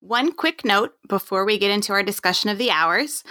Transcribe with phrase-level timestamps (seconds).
[0.00, 3.22] One quick note before we get into our discussion of the hours.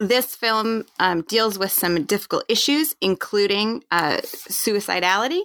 [0.00, 5.40] This film um, deals with some difficult issues, including uh, suicidality.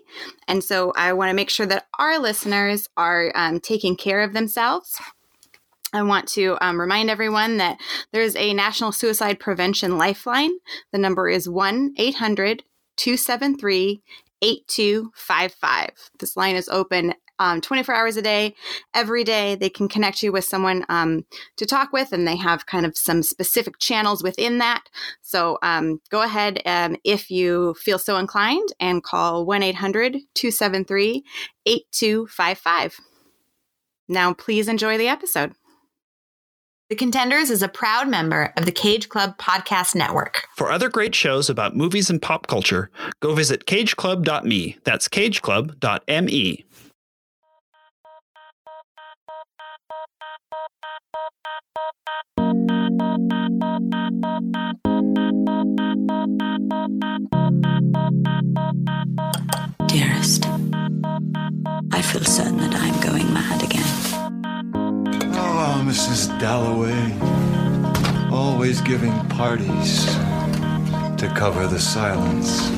[0.48, 4.34] And so I want to make sure that our listeners are um, taking care of
[4.34, 5.02] themselves.
[5.92, 7.80] I want to um, remind everyone that
[8.14, 10.52] there's a National Suicide Prevention Lifeline.
[10.92, 12.64] The number is 1 800
[12.96, 14.02] 273
[14.42, 15.90] 8255.
[16.20, 18.56] This line is open um, 24 hours a day,
[18.94, 19.56] every day.
[19.56, 21.26] They can connect you with someone um,
[21.58, 24.84] to talk with, and they have kind of some specific channels within that.
[25.22, 31.24] So um, go ahead um, if you feel so inclined and call 1 800 273
[31.66, 33.00] 8255.
[34.08, 35.54] Now, please enjoy the episode.
[36.90, 40.46] The Contenders is a proud member of the Cage Club Podcast Network.
[40.56, 44.78] For other great shows about movies and pop culture, go visit cageclub.me.
[44.84, 46.66] That's cageclub.me.
[59.88, 60.46] Dearest,
[61.92, 63.84] I feel certain that I'm going mad again.
[65.34, 66.40] Oh, Mrs.
[66.40, 67.18] Dalloway.
[68.32, 70.06] Always giving parties
[71.18, 72.70] to cover the silence.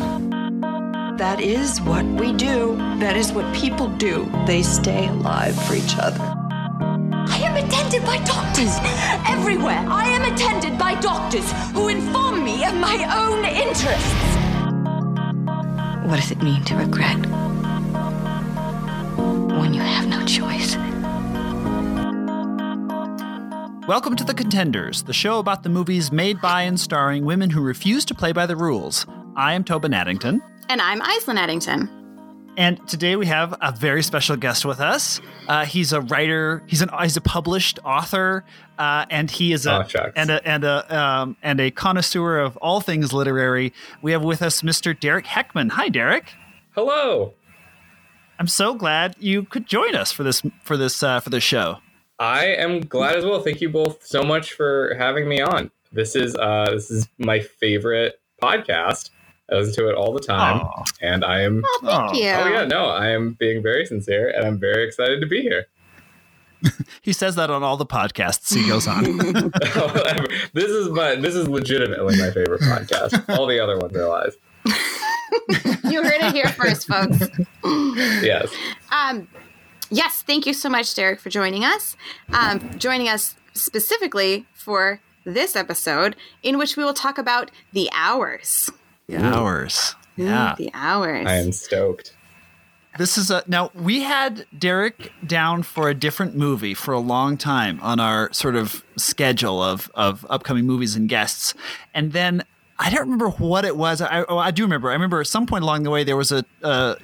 [1.19, 2.77] That is what we do.
[2.99, 4.31] That is what people do.
[4.47, 6.44] They stay alive for each other.
[7.27, 8.77] I am attended by doctors
[9.27, 9.83] everywhere.
[9.87, 14.35] I am attended by doctors who inform me of my own interests.
[16.07, 17.17] What does it mean to regret
[19.59, 20.75] when you have no choice?
[23.87, 27.61] Welcome to The Contenders, the show about the movies made by and starring women who
[27.61, 29.05] refuse to play by the rules.
[29.35, 30.41] I am Tobin Addington.
[30.69, 32.04] And I'm Aislinn Addington.
[32.57, 35.19] And today we have a very special guest with us.
[35.47, 36.63] Uh, he's a writer.
[36.67, 38.45] He's an he's a published author,
[38.79, 42.55] uh, and he is a Oh, and a and a um, and a connoisseur of
[42.57, 43.73] all things literary.
[44.01, 44.97] We have with us Mr.
[44.97, 45.71] Derek Heckman.
[45.71, 46.33] Hi, Derek.
[46.71, 47.33] Hello.
[48.39, 51.79] I'm so glad you could join us for this for this uh, for this show.
[52.19, 53.41] I am glad as well.
[53.41, 55.71] Thank you both so much for having me on.
[55.91, 59.09] This is uh this is my favorite podcast.
[59.51, 60.83] I listen to it all the time, Aw.
[61.01, 61.61] and I am.
[61.66, 62.13] Oh, thank Oh.
[62.13, 62.29] you.
[62.31, 65.67] Oh yeah, no, I am being very sincere, and I'm very excited to be here.
[67.03, 69.03] He says that on all the podcasts he goes on.
[70.53, 73.38] this is my this is legitimately my favorite podcast.
[73.38, 74.33] All the other ones are lies.
[75.83, 77.19] you heard it here first, folks.
[78.23, 78.51] Yes.
[78.91, 79.27] Um,
[79.91, 81.95] yes, thank you so much, Derek, for joining us.
[82.33, 88.72] Um, joining us specifically for this episode, in which we will talk about the hours.
[89.07, 89.95] The hours.
[90.19, 90.55] Ooh, Yeah.
[90.57, 91.27] the hours.
[91.27, 92.13] I am stoked.
[92.97, 97.35] This is a now we had Derek down for a different movie for a long
[97.35, 101.53] time on our sort of schedule of of upcoming movies and guests,
[101.94, 102.44] and then
[102.79, 104.01] I don't remember what it was.
[104.01, 104.89] I oh, I do remember.
[104.89, 106.95] I remember at some point along the way there was a uh,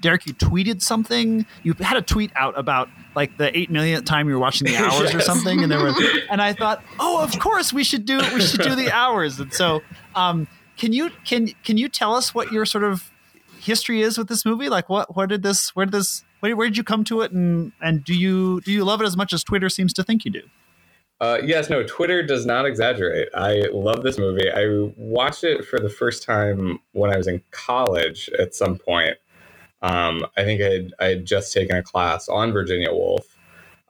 [0.00, 0.26] Derek.
[0.26, 1.46] You tweeted something.
[1.62, 4.76] You had a tweet out about like the eight millionth time you were watching the
[4.84, 5.96] hours or something, and there was
[6.30, 9.38] and I thought, oh, of course we should do we should do the hours.
[9.38, 9.82] And so,
[10.16, 13.10] um, can you can can you tell us what your sort of
[13.60, 14.68] history is with this movie?
[14.68, 17.32] Like, what where did this where did this where, where did you come to it,
[17.32, 20.24] and and do you do you love it as much as Twitter seems to think
[20.24, 20.42] you do?
[21.18, 23.28] Uh, yes, no, Twitter does not exaggerate.
[23.34, 24.50] I love this movie.
[24.50, 29.16] I watched it for the first time when I was in college at some point.
[29.80, 33.36] Um, I think I had, I had just taken a class on Virginia Woolf,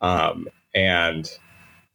[0.00, 1.28] um, and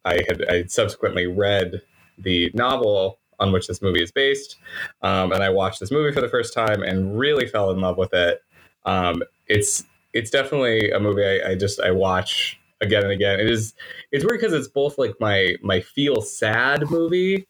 [0.04, 1.82] I had I had subsequently read
[2.18, 4.58] the novel on which this movie is based,
[5.02, 7.98] um, and I watched this movie for the first time and really fell in love
[7.98, 8.42] with it.
[8.86, 13.40] Um, it's it's definitely a movie I, I just I watch again and again.
[13.40, 13.74] It is
[14.12, 17.48] it's weird because it's both like my my feel sad movie.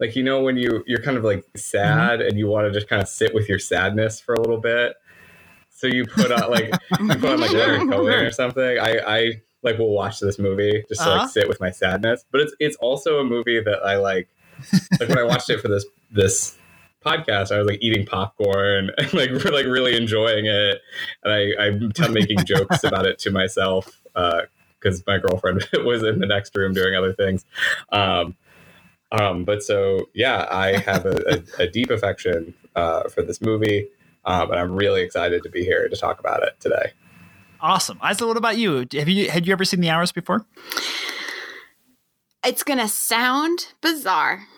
[0.00, 2.88] Like you know when you you're kind of like sad and you want to just
[2.88, 4.94] kind of sit with your sadness for a little bit.
[5.70, 6.70] So you put on like
[7.00, 8.78] you put on like Leonard Cohen or something.
[8.78, 11.18] I i like will watch this movie just to Uh-huh.
[11.22, 12.24] like sit with my sadness.
[12.32, 14.28] But it's it's also a movie that i like
[14.98, 16.56] like when i watched it for this this
[17.04, 20.80] podcast i was like eating popcorn and like re- like really enjoying it
[21.24, 24.42] and i i'm t- making jokes about it to myself uh
[24.82, 27.44] because my girlfriend was in the next room doing other things.
[27.90, 28.36] Um,
[29.12, 33.88] um, but so yeah, I have a, a, a deep affection uh, for this movie,
[34.24, 36.92] um, and I'm really excited to be here to talk about it today.
[37.60, 38.26] Awesome, Isla.
[38.26, 38.86] What about you?
[38.94, 40.46] Have you had you ever seen The Hours before?
[42.44, 44.48] It's going to sound bizarre,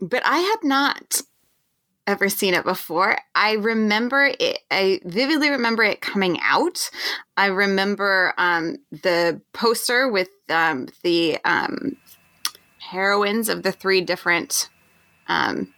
[0.00, 1.22] but I had not
[2.06, 3.18] ever seen it before.
[3.34, 4.58] I remember it.
[4.70, 6.90] I vividly remember it coming out.
[7.36, 11.96] I remember um, the poster with um, the um,
[12.78, 14.68] heroines of the three different
[15.28, 15.72] um,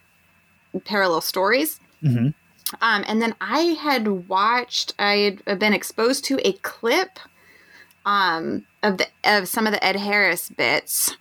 [0.85, 1.79] parallel stories.
[2.03, 2.29] Mm-hmm.
[2.81, 7.19] Um, and then I had watched, I had been exposed to a clip
[8.07, 11.17] um, of the of some of the Ed Harris bits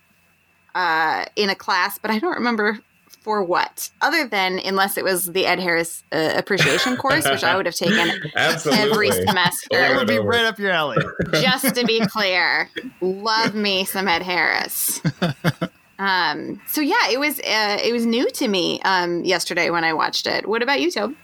[0.74, 2.80] uh, in a class, but I don't remember
[3.22, 7.56] for what, other than unless it was the Ed Harris uh, appreciation course, which I
[7.56, 9.68] would have taken every semester.
[9.70, 10.98] That would be right up your alley.
[11.32, 12.68] Just to be clear,
[13.00, 15.00] love me some Ed Harris.
[15.98, 19.92] Um, so yeah, it was uh, it was new to me um, yesterday when I
[19.92, 20.48] watched it.
[20.48, 21.14] What about you, Tob?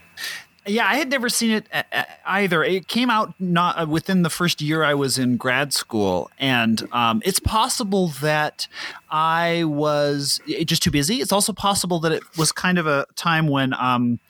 [0.68, 2.62] Yeah, I had never seen it uh, uh, either.
[2.62, 6.86] It came out not uh, within the first year I was in grad school, and
[6.92, 8.68] um, it's possible that
[9.10, 11.16] I was just too busy.
[11.16, 13.72] It's also possible that it was kind of a time when.
[13.74, 14.20] Um,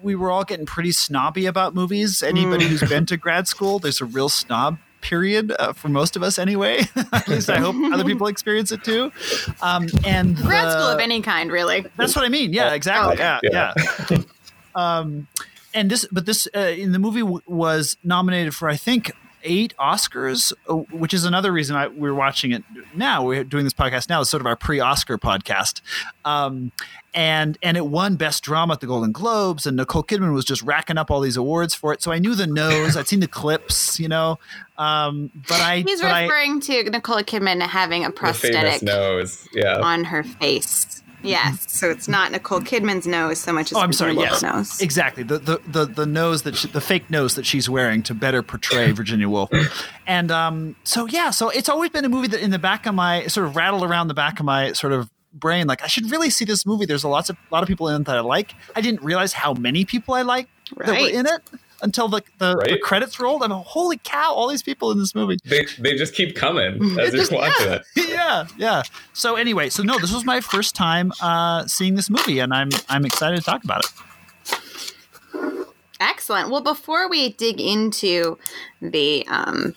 [0.00, 2.22] we were all getting pretty snobby about movies.
[2.22, 6.22] Anybody who's been to grad school, there's a real snob period uh, for most of
[6.22, 6.84] us anyway.
[7.12, 9.10] At least I hope other people experience it too.
[9.60, 11.84] Um, and Grad the- school of any kind, really.
[11.96, 12.52] that's what I mean.
[12.52, 13.14] Yeah, exactly.
[13.14, 13.38] okay.
[13.42, 13.96] Yeah, Yeah.
[14.08, 14.18] yeah.
[14.74, 15.28] Um,
[15.74, 19.12] and this, but this uh, in the movie w- was nominated for I think
[19.44, 22.62] eight Oscars, uh, which is another reason I, we're watching it
[22.94, 23.24] now.
[23.24, 24.20] We're doing this podcast now.
[24.20, 25.80] It's sort of our pre-Oscar podcast.
[26.24, 26.72] Um,
[27.14, 30.62] and and it won Best Drama at the Golden Globes, and Nicole Kidman was just
[30.62, 32.02] racking up all these awards for it.
[32.02, 32.96] So I knew the nose.
[32.96, 34.38] I'd seen the clips, you know.
[34.78, 39.46] Um, but I, He's but I, referring to Nicole Kidman having a prosthetic nose.
[39.52, 39.80] Yeah.
[39.80, 41.02] on her face.
[41.22, 44.14] Yes, so it's not Nicole Kidman's nose so much as Oh, I'm sorry.
[44.14, 44.80] Yes, nose.
[44.80, 45.22] exactly.
[45.22, 48.42] The, the the the nose that she, the fake nose that she's wearing to better
[48.42, 49.50] portray Virginia Woolf,
[50.06, 52.94] and um, so yeah, so it's always been a movie that in the back of
[52.94, 56.10] my sort of rattled around the back of my sort of brain, like I should
[56.10, 56.86] really see this movie.
[56.86, 58.54] There's a lots of a lot of people in it that I like.
[58.76, 61.40] I didn't realize how many people I like that were in it
[61.82, 63.42] until the the, the credits rolled.
[63.42, 64.32] I'm like, holy cow!
[64.32, 65.38] All these people in this movie.
[65.44, 67.82] They, they just keep coming as you're watching it.
[68.08, 68.82] yeah, yeah.
[69.12, 72.70] So anyway, so no, this was my first time uh, seeing this movie, and I'm
[72.88, 73.90] I'm excited to talk about it.
[76.00, 76.50] Excellent.
[76.50, 78.38] Well, before we dig into
[78.80, 79.76] the um,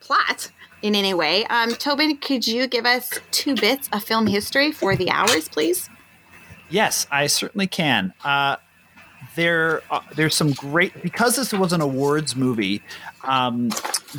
[0.00, 0.50] plot
[0.82, 4.94] in any way, um, Tobin, could you give us two bits of film history for
[4.94, 5.88] the hours, please?
[6.70, 8.14] Yes, I certainly can.
[8.24, 8.56] Uh,
[9.34, 12.82] there, uh, there's some great because this was an awards movie.
[13.24, 13.70] Um,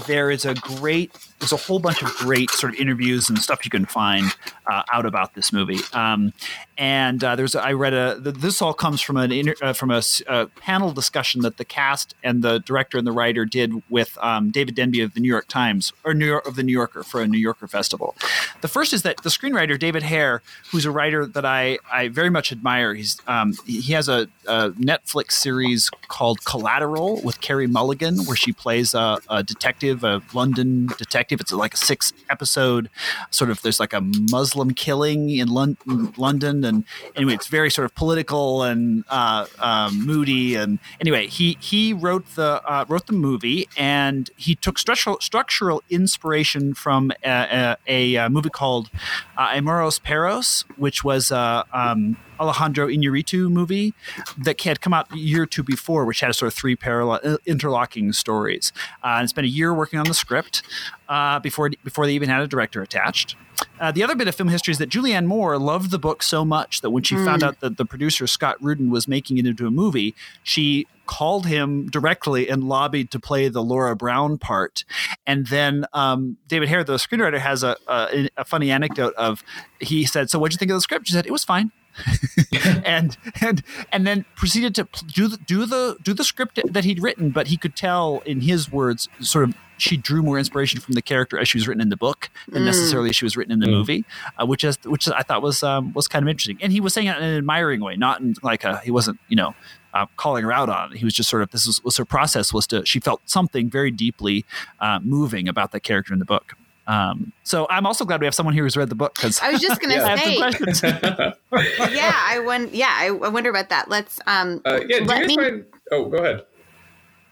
[0.08, 3.66] there is a great, there's a whole bunch of great sort of interviews and stuff
[3.66, 4.26] you can find
[4.68, 5.80] uh, out about this movie.
[5.94, 6.34] Um,
[6.78, 8.20] and uh, there's, I read a.
[8.22, 11.66] th- This all comes from an inter, uh, from a, a panel discussion that the
[11.66, 15.30] cast and the director and the writer did with um, David Denby of the New
[15.30, 18.16] York Times or New York of the New Yorker for a New Yorker festival.
[18.62, 20.42] The first is that the screenwriter David Hare,
[20.72, 22.94] who's a writer that I I very much admire.
[22.94, 28.52] He's um, he has a, a Netflix series called Collateral with Carey Mulligan, where she
[28.52, 31.25] plays a, a detective, a London detective.
[31.32, 32.90] It's like a six episode
[33.30, 33.62] sort of.
[33.62, 35.78] There's like a Muslim killing in Lon-
[36.18, 36.84] London, and
[37.16, 40.56] anyway, it's very sort of political and uh, um, moody.
[40.56, 45.84] And anyway, he he wrote the uh, wrote the movie, and he took structural structural
[45.90, 48.90] inspiration from a, a, a movie called
[49.38, 53.94] uh, Amores Perros, which was uh, um, Alejandro Inarritu movie
[54.38, 56.76] that had come out a year or two before, which had a sort of three
[56.76, 58.72] parallel uh, interlocking stories.
[59.04, 60.64] Uh, and it's been a year working on the script
[61.10, 63.36] uh, before before they even had a director attached.
[63.80, 66.44] Uh, the other bit of film history is that Julianne Moore loved the book so
[66.44, 69.66] much that when she found out that the producer Scott Rudin was making it into
[69.66, 70.14] a movie,
[70.44, 74.84] she called him directly and lobbied to play the Laura Brown part.
[75.26, 79.44] And then um, David Hare, the screenwriter, has a, a, a funny anecdote of
[79.80, 81.72] he said, "So what'd you think of the script?" She said, "It was fine."
[82.86, 87.02] and and and then proceeded to do the do the do the script that he'd
[87.02, 90.94] written, but he could tell in his words, sort of, she drew more inspiration from
[90.94, 93.52] the character as she was written in the book than necessarily as she was written
[93.52, 94.06] in the movie,
[94.40, 96.58] uh, which is which I thought was um, was kind of interesting.
[96.62, 99.20] And he was saying it in an admiring way, not in like a he wasn't
[99.28, 99.56] you know.
[99.94, 100.98] Uh, calling her out on it.
[100.98, 103.70] He was just sort of this was, was her process was to she felt something
[103.70, 104.44] very deeply
[104.82, 106.52] uh, moving about that character in the book.
[106.88, 109.52] Um, so I'm also glad we have someone here who's read the book because I
[109.52, 110.84] was just going to I say, some questions.
[111.96, 112.70] yeah, I won.
[112.72, 113.90] Yeah, I, I wonder about that.
[113.90, 114.20] Let's.
[114.28, 115.36] Um, Uh, yeah, let me.
[115.36, 115.66] find?
[115.92, 116.46] Oh, go ahead.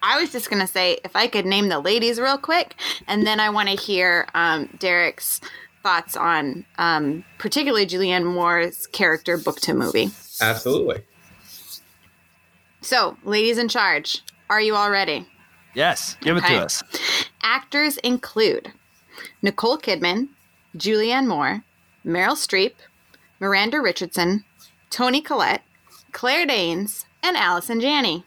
[0.01, 2.75] I was just going to say if I could name the ladies real quick,
[3.07, 5.39] and then I want to hear um, Derek's
[5.81, 10.09] thoughts on um, particularly Julianne Moore's character book to movie.
[10.41, 11.03] Absolutely.
[12.81, 15.25] So, ladies in charge, are you all ready?
[15.73, 16.83] yes, give it to us.
[17.41, 18.71] Actors include
[19.43, 20.29] Nicole Kidman,
[20.75, 21.63] Julianne Moore,
[22.05, 22.75] Meryl Streep,
[23.41, 24.45] Miranda Richardson,
[24.89, 25.63] Toni Collette,
[26.13, 28.23] Claire Danes, and Allison Janney.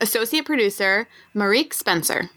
[0.00, 2.30] Associate producer, Marique Spencer.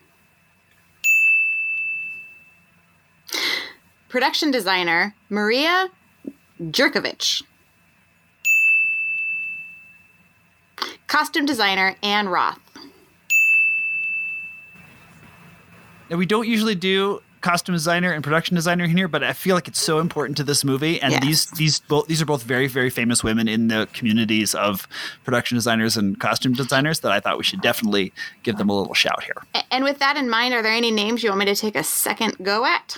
[4.08, 5.90] Production designer, Maria
[6.62, 7.42] Djurkovic.
[11.08, 12.67] Costume designer, Anne Roth.
[16.10, 19.56] Now, we don't usually do costume designer and production designer in here, but I feel
[19.56, 21.00] like it's so important to this movie.
[21.02, 21.22] And Yes.
[21.24, 24.88] these these both these are both very very famous women in the communities of
[25.24, 28.12] production designers and costume designers that I thought we should definitely
[28.44, 29.44] give them a little shout here.
[29.72, 31.84] And with that in mind, are there any names you want me to take a
[31.84, 32.98] second go at?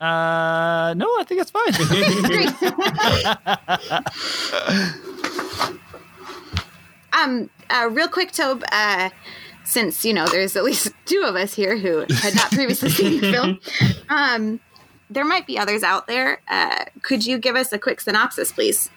[0.00, 1.72] Uh, no, I think that's fine.
[7.12, 9.08] Um, uh, real quick, Tobe, uh,
[9.64, 13.20] since you know there's at least two of us here who had not previously seen
[13.20, 13.60] the film,
[14.08, 14.60] um,
[15.10, 16.40] there might be others out there.
[16.48, 18.90] Uh, could you give us a quick synopsis, please?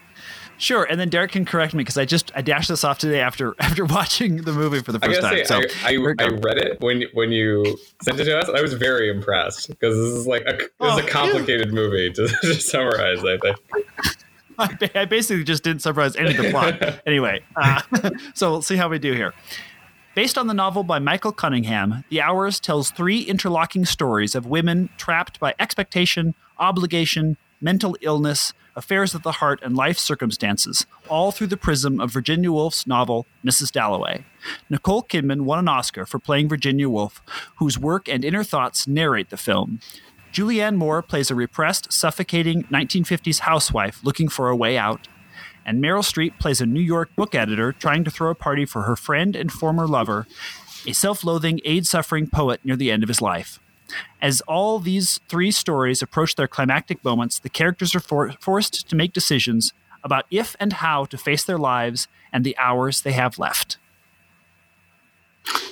[0.60, 3.20] sure, and then Derek can correct me because I just I dashed this off today
[3.20, 5.46] after after watching the movie for the first gotta time.
[5.46, 8.50] say, so I, I, I read it when when you sent it to us.
[8.50, 12.12] I was very impressed because this is like a, this Oh, is a complicated movie
[12.14, 13.24] to, to summarize.
[13.24, 13.58] I think.
[14.60, 17.02] I I basically just didn't summarize any of the plot.
[17.06, 17.82] anyway, uh,
[18.34, 19.34] so we'll see how we do here.
[20.18, 24.90] Based on the novel by Michael Cunningham, The Hours tells three interlocking stories of women
[24.98, 31.46] trapped by expectation, obligation, mental illness, affairs of the heart, and life circumstances, all through
[31.46, 33.72] the prism of Virginia Woolf's novel, Mrs.
[33.72, 34.26] Dalloway.
[34.72, 37.22] Nicole Kidman won an Oscar for playing Virginia Woolf,
[37.58, 39.80] whose work and inner thoughts narrate the film.
[40.34, 45.08] Julianne Moore plays a repressed, suffocating 1950s housewife looking for a way out.
[45.68, 48.84] And Meryl Streep plays a New York book editor trying to throw a party for
[48.84, 50.26] her friend and former lover,
[50.88, 53.60] a self loathing, AIDS suffering poet near the end of his life.
[54.22, 58.96] As all these three stories approach their climactic moments, the characters are for- forced to
[58.96, 63.38] make decisions about if and how to face their lives and the hours they have
[63.38, 63.78] left.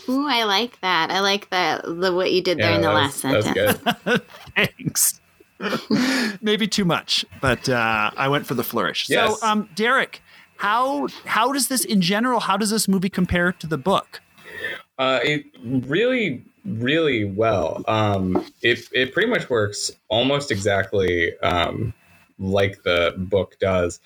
[0.07, 1.09] Ooh, I like that.
[1.11, 3.45] I like the, the what you did there Yeah, in the that last sentence.
[3.45, 4.21] that was good.
[4.77, 5.21] Thanks.
[6.41, 9.09] Maybe too much, but uh, I went for the flourish.
[9.09, 9.39] Yes.
[9.39, 10.21] So, um, Derek,
[10.57, 12.41] how how does this in general?
[12.41, 14.21] How does this movie compare to the book?
[14.97, 17.83] Uh, it really, really well.
[17.87, 21.93] Um, it it pretty much works almost exactly um,
[22.39, 23.99] like the book does.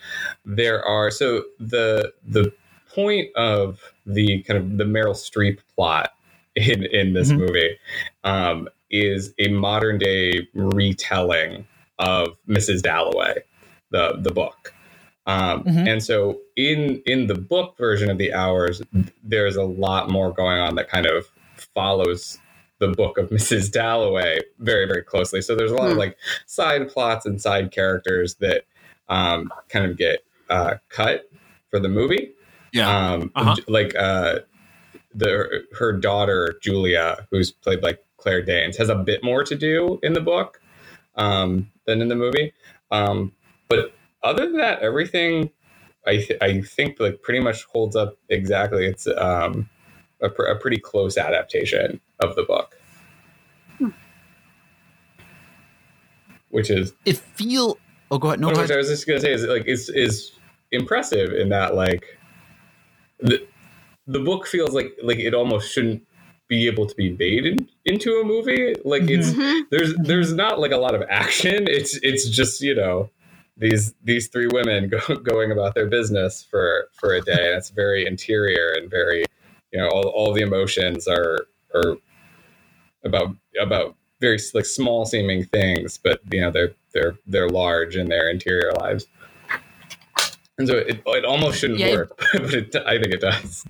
[0.46, 2.51] There are so the the
[2.94, 6.12] point of the kind of the Meryl Streep plot
[6.56, 7.38] in in this Mhm.
[7.38, 7.77] movie
[8.24, 11.67] um, is a modern day retelling
[12.00, 12.81] of Mrs.
[12.81, 13.43] Dalloway,
[13.91, 14.74] the the book.
[15.25, 15.88] Um, Mhm.
[15.88, 18.81] And so in in the book version of the hours,
[19.24, 21.27] there's a lot more going on that kind of
[21.75, 22.38] follows
[22.79, 23.72] the book of Mrs.
[23.72, 25.41] Dalloway very very closely.
[25.41, 26.00] So there's a lot of Hmm.
[26.00, 26.17] like
[26.48, 28.63] side plots and side characters that
[29.10, 31.29] um, kind of get uh, cut
[31.69, 32.31] for the movie.
[32.88, 33.55] Um, Uh-huh.
[33.67, 34.39] like uh,
[35.19, 39.99] the her daughter Julia, who's played by Claire Danes, has a bit more to do
[40.01, 40.61] in the book
[41.15, 42.53] um, than in the movie.
[42.91, 43.33] Um,
[43.67, 45.51] but other than that, everything
[46.07, 48.85] I th- I think like pretty much holds up exactly.
[48.85, 49.69] It's um,
[50.21, 52.75] a, pr- a pretty close adaptation of the book,
[56.49, 57.77] which is It feel.
[58.11, 58.39] Oh, go ahead.
[58.39, 60.31] No, no, which I was just gonna say is like is is
[60.71, 62.03] impressive in that like
[63.19, 63.45] the
[64.09, 66.03] the book feels like like it almost shouldn't
[66.47, 68.73] be able to be made in, into a movie.
[68.83, 69.63] Like it's Mhm.
[69.71, 71.67] there's there's not like a lot of action.
[71.77, 73.11] It's it's just you know
[73.57, 74.99] these these three women go,
[75.31, 79.25] going about their business for for a day, and it's very interior and very
[79.71, 81.97] you know all all the emotions are are
[83.05, 88.09] about about very like small seeming things, but you know they're they're they're large in
[88.09, 89.05] their interior lives.
[90.57, 93.63] And so it, it almost shouldn't Yeah, work, but it, I think it does.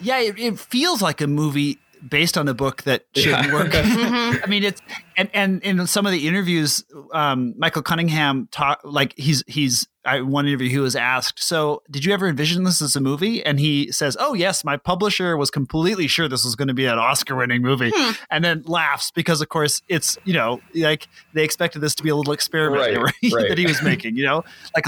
[0.00, 1.78] Yeah, it, it feels like a movie
[2.08, 3.52] based on a book that shouldn't Yeah.
[3.52, 3.72] work.
[3.72, 4.40] Mhm.
[4.44, 4.80] I mean, it's
[5.16, 10.20] and and in some of the interviews, um, Michael Cunningham talk like he's he's I
[10.20, 13.44] one interview he was asked, so did you ever envision this as a movie?
[13.44, 16.86] And he says, oh yes, my publisher was completely sure this was going to be
[16.86, 18.12] an Oscar-winning movie, Hmm.
[18.30, 22.10] and then laughs because of course it's you know like they expected this to be
[22.10, 23.48] a little experiment Right, were- right.
[23.48, 24.44] that he was making, you know,
[24.76, 24.86] like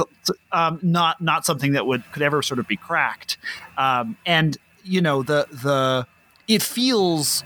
[0.53, 3.37] um, not not something that would could ever sort of be cracked,
[3.77, 4.57] um, and
[4.91, 6.07] you know the the
[6.49, 7.45] it feels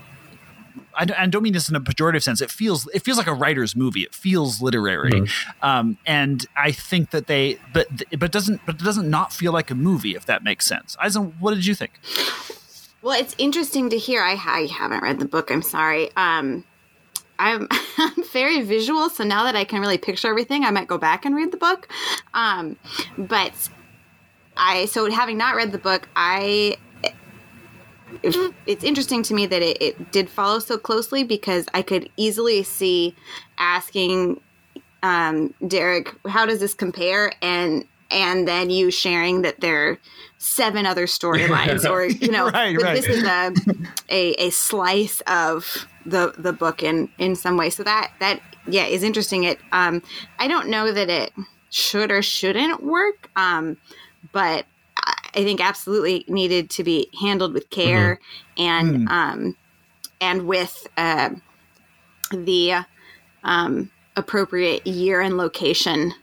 [0.97, 2.39] I don't, I don't mean this in a pejorative sense.
[2.41, 4.01] It feels it feels like a writer's movie.
[4.01, 5.65] It feels literary, Mm-hmm.
[5.69, 9.51] um, and I think that they but but it doesn't but it doesn't not feel
[9.51, 10.95] like a movie if that makes sense.
[11.03, 11.91] Aislinn, what did you think?
[13.01, 14.23] Well, it's interesting to hear.
[14.23, 15.51] I, I haven't read the book.
[15.51, 16.09] I'm sorry.
[16.17, 16.63] Um,
[17.37, 20.97] I'm, I'm very visual, so now that I can really picture everything, I might go
[20.97, 21.87] back and read the book.
[22.33, 22.77] Um,
[23.17, 23.53] but
[24.57, 26.77] I so having not read the book, I
[28.65, 32.63] it's interesting to me that it, it did follow so closely because I could easily
[32.63, 33.15] see
[33.57, 34.39] asking
[35.03, 39.99] um, Derek, "How does this compare?" and and then you sharing that there are
[40.37, 42.95] seven other storylines, or you know, Right, right.
[42.95, 43.53] this is a,
[44.09, 47.69] a a slice of the the book in in some way.
[47.69, 49.43] So that that yeah is interesting.
[49.43, 50.01] It um
[50.39, 51.31] I don't know that it
[51.69, 53.77] should or shouldn't work, um,
[54.31, 54.65] but
[55.35, 58.19] I I think absolutely needed to be handled with care
[58.57, 59.55] and um
[60.21, 61.29] and with uh,
[62.31, 62.85] the
[63.43, 66.13] um, appropriate year and location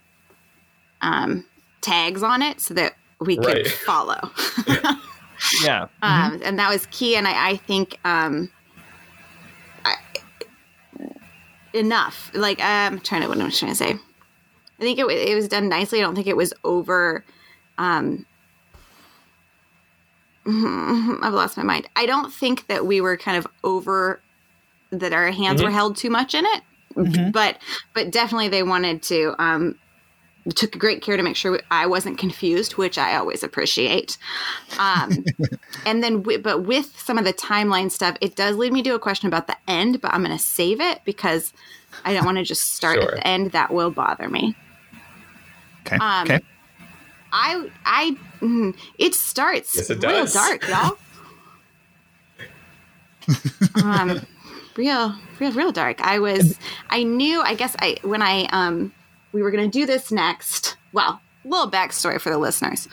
[1.00, 1.44] um,
[1.80, 3.66] tags on it so that we could Right.
[3.68, 4.30] follow.
[5.60, 5.88] Yeah.
[6.02, 7.16] um, and that was key.
[7.16, 8.48] And I, I think um,
[9.84, 9.96] I,
[11.74, 12.30] enough.
[12.32, 13.90] Like I'm trying to what am I trying to say?
[13.90, 15.98] I think it, it was done nicely.
[15.98, 17.24] I don't think it was over.
[17.76, 18.24] Um,
[20.46, 21.88] I've lost my mind.
[21.96, 24.20] I don't think that we were kind of over
[24.90, 27.58] that our hands were held too much in it, but
[27.94, 29.34] but definitely they wanted to.
[29.42, 29.78] Um,
[30.56, 34.18] took great care to make sure I wasn't confused, which I always appreciate.
[34.76, 35.24] Um,
[35.86, 38.90] and then, wi- but with some of the timeline stuff, it does lead me to
[38.96, 41.52] a question about the end, but I'm going to save it because
[42.04, 43.10] I don't want to just start Sure.
[43.12, 43.52] at the end.
[43.52, 44.56] That will bother me.
[45.86, 45.94] Okay.
[45.98, 46.40] Um, okay.
[47.32, 50.34] I, I, mm, it starts Yes, it real does.
[50.34, 50.98] dark, y'all.
[53.84, 54.20] um,
[54.76, 56.00] real, real, real dark.
[56.00, 56.58] I was,
[56.90, 58.92] I knew, I guess I, when I, um,
[59.32, 62.88] we were going to do this next, well, little backstory for the listeners.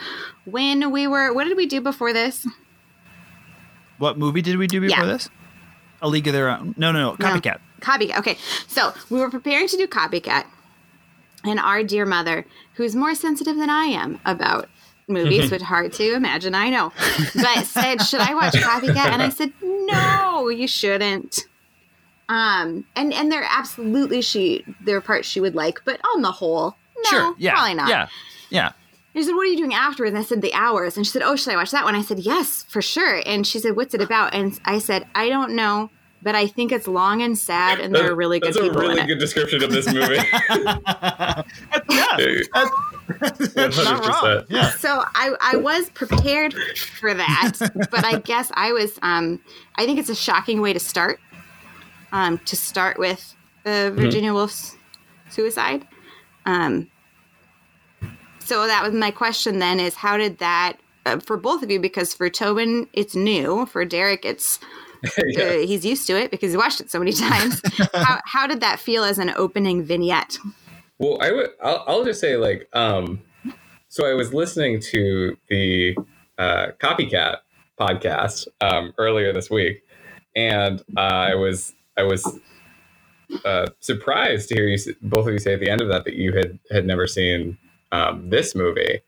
[0.45, 2.47] When we were, what did we do before this?
[3.97, 5.11] What movie did we do before Yeah.
[5.11, 5.29] this?
[6.01, 6.73] A League of Their Own.
[6.77, 7.17] No, no, no.
[7.17, 7.59] Copycat.
[7.81, 8.19] Copycat.
[8.19, 8.37] Okay.
[8.67, 10.45] So we were preparing to do Copycat.
[11.43, 14.67] And our dear mother, who's more sensitive than I am about
[15.07, 16.91] movies, which hard to imagine, I know,
[17.35, 19.11] but said, Should I watch Copycat?
[19.11, 21.45] And I said, No, you shouldn't.
[22.27, 26.31] Um, and and there absolutely she there are parts she would like, but on the
[26.31, 27.35] whole, no, Sure.
[27.39, 27.53] Yeah.
[27.53, 27.89] probably not.
[27.89, 28.07] Yeah.
[28.49, 28.71] Yeah.
[29.15, 30.11] I said, What are you doing afterwards?
[30.13, 30.95] And I said, The hours.
[30.95, 31.95] And she said, Oh, should I watch that one?
[31.95, 33.21] I said, Yes, for sure.
[33.25, 34.33] And she said, What's it about?
[34.35, 35.89] And I said, I don't know,
[36.21, 38.93] but I think it's long and sad, and there are really good That's a really
[38.97, 39.07] in it.
[39.07, 40.17] good description of this movie.
[41.89, 42.43] Yeah.
[43.55, 44.45] One hundred percent.
[44.49, 44.69] Yeah.
[44.71, 47.53] So I, I was prepared for that,
[47.91, 48.99] but I guess I was.
[49.01, 49.39] Um,
[49.75, 51.19] I think it's a shocking way to start.
[52.11, 54.75] Um, to start with the Virginia Woolf's
[55.29, 55.87] suicide.
[56.45, 56.89] Um,
[58.39, 59.59] so that was my question.
[59.59, 61.79] Then is how did that uh, for both of you?
[61.79, 63.65] Because for Tobin, it's new.
[63.67, 64.59] For Derek, it's
[65.27, 65.57] Yeah.
[65.57, 67.61] he's used to it because he watched it so many times.
[67.93, 70.37] how, how did that feel as an opening vignette?
[70.97, 71.49] Well, I would.
[71.63, 73.21] I'll, I'll just say like, um,
[73.87, 75.97] so I was listening to the
[76.37, 77.37] uh, Copycat
[77.79, 79.83] podcast um, earlier this week,
[80.35, 82.39] and uh, I was I was
[83.45, 86.15] uh, surprised to hear you both of you say at the end of that that
[86.15, 87.57] you had had never seen
[87.91, 88.99] um, this movie,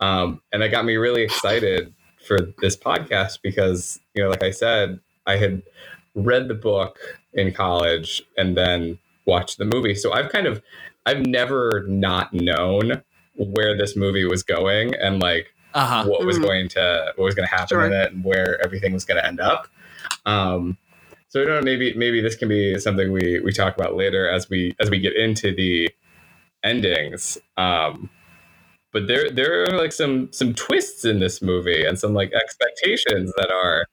[0.00, 1.94] um, and that got me really excited
[2.26, 5.62] for this podcast because you know, like I said, I had
[6.14, 6.98] read the book
[7.34, 10.62] in college and then watched the movie, so I've kind of
[11.06, 13.02] I've never not known
[13.36, 16.04] where this movie was going and like Uh huh.
[16.08, 16.42] what was Mhm.
[16.42, 17.86] going to what was going to happen Sure.
[17.86, 19.68] in it and where everything was going to end up.
[20.26, 20.76] Um,
[21.28, 21.62] so I don't know.
[21.62, 24.98] Maybe maybe this can be something we we talk about later as we as we
[24.98, 25.90] get into the
[26.64, 27.38] endings.
[27.56, 28.10] Um,
[28.92, 33.32] but there there are like some some twists in this movie and some like expectations
[33.36, 33.86] that are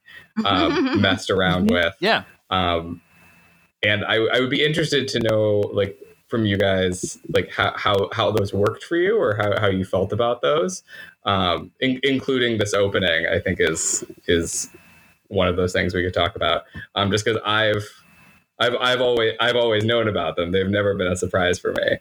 [0.44, 1.94] um, messed around with.
[2.00, 2.24] Yeah.
[2.50, 3.00] Um,
[3.82, 8.08] and I, I would be interested to know, like, from you guys, like how, how,
[8.12, 10.82] how those worked for you or how, how you felt about those,
[11.24, 13.26] um, in, including this opening.
[13.26, 14.68] I think is is
[15.28, 16.62] one of those things we could talk about.
[16.96, 17.84] Um, just because I've
[18.58, 20.50] I've I've always I've always known about them.
[20.50, 21.98] They've never been a surprise for me.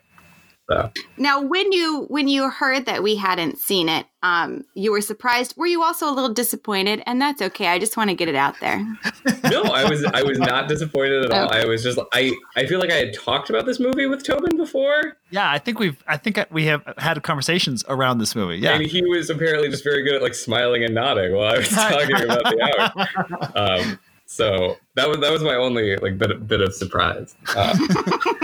[0.70, 5.02] So Now, when you when you heard that we hadn't seen it, um, you were
[5.02, 5.56] surprised.
[5.58, 7.04] Were you also a little disappointed?
[7.06, 7.68] And that's okay.
[7.68, 8.80] I just want to get it out there.
[9.44, 11.46] no, I was I was not disappointed at all.
[11.50, 11.62] Okay.
[11.62, 14.58] I was just I I feel like I had talked about this movie with Tobin
[14.58, 15.18] before.
[15.30, 15.52] Yeah.
[15.52, 16.04] I think we've.
[16.08, 18.58] I think we have had conversations around this movie.
[18.58, 18.74] Yeah.
[18.74, 21.70] And he was apparently just very good at like smiling and nodding while I was
[21.70, 23.08] talking about the
[23.56, 23.82] hour.
[23.82, 27.36] Um, so that was that was my only like bit bit of surprise.
[27.56, 27.78] Uh,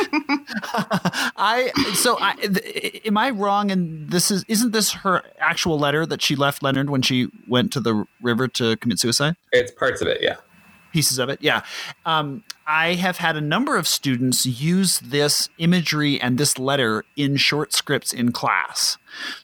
[0.74, 3.72] I so I th- am I wrong?
[3.72, 7.72] And this is isn't this her actual letter that she left Leonard when she went
[7.74, 9.36] to the river to commit suicide?
[9.52, 10.38] it's parts of it, yeah.
[10.94, 11.40] pieces of it.
[11.42, 11.64] Yeah.
[12.06, 17.38] Um, I have had a number of students use this imagery and this letter in
[17.38, 18.98] short scripts in class.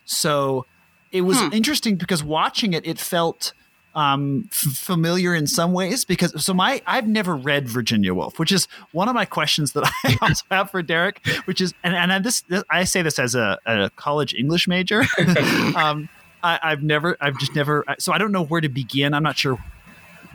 [0.05, 0.65] So
[1.11, 3.53] it was interesting because watching it, it felt
[3.97, 8.51] um, f- familiar in some ways because so my I've never read Virginia Woolf, which
[8.51, 12.23] is one of my questions that I also have for Derek, which is and and
[12.23, 15.03] this, this I say this as a, a college English major.
[15.75, 16.07] um,
[16.43, 19.15] I, I've never I've just never so I don't know where to begin.
[19.15, 19.57] I'm not sure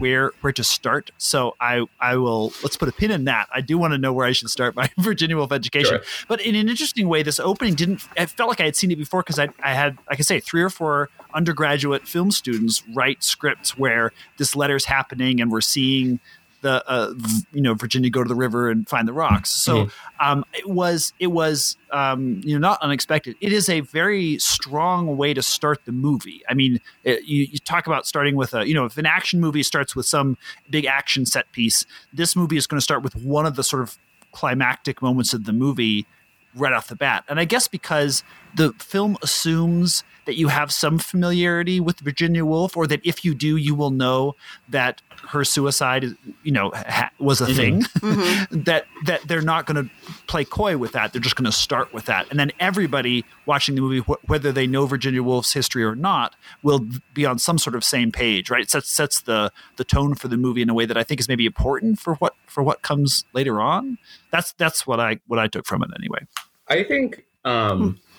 [0.03, 1.13] where where to start.
[1.17, 3.49] So I I will let's put a pin in that.
[3.55, 5.99] I do want to know where I should start my Virginia Woolf education.
[5.99, 6.27] Sure.
[6.27, 8.03] But in an interesting way, this opening didn't.
[8.19, 10.41] I felt like I had seen it before because I I had like I say
[10.41, 16.19] three or four undergraduate film students write scripts where this letter's happening and we're seeing
[16.63, 17.13] the uh,
[17.53, 19.51] you know Virginia go to the river and find the rocks.
[19.51, 19.89] So
[20.21, 23.37] um, it was it was um, you know not unexpected.
[23.41, 26.43] It is a very strong way to start the movie.
[26.49, 29.41] I mean, it, you, you talk about starting with a you know if an action
[29.41, 30.39] movie starts with some
[30.71, 33.83] big action set piece, this movie is going to start with one of the sort
[33.83, 33.99] of
[34.33, 36.07] climactic moments of the movie
[36.55, 37.25] right off the bat.
[37.29, 42.77] And I guess because the film assumes that you have some familiarity with Virginia Woolf,
[42.77, 44.37] or that if you do, you will know
[44.69, 47.57] that her suicide, you know, ha- was a mm-hmm.
[47.57, 47.83] thing.
[48.03, 48.63] Mm-hmm.
[48.63, 49.91] that that they're not going to
[50.27, 51.13] play coy with that.
[51.13, 54.53] They're just going to start with that, and then everybody watching the movie, wh- whether
[54.53, 58.51] they know Virginia Woolf's history or not, will be on some sort of same page.
[58.51, 58.63] Right?
[58.63, 61.21] It sets sets the the tone for the movie in a way that I think
[61.21, 63.99] is maybe important for what for what comes later on.
[64.31, 66.27] That's that's what I what I took from it anyway.
[66.69, 68.12] I think um, hmm.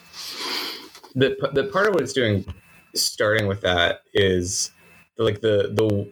[1.15, 2.45] The the part of what it's doing,
[2.95, 4.71] starting with that, is
[5.17, 6.11] like the the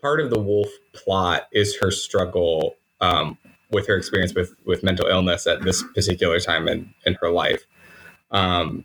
[0.00, 3.38] part of the Woolf plot is her struggle um,
[3.70, 7.64] with her experience with with mental illness at this particular time in in her life,
[8.30, 8.84] um,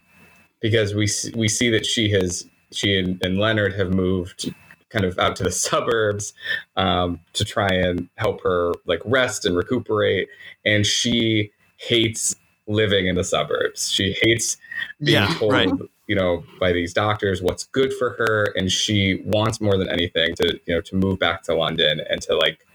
[0.62, 4.54] because we we see that she has she and, and Leonard have moved
[4.90, 6.34] kind of out to the suburbs
[6.76, 10.28] um, to try and help her like rest and recuperate,
[10.66, 12.36] and she hates
[12.68, 13.92] living in the suburbs.
[13.92, 14.58] She hates
[15.06, 15.70] being Yeah, told, right.
[16.08, 20.36] you know, by these doctors what's good for her, and she wants more than anything
[20.36, 22.66] to, you know, to move back to London and to like,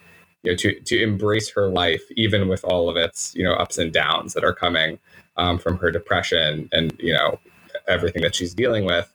[0.42, 3.78] you know, to to embrace her life, even with all of its, you know, ups
[3.78, 4.98] and downs that are coming
[5.36, 7.40] um, from her depression and you know
[7.88, 9.12] everything that she's dealing with,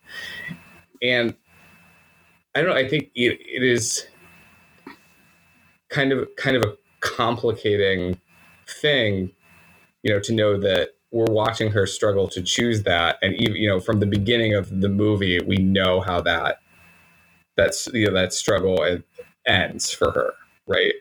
[1.01, 1.35] and
[2.55, 2.75] I don't know.
[2.77, 4.07] I think it, it is
[5.89, 8.19] kind of kind of a complicating
[8.81, 9.31] thing
[10.03, 13.67] you know, to know that we're watching her struggle to choose that, and even you
[13.67, 16.59] know, from the beginning of the movie, we know how that
[17.55, 18.85] that's you know that struggle
[19.45, 20.33] ends for her,
[20.67, 20.93] right?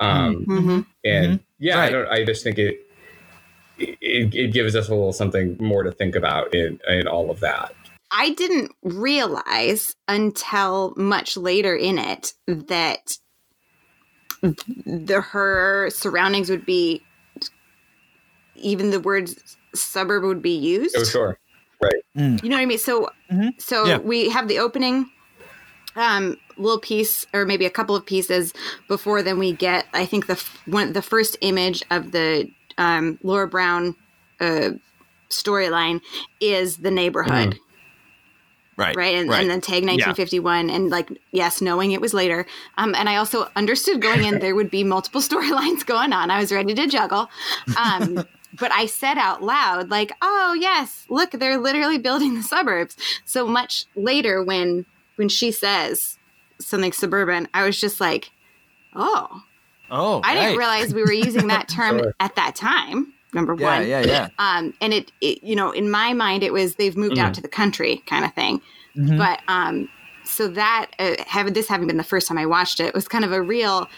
[0.00, 0.80] Um, Mm-hmm.
[1.04, 2.08] and yeah, I don't.
[2.08, 2.80] I just think it,
[3.78, 7.40] it it gives us a little something more to think about in in all of
[7.40, 7.74] that.
[8.10, 13.16] I didn't realize until much later in it that
[14.42, 17.02] the her surroundings would be
[18.54, 20.96] even the words suburb would be used.
[20.96, 21.38] Oh, sure,
[21.82, 22.02] right?
[22.14, 22.78] You know what I mean?
[22.78, 23.60] So Mhm.
[23.60, 23.98] so Yeah.
[23.98, 25.10] we have the opening
[25.96, 28.52] um little piece or maybe a couple of pieces
[28.88, 33.18] before then we get I think the f- one the first image of the um
[33.22, 33.94] Laura Brown
[34.40, 34.70] uh
[35.30, 36.00] storyline
[36.40, 37.58] is the neighborhood
[38.76, 38.96] Right.
[38.96, 42.46] right and, and then tag 1951 and like yes knowing it was later
[42.78, 46.38] um and i also understood going in there would be multiple storylines going on i
[46.40, 47.28] was ready to juggle
[47.76, 48.24] um
[48.58, 53.46] but i said out loud like oh yes look they're literally building the suburbs so
[53.46, 54.84] much later when
[55.16, 56.18] when she says
[56.58, 58.30] something suburban i was just like
[58.94, 59.42] oh
[59.94, 63.88] Oh, i didn't realize we were using that term at that time number Yeah, one
[63.88, 64.28] yeah, yeah.
[64.38, 67.40] um, and it, it, you know, in my mind, it was they've moved out to
[67.40, 68.60] the country kind of thing.
[68.96, 69.16] Mhm.
[69.16, 69.88] But um,
[70.24, 73.24] so that uh, having this having been the first time I watched it was kind
[73.24, 73.88] of a real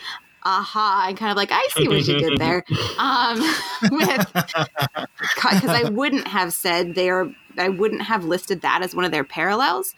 [0.45, 2.65] aha and kind of like I see what you did there.
[2.99, 3.41] Um,
[3.91, 7.29] with because I wouldn't have said they are,
[7.59, 9.95] I wouldn't have listed that as one of their parallels.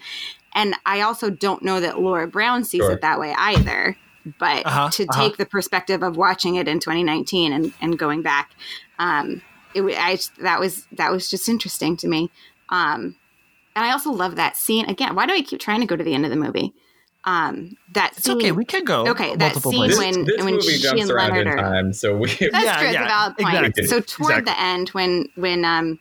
[0.54, 2.92] And I also don't know that Laura Brown sees Sure.
[2.92, 3.96] it that way either.
[4.38, 5.22] But Uh-huh, to uh-huh.
[5.22, 8.50] take the perspective of watching it in 2019 and, and going back,
[8.98, 9.42] um,
[9.74, 12.30] it I that was that was just interesting to me.
[12.70, 13.16] Um,
[13.76, 15.14] and I also love that scene again.
[15.14, 16.72] Why do I keep trying to go to the end of the movie?
[17.26, 18.36] Um, that It's scene.
[18.36, 18.52] okay.
[18.52, 19.08] We can go.
[19.08, 19.98] Okay, that scene places.
[19.98, 22.40] when- this when movie she jumps and around in Leonard are- time, so we That's
[22.40, 22.86] Yeah, true.
[22.86, 23.54] It's yeah, a valid point.
[23.56, 24.52] exactly, So toward exactly.
[24.52, 25.98] the end, when when um,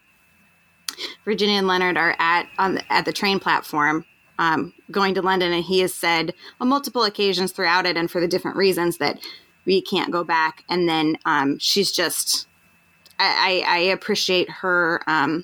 [1.26, 4.06] Virginia and Leonard are at on the, at the train platform,
[4.38, 8.22] um, going to London, and he has said on multiple occasions throughout it, and for
[8.22, 9.18] the different reasons that
[9.66, 10.64] we can't go back.
[10.70, 12.48] And then um, she's just,
[13.18, 15.44] I, I, I appreciate her, um,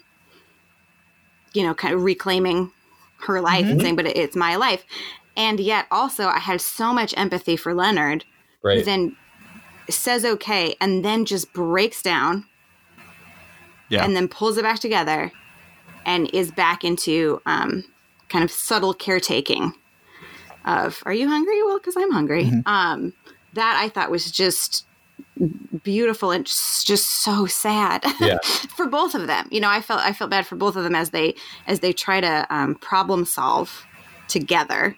[1.54, 2.72] you know, kind of reclaiming
[3.26, 4.84] her life and saying, "But it, it's my life."
[5.42, 8.24] And yet also I had so much empathy for Leonard,
[8.64, 9.16] who then
[9.90, 12.46] says okay, and then just breaks down,
[13.90, 14.04] Yeah.
[14.06, 15.32] and then pulls it back together,
[16.06, 17.84] and is back into um,
[18.30, 19.74] kind of subtle caretaking
[20.66, 21.62] of "Are you hungry?
[21.64, 23.14] Well, because I'm hungry." Um,
[23.54, 24.86] that I thought was just
[25.84, 28.38] beautiful and just, just so sad Yeah.
[28.78, 29.48] for both of them.
[29.52, 31.36] You know, I felt I felt bad for both of them as they
[31.68, 33.86] as they try to um, problem solve
[34.28, 34.96] together.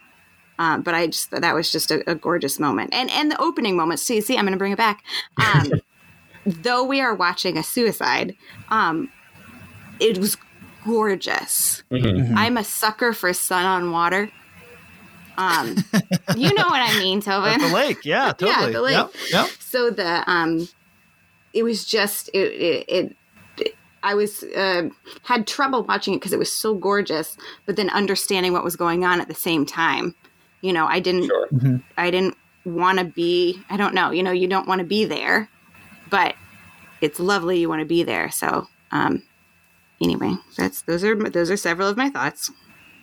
[0.59, 3.75] Um, but I just that was just a, a gorgeous moment, and and the opening
[3.75, 3.99] moment.
[3.99, 5.03] See, see, I'm going to bring it back.
[5.37, 5.71] Um,
[6.45, 8.35] though we are watching a suicide,
[8.69, 9.09] um,
[9.99, 10.37] it was
[10.85, 11.83] gorgeous.
[11.91, 12.33] Mhm.
[12.35, 14.29] I'm a sucker for sun on water.
[15.37, 15.75] Um,
[16.35, 17.53] you know what I mean, Tobin.
[17.53, 18.73] At the lake, yeah, Yeah, totally.
[18.73, 18.93] the lake.
[18.93, 19.49] Yep, yep.
[19.59, 20.67] so the um
[21.53, 23.15] it was just it it, it,
[23.57, 24.89] it I was uh,
[25.23, 29.03] had trouble watching it because it was so gorgeous, but then understanding what was going
[29.05, 30.13] on at the same time.
[30.63, 31.47] You know, I didn't Sure.
[31.97, 33.61] I didn't want to be.
[33.69, 34.11] I don't know.
[34.11, 35.49] You know, you don't want to be there,
[36.09, 36.35] but
[37.01, 37.59] it's lovely.
[37.59, 38.31] You want to be there.
[38.31, 39.23] So, um,
[40.01, 42.49] anyway, that's those are those are several of my thoughts.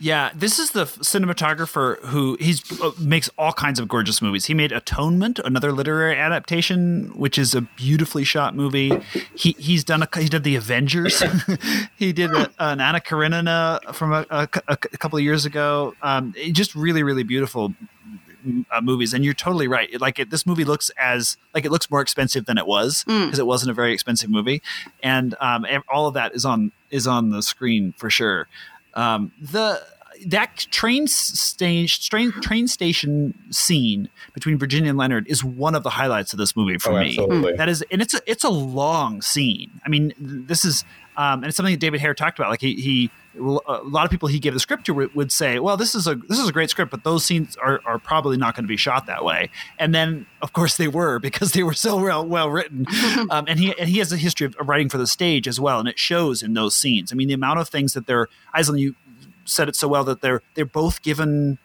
[0.02, 4.46] Yeah, this is the cinematographer who he's uh, makes all kinds of gorgeous movies.
[4.46, 8.98] He made Atonement, another literary adaptation, which is a beautifully shot movie.
[9.34, 11.22] He he's done a he did the Avengers.
[11.96, 15.94] he did a, an Anna Karenina from a, a, a couple of years ago.
[16.00, 17.74] Um, just really really beautiful
[18.70, 19.12] uh, movies.
[19.12, 20.00] And you're totally right.
[20.00, 23.38] Like it, this movie looks as like it looks more expensive than it was because
[23.38, 24.62] it wasn't a very expensive movie,
[25.02, 28.48] and um, all of that is on is on the screen for sure.
[28.94, 29.81] Um, the
[30.26, 35.90] that train stage train train station scene between Virginia and Leonard is one of the
[35.90, 37.09] highlights of this movie for Oh, me.
[37.11, 37.53] absolutely.
[37.55, 39.70] That is, and it's a it's a long scene.
[39.85, 40.85] I mean, this is
[41.16, 42.51] um, and it's something that David Hare talked about.
[42.51, 45.77] Like he he a lot of people he gave the script to would, say, well,
[45.77, 48.57] this is a this is a great script, but those scenes are, are probably not
[48.57, 49.51] going to be shot that way.
[49.79, 52.87] And then, of course, they were because they were so well well written.
[53.31, 55.79] um, and he and he has a history of writing for the stage as well,
[55.79, 57.12] and it shows in those scenes.
[57.12, 58.94] I mean, the amount of things that they're Aislinn, you
[59.44, 61.59] said it so well that they're they're both given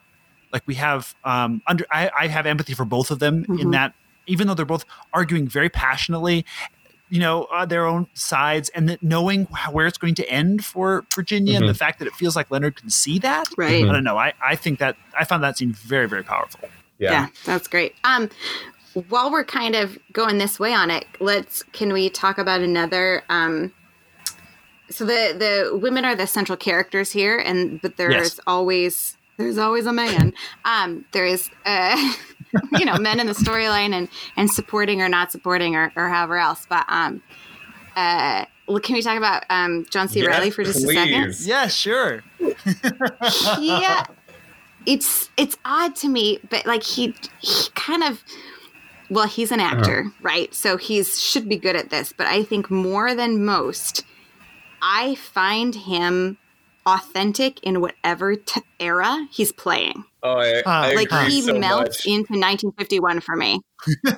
[0.52, 3.94] like we have um under I, I have empathy for both of them in that
[4.28, 6.46] even though they're both arguing very passionately
[7.16, 10.64] you know uh, their own sides and that knowing wh- where it's going to end
[10.72, 13.84] for virginia and the fact that it feels like leonard can see that Right.
[13.90, 17.12] i don't know i i think that i found that scene very very powerful Yeah.
[17.12, 17.94] yeah, that's great.
[18.04, 18.30] Um,
[19.10, 23.24] while we're kind of going this way on it, let's can we talk about another?
[23.28, 23.74] Um,
[24.90, 28.40] so the the women are the central characters here, and but there's Yes.
[28.48, 30.34] always there's always a man.
[30.64, 31.98] Um, there is uh,
[32.80, 36.38] you know men in the storyline and and supporting or not supporting or, or however
[36.38, 36.66] else.
[36.68, 37.22] But um,
[37.96, 40.20] uh, well, can we talk about um John C.
[40.20, 41.24] Yes, Reilly for just a second?
[41.26, 41.48] please.
[41.48, 42.24] yeah sure
[43.60, 44.06] yeah
[44.86, 48.24] it's it's odd to me but like he he kind of
[49.10, 52.70] well he's an actor right so he's should be good at this but i think
[52.70, 54.04] more than most
[54.82, 56.38] i find him
[56.86, 62.06] authentic in whatever t- era he's playing Oh, I, I like agree he so melts
[62.06, 62.08] much.
[62.08, 63.62] into 1951 for me.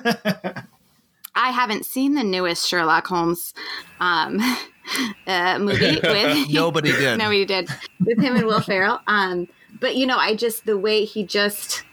[1.34, 3.52] I haven't seen the newest sherlock holmes
[4.00, 4.40] um,
[5.26, 7.18] uh, movie with nobody did.
[7.18, 7.68] Nobody did.
[8.00, 9.00] With him and Will Ferrell.
[9.06, 9.48] Um,
[9.80, 11.84] but you know, I just the way he just,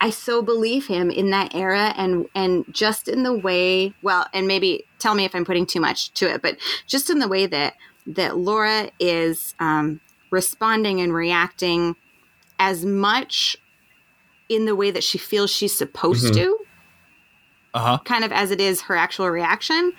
[0.00, 4.46] I so believe him in that era, and and just in the way, well, and
[4.46, 7.46] maybe tell me if I'm putting too much to it, but just in the way
[7.46, 7.74] that
[8.06, 11.96] that Laura is um, responding and reacting
[12.60, 13.56] as much
[14.48, 16.58] in the way that she feels she's supposed to,
[17.74, 19.92] uh-huh kind of as it is her actual reaction.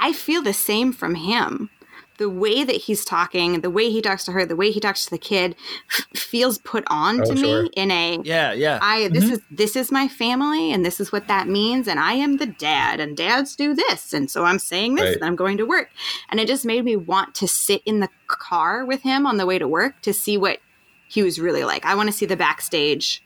[0.00, 1.70] I feel the same from him.
[2.18, 5.04] The way that he's talking, the way he talks to her, the way he talks
[5.04, 5.54] to the kid
[5.90, 7.62] f- feels put on Oh, to sure.
[7.64, 11.12] me in a yeah yeah I this is this is my family and this is
[11.12, 14.58] what that means and I am the dad and dads do this and so I'm
[14.58, 15.14] saying this Right.
[15.16, 15.90] and I'm going to work
[16.30, 19.46] and it just made me want to sit in the car with him on the
[19.46, 20.58] way to work to see what
[21.08, 21.84] he was really like.
[21.84, 23.22] I want to see the backstage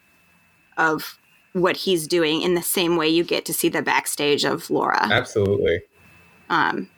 [0.77, 1.19] of
[1.53, 5.03] what he's doing in the same way you get to see the backstage of Laura.
[5.11, 5.83] Absolutely.
[6.49, 6.89] Um,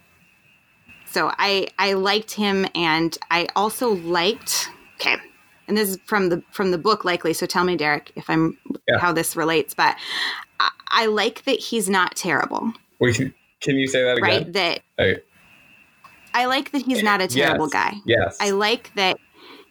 [1.06, 4.68] so I I liked him, and I also liked.
[5.00, 5.16] Okay,
[5.68, 7.32] and this is from the from the book, likely.
[7.32, 8.98] So tell me, Derek, if I'm Yeah.
[8.98, 9.74] how this relates.
[9.74, 9.96] But
[10.60, 14.22] I, I like that he's not terrible, Wait, can, can you say that again?
[14.22, 14.52] right?
[14.52, 15.16] That I,
[16.32, 17.72] I like that he's not a terrible yes.
[17.72, 17.94] guy.
[18.06, 18.36] Yes.
[18.40, 19.16] I like that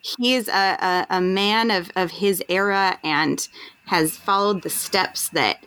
[0.03, 3.47] he is a, a, a man of, of his era and
[3.85, 5.65] has followed the steps that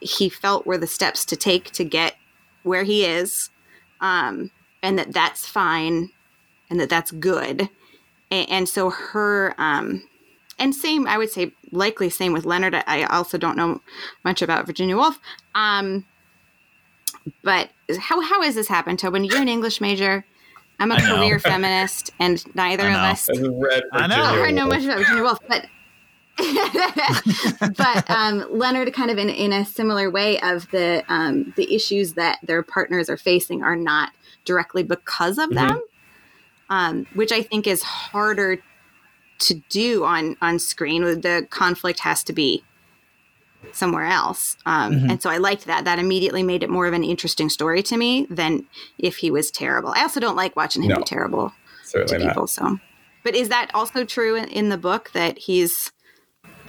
[0.00, 2.14] he felt were the steps to take to get
[2.64, 3.50] where he is,
[4.00, 4.50] um,
[4.82, 6.10] and that that's fine
[6.68, 7.68] and that that's good.
[8.30, 10.06] And, and so her um,
[10.58, 12.74] and same, I would say, likely same with Leonard.
[12.74, 13.80] I also don't know
[14.22, 15.18] much about Virginia Woolf.
[15.54, 16.04] Um,
[17.42, 19.24] but how how has this happened, Tobin?
[19.24, 20.26] You're an English major.
[20.78, 23.28] I'm a career feminist, and neither of us.
[23.28, 24.42] I've read I know.
[24.42, 25.66] I know much about Virginia Woolf, but
[27.76, 32.14] but um, Leonard, kind of in, in a similar way, of the um, the issues
[32.14, 34.12] that their partners are facing are not
[34.44, 35.82] directly because of them,
[36.70, 38.58] um, which I think is harder
[39.40, 41.02] to do on on screen.
[41.02, 42.64] The conflict has to be
[43.72, 45.84] somewhere else, um, and so I liked that.
[45.84, 48.66] That immediately made it more of an interesting story to me than
[48.98, 49.92] if he was terrible.
[49.94, 50.96] I also don't like watching him No.
[50.96, 51.52] be terrible
[51.90, 52.42] to people.
[52.42, 52.50] not.
[52.50, 52.78] So,
[53.24, 55.92] but is that also true in, in the book that he's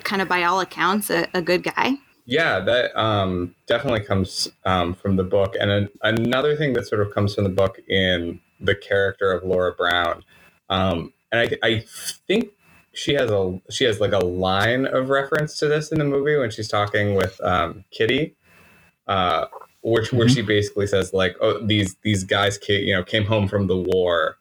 [0.04, 1.96] kind of by all accounts a, a good guy?
[2.26, 5.56] Yeah, that um, definitely comes um, from the book.
[5.60, 9.44] And an, another thing that sort of comes from the book in the character of
[9.44, 10.24] Laura Brown,
[10.70, 11.86] um, and I, I
[12.28, 12.50] think
[12.94, 16.38] she has a she has like a line of reference to this in the movie
[16.38, 18.36] when she's talking with um, Kitty,
[19.08, 19.48] uh,
[19.82, 23.48] where, where she basically says like, "Oh, these these guys, ca- you know, came home
[23.48, 24.38] from the war,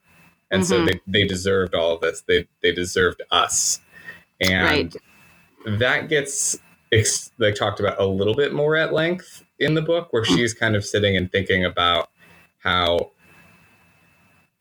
[0.50, 0.84] and so Mhm.
[0.84, 2.22] they, they deserved all of this.
[2.28, 3.80] They they deserved us."
[4.40, 4.94] And Right.
[5.66, 6.58] that gets
[6.92, 10.54] ex- like talked about a little bit more at length in the book where she's
[10.54, 12.10] kind of sitting and thinking about
[12.60, 13.12] how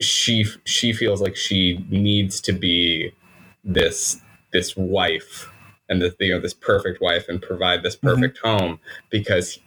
[0.00, 3.12] she she feels like she needs to be
[3.64, 4.20] this
[4.52, 5.50] this wife
[5.88, 8.78] and this you know this perfect wife and provide this perfect home
[9.10, 9.58] because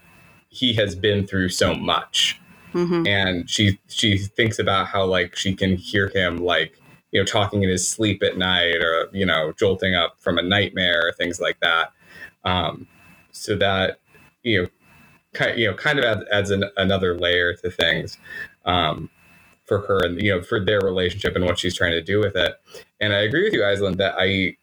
[0.49, 2.39] he has been through so much.
[2.71, 6.77] Hmm and she she thinks about how like she can hear him like
[7.12, 10.41] you know talking in his sleep at night or you know jolting up from a
[10.41, 11.91] nightmare or things like that.
[12.43, 12.88] Um
[13.31, 13.99] so that
[14.43, 14.69] you know
[15.34, 18.17] kind you know kind of adds, adds an, another layer to things.
[18.65, 19.10] Um
[19.65, 22.36] for her and you know for their relationship and what she's trying to do with
[22.36, 22.54] it.
[22.99, 24.56] And i agree with you Aislinn that i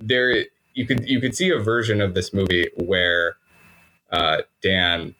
[0.00, 3.36] there you could you could see a version of this movie where
[4.10, 5.14] uh dan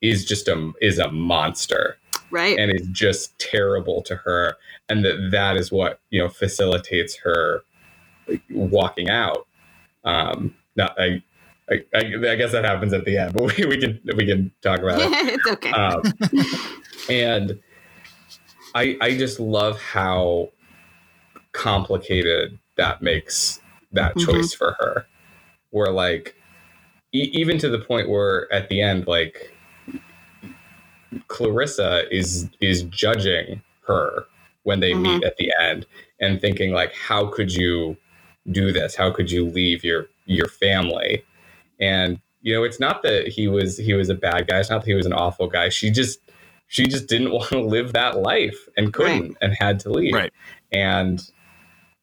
[0.00, 1.98] is just a is a monster.
[2.30, 2.58] Right.
[2.58, 4.56] and is just terrible to her.
[4.88, 7.62] And that that is what you know facilitates her
[8.50, 9.46] walking out.
[10.04, 11.22] Um not I,
[11.70, 14.80] I i guess that happens at the end but we, we can we can talk
[14.80, 15.12] about it.
[15.34, 15.70] It's okay.
[15.70, 16.02] um,
[17.08, 17.60] and
[18.74, 20.50] I I just love how
[21.52, 23.60] complicated that makes
[23.92, 24.18] that Mhm.
[24.18, 25.06] choice for her.
[25.70, 26.36] Where like
[27.12, 29.52] e- even to the point where at the end like
[31.28, 34.26] Clarissa is is judging her
[34.64, 35.86] when they meet at the end
[36.20, 37.96] and thinking like how could you
[38.50, 38.94] do this?
[38.96, 41.24] How could you leave your your family?
[41.80, 44.60] And you know it's not that he was he was a bad guy.
[44.60, 45.70] It's not that he was an awful guy.
[45.70, 46.20] She just
[46.74, 49.36] she just didn't want to live that life and couldn't Right.
[49.40, 50.32] and had to leave Right.
[50.72, 51.20] and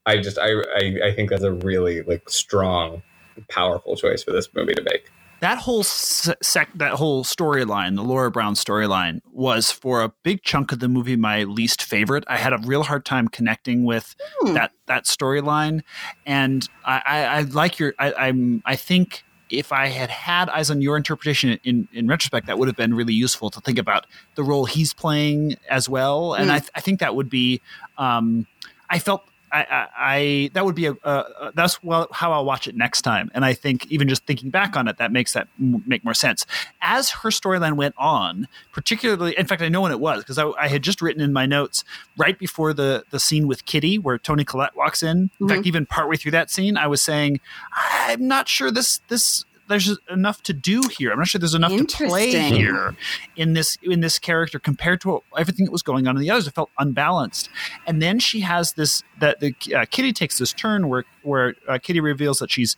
[0.05, 3.01] i just I, I i think that's a really like strong
[3.49, 8.29] powerful choice for this movie to make that whole sec, that whole storyline, the Laura
[8.29, 12.23] Brown storyline, was for a big chunk of the movie my least favorite.
[12.27, 14.53] I had a real hard time connecting with Hmm.
[14.53, 15.81] that that storyline,
[16.27, 17.95] and I, I, I like your.
[17.97, 18.61] I, I'm.
[18.67, 22.67] I think if I had had eyes on your interpretation in in retrospect, that would
[22.67, 26.55] have been really useful to think about the role he's playing as well, and Hmm.
[26.55, 27.61] I, th- I think that would be.
[27.97, 28.47] Um,
[28.89, 32.67] I felt I, I, I that would be a uh, that's well how I'll watch
[32.67, 35.47] it next time, and I think even just thinking back on it, that makes that
[35.59, 36.45] m- make more sense.
[36.81, 40.49] As her storyline went on, particularly, in fact, I know when it was because I,
[40.59, 41.83] I had just written in my notes
[42.17, 45.29] right before the the scene with Kitty, where Toni Collette walks in.
[45.39, 47.39] In fact, even partway through that scene, I was saying,
[47.75, 51.11] I'm not sure this this there's enough to do here.
[51.11, 52.95] I'm not sure there's enough to play here
[53.35, 56.47] in this in this character compared to everything that was going on in the others.
[56.47, 57.49] It felt unbalanced.
[57.87, 61.79] And then she has this that the uh, Kitty takes this turn where where uh,
[61.81, 62.75] Kitty reveals that she's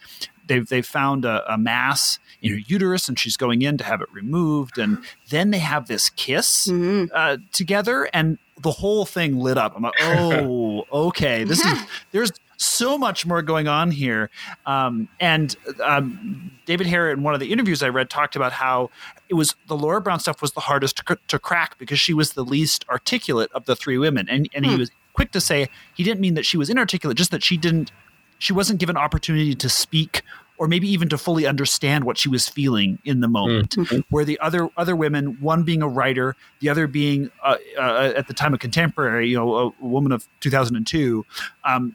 [0.48, 4.02] they've they've found a, a mass in her uterus and she's going in to have
[4.02, 4.78] it removed.
[4.78, 4.98] And
[5.30, 7.10] then they have this kiss Mhm.
[7.14, 9.74] uh, together, and the whole thing lit up.
[9.76, 11.80] I'm like, oh, okay, this is
[12.12, 14.30] there's so much more going on here.
[14.66, 18.90] Um, and um, David Hare, in one of the interviews I read, talked about how
[19.30, 22.34] it was the Laura Brown stuff was the hardest to, to crack because she was
[22.34, 26.04] the least articulate of the three women, and and he was quick to say he
[26.04, 27.92] didn't mean that she was inarticulate, just that she didn't
[28.40, 30.22] she wasn't given opportunity to speak
[30.64, 33.76] or maybe even to fully understand what she was feeling in the moment.
[34.10, 38.28] Where the other other women one being a writer the other being uh, uh, at
[38.30, 41.26] the time a contemporary you know a woman of 2002
[41.66, 41.94] um,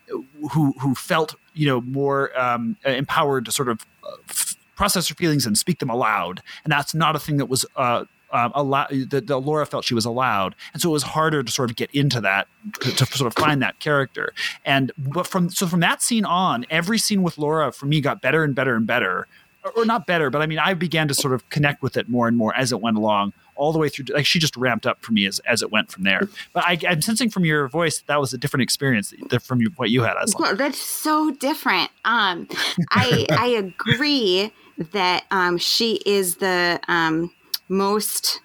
[0.53, 5.15] who who felt you know more um, empowered to sort of uh, f- process her
[5.15, 6.43] feelings and speak them aloud.
[6.63, 10.05] And that's not a thing that was uh, um, allow that, Laura felt she was
[10.05, 12.49] allowed, and so it was harder to sort of get into that
[12.81, 14.33] to, to sort of find that character.
[14.65, 18.21] And but from so from that scene on, every scene with Laura for me got
[18.21, 19.27] better and better and better,
[19.65, 22.09] or, or not better, but I mean I began to sort of connect with it
[22.09, 23.33] more and more as it went along.
[23.57, 25.91] All the way through, like she just ramped up for me as, as it went
[25.91, 26.29] from there.
[26.53, 29.13] But I, I'm sensing from your voice that, that was a different experience
[29.43, 30.17] from you, what you had.
[30.17, 30.39] Aislinn.
[30.39, 31.91] Well, that's so different.
[32.05, 32.47] Um,
[32.93, 34.53] I I agree
[34.93, 37.33] that um, she is the um,
[37.69, 38.41] most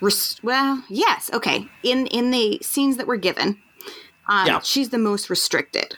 [0.00, 1.66] res- well, yes, okay.
[1.82, 3.58] In in the scenes that were given,
[4.28, 4.60] um, Yeah.
[4.60, 5.96] she's the most restricted.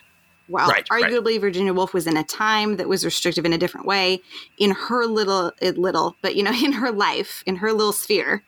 [0.49, 1.05] Well, Right, right.
[1.05, 4.20] arguably, Virginia Woolf was in a time that was restrictive in a different way.
[4.59, 8.45] In her little, uh, little, but you know, in her life, in her little sphere,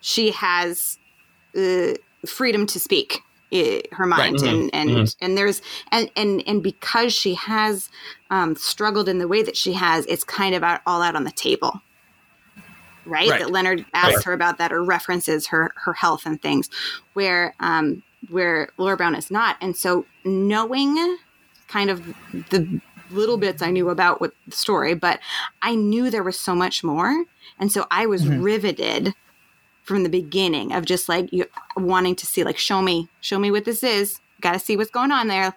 [0.00, 0.98] she has
[1.56, 1.92] uh,
[2.26, 3.20] freedom to speak
[3.52, 5.60] uh, her mind, and and and there's
[5.92, 7.90] and and and because she has
[8.30, 11.24] um, struggled in the way that she has, it's kind of out, all out on
[11.24, 11.80] the table
[13.04, 13.28] right?
[13.28, 13.40] Right.
[13.40, 16.70] That Leonard asks her about that or references her her health and things,
[17.14, 19.56] where um where Laura Brown is not.
[19.60, 21.18] And so knowing
[21.68, 22.04] kind of
[22.50, 22.80] the
[23.10, 25.20] little bits I knew about with the story, but
[25.62, 27.24] I knew there was so much more,
[27.58, 29.14] and so I was riveted
[29.82, 31.46] from the beginning of just like you
[31.76, 34.90] wanting to see like show me show me what this is got to see what's
[34.90, 35.52] going on there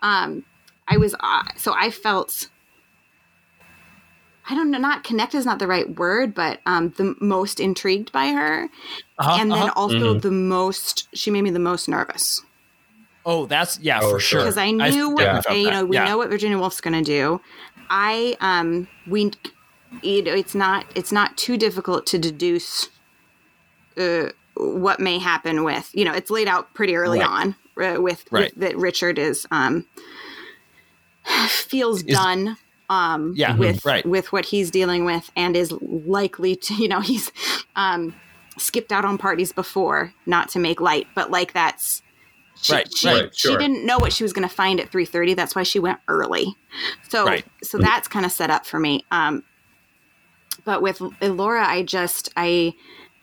[0.00, 0.42] um
[0.88, 2.48] i was uh, so i felt
[4.48, 8.12] I don't know, not connect is not the right word, but um, the most intrigued
[8.12, 8.68] by her.
[9.18, 9.72] Uh-huh, and then uh-huh.
[9.74, 12.42] also the most, she made me the most nervous.
[13.24, 14.20] Oh, that's yeah, Oh, for sure.
[14.20, 14.40] sure.
[14.42, 16.04] Because I knew what, definitely felt you know, we Yeah.
[16.04, 17.40] know what Virginia Woolf's going to do.
[17.90, 19.32] I, um, we,
[20.02, 22.88] you know, it's not, it's not too difficult to deduce
[23.98, 27.28] uh, what may happen with, you know, it's laid out pretty early Right.
[27.28, 28.54] on uh, with, Right.
[28.54, 29.86] with that Richard is, um,
[31.48, 32.56] feels Is- done
[32.88, 34.06] um Yeah, with right.
[34.06, 37.30] with what he's dealing with and is likely to you know he's
[37.76, 38.14] um
[38.58, 42.02] skipped out on parties before not to make light but like that's
[42.58, 43.58] she, Right, she, right, she sure.
[43.58, 46.56] didn't know what she was going to find at 3.30 that's why she went early.
[47.02, 47.44] So Right.
[47.62, 49.04] so that's kind of set up for me.
[49.10, 49.44] Um
[50.64, 52.72] but with laura i just i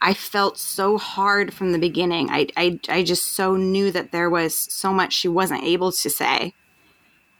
[0.01, 2.29] i felt so hard from the beginning.
[2.29, 6.09] I i, I just so knew that there was so much she wasn't able to
[6.09, 6.53] say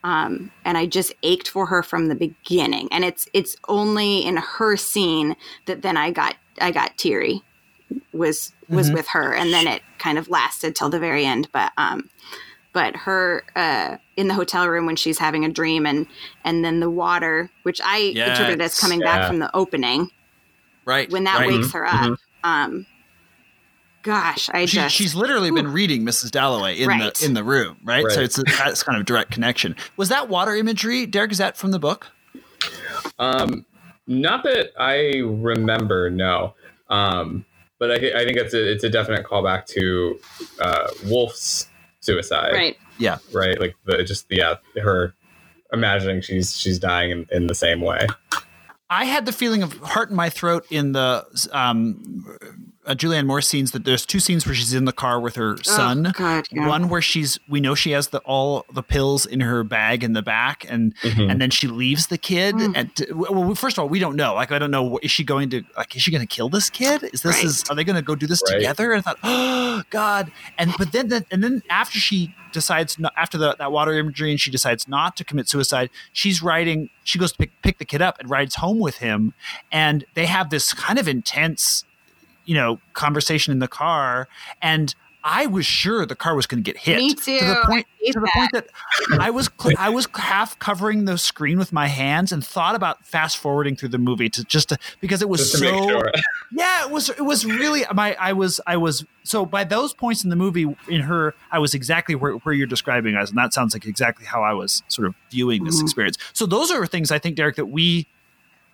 [0.03, 2.89] um, and I just ached for her from the beginning.
[2.91, 5.35] And it's it's only in her scene
[5.65, 7.41] that then I got I got teary
[8.11, 11.47] was was with her, and then it kind of lasted till the very end.
[11.51, 12.09] But um,
[12.73, 16.07] but her uh, in the hotel room when she's having a dream, and
[16.43, 19.05] and then the water, which I interpreted as coming Yeah.
[19.05, 20.09] back from the opening
[20.85, 21.47] right when that right.
[21.47, 22.17] wakes her up.
[22.43, 22.85] Um,
[24.03, 26.29] gosh, I She, just she's literally been reading Mrs.
[26.31, 27.13] Dalloway in Right.
[27.13, 28.03] the in the room, right?
[28.09, 28.25] So Right.
[28.25, 29.75] it's a, that's kind of a direct connection.
[29.97, 31.31] Was that water imagery, Derek?
[31.31, 32.07] Is that from the book?
[33.19, 33.65] Um,
[34.07, 36.53] not that I remember, no.
[36.89, 37.45] Um,
[37.79, 40.19] but I, thi- I think it's a it's a definite callback to
[40.59, 41.67] uh, Woolf's
[42.01, 42.77] suicide, right.
[42.99, 45.13] Yeah, Right, like the just yeah, her
[45.71, 48.07] imagining she's she's dying in, in the same way.
[48.89, 52.37] I had the feeling of heart in my throat in the um,
[52.85, 55.57] uh, Julianne Moore scenes that there's two scenes where she's in the car with her
[55.63, 56.07] son.
[56.07, 56.67] Oh, God, yeah.
[56.67, 60.13] One where she's we know she has the all the pills in her bag in
[60.13, 61.29] the back, and Mm-hmm.
[61.29, 62.55] and then she leaves the kid.
[62.55, 62.73] Mm.
[62.75, 64.33] And well, first of all, we don't know.
[64.33, 64.99] Like I don't know.
[65.01, 65.95] Is she going to like?
[65.95, 67.03] Is she going to kill this kid?
[67.13, 67.45] Is this Right.
[67.45, 67.63] is?
[67.69, 68.57] Are they going to go do this Right.
[68.57, 68.91] together?
[68.91, 70.31] And I thought, oh God.
[70.57, 74.29] And but then the, and then after she decides not, after the, that water imagery
[74.31, 76.89] and she decides not to commit suicide, she's riding.
[77.03, 79.33] She goes to pick, pick the kid up and rides home with him,
[79.71, 81.83] and they have this kind of intense
[82.45, 84.27] you know conversation in the car
[84.61, 86.97] and I was sure the car was going to get hit.
[86.97, 88.67] Me To the point, I to the point that
[89.19, 93.05] I was cl- I was half covering the screen with my hands and thought about
[93.05, 96.11] fast forwarding through the movie to just to, because it was Just so sure.
[96.51, 100.25] yeah, it was it was really my I was I was so by those points
[100.25, 103.53] in the movie in her I was exactly where, where you're describing us and that
[103.53, 106.17] sounds like exactly how I was sort of viewing this experience.
[106.33, 108.07] So those are things I think Derek that we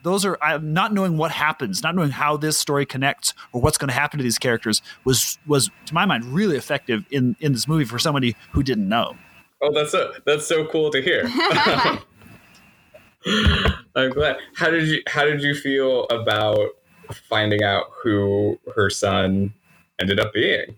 [0.03, 3.77] those are I, not knowing what happens, not knowing how this story connects or what's
[3.77, 7.51] going to happen to these characters was was to my mind really effective in in
[7.53, 9.15] this movie for somebody who didn't know.
[9.61, 11.23] Oh, that's so that's so cool to hear.
[13.95, 14.37] I'm glad.
[14.55, 16.57] How did you How did you feel about
[17.27, 19.53] finding out who her son
[19.99, 20.77] ended up being?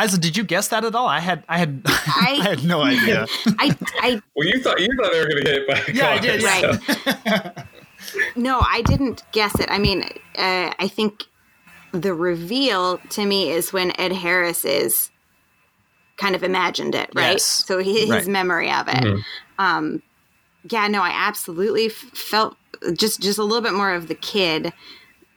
[0.00, 1.08] Isa, did you guess that at all?
[1.08, 3.26] I had I had I, I- had no idea.
[3.58, 5.92] I, I Well, you thought you thought they were going to get hit by a
[5.92, 7.66] Yeah, I car, did, Right.
[8.36, 9.70] No, I didn't guess it.
[9.70, 10.02] I mean,
[10.36, 11.24] uh, I think
[11.92, 15.10] the reveal to me is when Ed Harris is
[16.16, 17.32] kind of imagined it, right?
[17.32, 17.42] Yes.
[17.44, 18.26] So he, his Right.
[18.26, 19.24] memory of it.
[19.58, 20.02] Um,
[20.70, 22.56] yeah, no, I absolutely f- felt
[22.94, 24.72] just just a little bit more of the kid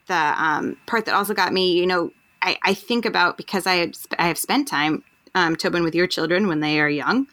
[0.08, 2.12] the um, part that also got me, you know,
[2.42, 5.04] I, I think about because I had sp- I have spent time,
[5.34, 7.28] um, Tobin, with your children when they are young,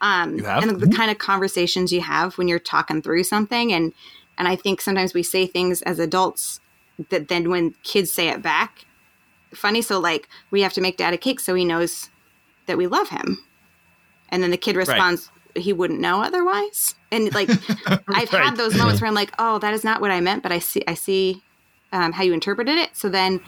[0.00, 3.72] um, You and the, the kind of conversations you have when you're talking through something,
[3.72, 3.92] and
[4.38, 6.60] and I think sometimes we say things as adults
[7.10, 8.84] that then when kids say it back,
[9.54, 9.82] funny.
[9.82, 12.10] So like we have to make dad a cake so he knows
[12.66, 13.38] that we love him,
[14.28, 15.30] and then the kid responds.
[15.56, 17.48] He wouldn't know otherwise, and like
[18.08, 18.44] I've Right.
[18.44, 20.58] had those moments where I'm like, "Oh, that is not what I meant," but I
[20.58, 21.42] see, I see
[21.92, 22.96] um, how you interpreted it.
[22.96, 23.40] So then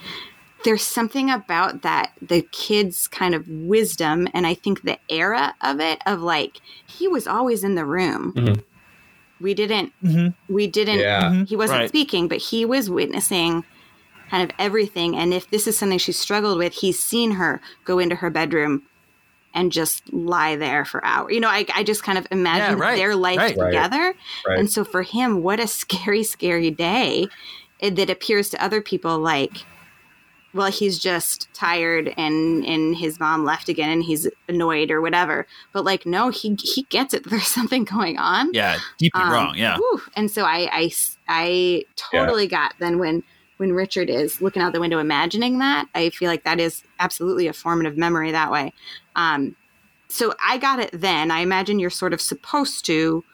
[0.65, 5.81] there's something about that the kids kind of wisdom and i think the era of
[5.81, 8.65] it of like he was always in the room Mhm.
[9.41, 10.35] We didn't Mhm.
[10.49, 11.45] we didn't Yeah.
[11.45, 11.89] he wasn't Right.
[11.89, 13.65] speaking but he was witnessing
[14.31, 17.99] kind of everything and if this is something she struggled with he's seen her go
[17.99, 18.83] into her bedroom
[19.55, 22.85] and just lie there for hours you know i, I just kind of imagine Yeah,
[22.85, 23.57] right, their life right.
[23.57, 23.67] Right.
[23.67, 24.15] together
[24.47, 24.59] Right.
[24.59, 27.29] and so for him, what a scary, scary day
[27.81, 29.59] that appears to other people like,
[30.57, 35.47] well, he's just tired and and his mom left again and he's annoyed or whatever.
[35.73, 37.25] But like, no, he he gets it.
[37.31, 38.53] There's something going on.
[38.53, 39.55] Yeah, deeply Um, wrong.
[39.57, 39.77] Yeah.
[39.77, 40.01] whew.
[40.17, 40.91] And so i i
[41.29, 43.23] i totally got then when
[43.59, 47.47] when Richard is looking out the window imagining that, I feel like that is absolutely
[47.47, 48.73] a formative memory that way.
[49.15, 49.57] Um,
[50.09, 51.31] so I got it then.
[51.31, 53.25] I imagine you're sort of supposed to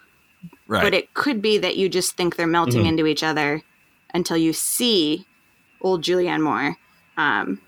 [0.68, 0.83] Right.
[0.83, 2.89] but it could be that you just think they're melting Mhm.
[2.89, 3.62] into each other
[4.14, 5.27] until you see
[5.81, 6.77] old Julianne Moore.
[7.17, 7.61] Um,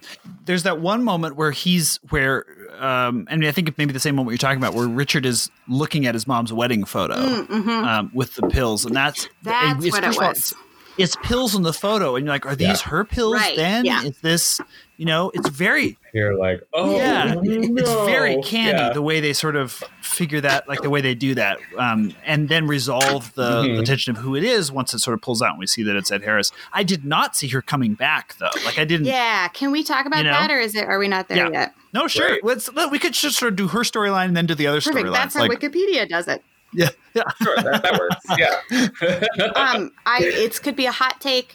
[0.46, 2.46] there's that one moment where he's where
[2.78, 5.26] um and I think it may be the same moment you're talking about where Richard
[5.26, 9.84] is looking at his mom's wedding photo um, with the pills and that's Mm, That's
[9.86, 10.38] it's- what it first all, was.
[10.38, 10.54] it's,
[10.96, 12.88] it's pills in the photo and you're like are these Yeah.
[12.88, 14.02] her pills Right, then yeah.
[14.04, 14.60] is this
[14.96, 18.42] you know it's very You're like, oh, yeah it's very no.
[18.42, 18.92] candy Yeah.
[18.92, 22.48] the way they sort of figure that like the way they do that um and
[22.48, 23.76] then resolve the, Mhm.
[23.78, 25.82] the tension of who it is once it sort of pulls out and we see
[25.82, 29.06] that it's Ed Harris I did not see her coming back though like I didn't
[29.06, 30.30] yeah, can we talk about You know?
[30.32, 30.84] that, or is it?
[30.84, 31.50] Are we not there Yeah.
[31.50, 31.74] yet?
[31.92, 32.28] No, sure.
[32.28, 32.44] Right.
[32.44, 34.80] Let's let, we could just sort of do her storyline and then do the other
[34.80, 35.06] Perfect.
[35.06, 35.12] storyline.
[35.12, 36.42] That's how Like, Wikipedia does it.
[36.72, 37.22] yeah, yeah.
[37.42, 38.26] Sure, that, that works.
[38.38, 39.24] Yeah.
[39.56, 41.54] Um, I it could be a hot take.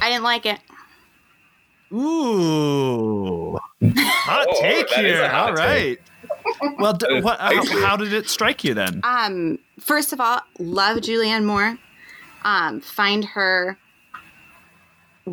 [0.00, 0.58] I didn't like it.
[1.92, 5.22] Ooh, hot Oh, take that is here.
[5.24, 5.98] a hot All right.
[6.78, 9.00] well, d- what, how, how did it strike you then?
[9.04, 11.78] Um, first of all, love Julianne Moore.
[12.44, 13.78] Um, find her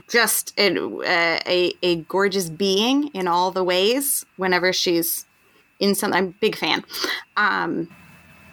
[0.09, 0.75] just a,
[1.47, 4.25] a a gorgeous being in all the ways.
[4.37, 5.25] Whenever she's
[5.79, 6.83] in some, I'm a big fan.
[7.37, 7.89] Um,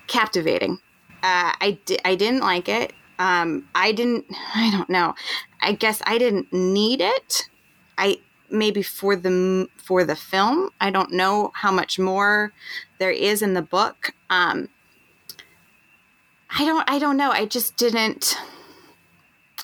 [0.07, 0.79] captivating.
[1.23, 2.93] Uh, I di- I didn't like it.
[3.19, 4.27] Um, I didn't.
[4.55, 5.15] I don't know.
[5.61, 7.49] I guess I didn't need it.
[8.03, 8.19] I
[8.51, 10.71] maybe for the for the film.
[10.81, 12.53] I don't know how much more
[12.99, 14.13] there is in the book.
[14.29, 14.69] Um,
[16.51, 17.31] I don't I don't know.
[17.31, 18.37] I just didn't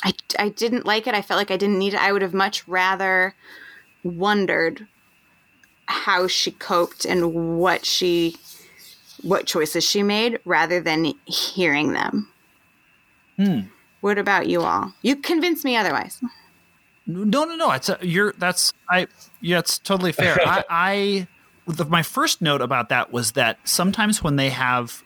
[0.05, 1.15] I I didn't like it.
[1.15, 2.01] I felt like I didn't need it.
[2.01, 3.35] I would have much rather
[4.05, 4.87] wondered
[5.87, 8.37] how she coped and what she
[9.23, 12.29] what choices she made rather than hearing them.
[13.37, 13.61] Hmm.
[14.01, 14.95] What about you all?
[15.03, 16.23] You convinced me otherwise.
[17.09, 17.73] No, no, no.
[17.73, 18.33] It's a, you're.
[18.39, 19.09] That's I.
[19.41, 20.39] Yeah, it's totally fair.
[20.47, 20.65] I.
[20.69, 21.29] I
[21.67, 25.03] the, my first note about that was that sometimes when they have,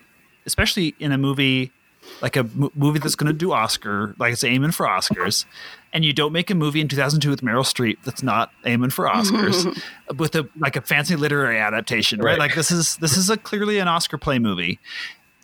[0.47, 1.73] especially in a movie
[2.21, 5.45] like a m- movie that's going to do Oscar, like it's aiming for Oscars,
[5.93, 9.07] and you don't make a movie in 2002 with Meryl Streep that's not aiming for
[9.07, 9.81] Oscars,
[10.17, 12.33] with a like a fancy literary adaptation, right?
[12.33, 12.39] Right.
[12.39, 14.79] Like this is this is a clearly an Oscar play movie.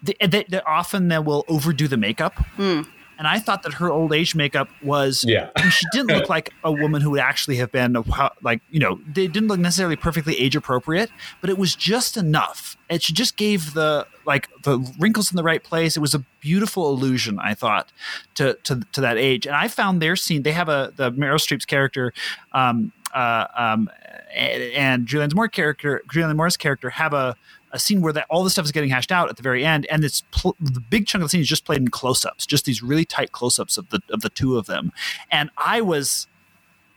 [0.02, 2.34] They, they, they often they will overdo the makeup.
[2.56, 2.82] Hmm.
[3.18, 5.50] And I thought that her old age makeup was Yeah.
[5.70, 9.00] She didn't look like a woman who would actually have been a, like you know
[9.06, 11.10] they didn't look necessarily perfectly age appropriate
[11.40, 12.76] but it was just enough.
[12.88, 15.96] And she just gave the like the wrinkles in the right place.
[15.96, 17.90] It was a beautiful illusion i thought
[18.36, 19.46] to to, to that age.
[19.46, 22.12] And i found their scene they have a the meryl streep's character
[22.52, 23.90] um uh um
[24.34, 27.34] and, and julianne moore's character julianne moore's character have a
[27.72, 29.86] a scene where that all this stuff is getting hashed out at the very end,
[29.86, 32.64] and it's pl- the big chunk of the scene is just played in close-ups, just
[32.64, 34.92] these really tight close-ups of the of the two of them.
[35.30, 36.26] And I was,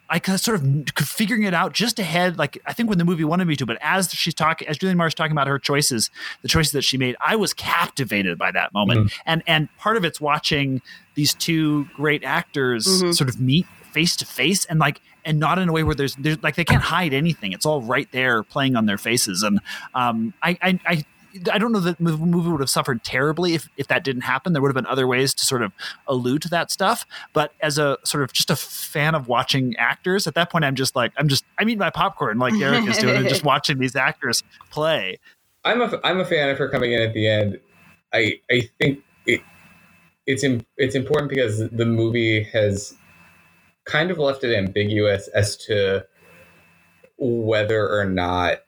[0.10, 3.24] I kind sort of figuring it out just ahead, like I think when the movie
[3.24, 3.66] wanted me to.
[3.66, 6.10] But as she's talking, as Julianne Moore's talking about her choices,
[6.42, 9.00] the choices that she made, I was captivated by that moment.
[9.08, 9.22] Mm-hmm.
[9.26, 10.82] And and part of it's watching
[11.16, 13.12] these two great actors mm-hmm.
[13.12, 16.16] sort of meet face to face and like and not in a way where there's
[16.16, 19.60] there's like they can't hide anything it's all right there playing on their faces and
[19.94, 21.06] um i i, I
[21.50, 24.54] I don't know that the movie would have suffered terribly if, if that didn't happen.
[24.54, 25.72] There would have been other ways to sort of
[26.08, 27.06] allude to that stuff.
[27.32, 30.76] But as a sort of just a fan of watching actors, at that point, I'm
[30.76, 33.80] just like, I'm just, I'm eating my popcorn like Derek is doing and just watching
[33.80, 35.20] these actors play.
[35.64, 37.60] I'm a I'm a fan of her coming in at the end.
[38.14, 39.42] I I think it
[40.26, 42.96] it's Im- it's important because the movie has
[43.86, 46.06] kind of left it ambiguous as to
[47.18, 48.60] whether or not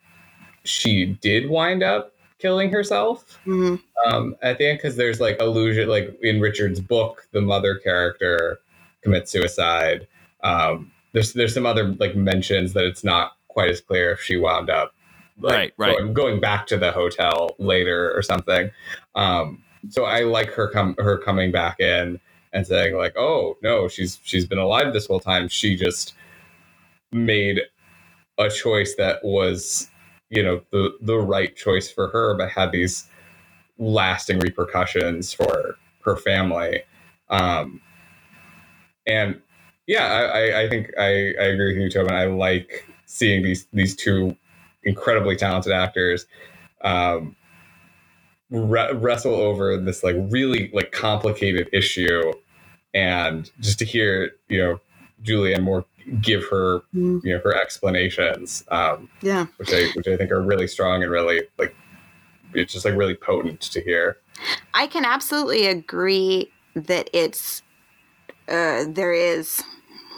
[0.64, 3.82] she did wind up killing herself Mhm.
[4.05, 8.59] um, at the end because there's like allusion like in richard's book the mother character
[9.01, 10.07] commits suicide
[10.43, 14.36] um, there's there's some other like mentions that it's not quite as clear if she
[14.38, 14.93] wound up
[15.39, 15.97] like, Right, right.
[15.97, 18.70] Going, going back to the hotel later or something
[19.16, 22.20] um, so i like her come her coming back in
[22.53, 25.47] and saying like oh no she's she's been alive this whole time.
[25.49, 26.13] She just
[27.11, 27.61] made
[28.39, 29.89] a choice that was
[30.29, 33.07] you know the the right choice for her but had these
[33.79, 36.83] lasting repercussions for her family.
[37.29, 37.81] Um
[39.07, 39.41] and
[39.87, 41.03] yeah i i, think I,
[41.39, 42.13] I agree with you tobin.
[42.15, 44.35] I like seeing these these two
[44.83, 46.25] incredibly talented actors
[46.83, 47.35] um
[48.51, 52.33] re- wrestle over this like really like complicated issue
[52.93, 54.79] and just to hear you know
[55.23, 55.85] julianne moore
[56.21, 57.23] give her Mm.
[57.23, 59.45] you know her explanations um Yeah.
[59.57, 61.75] which i which i think are really strong and really like
[62.53, 64.17] it's just like really potent to hear
[64.73, 67.61] I can absolutely agree that it's
[68.49, 69.61] uh, there is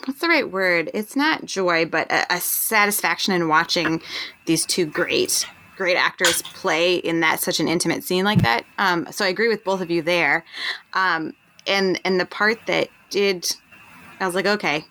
[0.06, 0.90] what's the right word?
[0.94, 4.02] It's not joy, but a, a satisfaction in watching
[4.46, 5.46] these two great
[5.76, 8.66] great actors play in that such an intimate scene like that.
[8.78, 10.46] Um, so I agree with both of you there.
[10.94, 11.34] Um,
[11.68, 13.50] and and the part that did,
[14.20, 14.86] I was like, okay,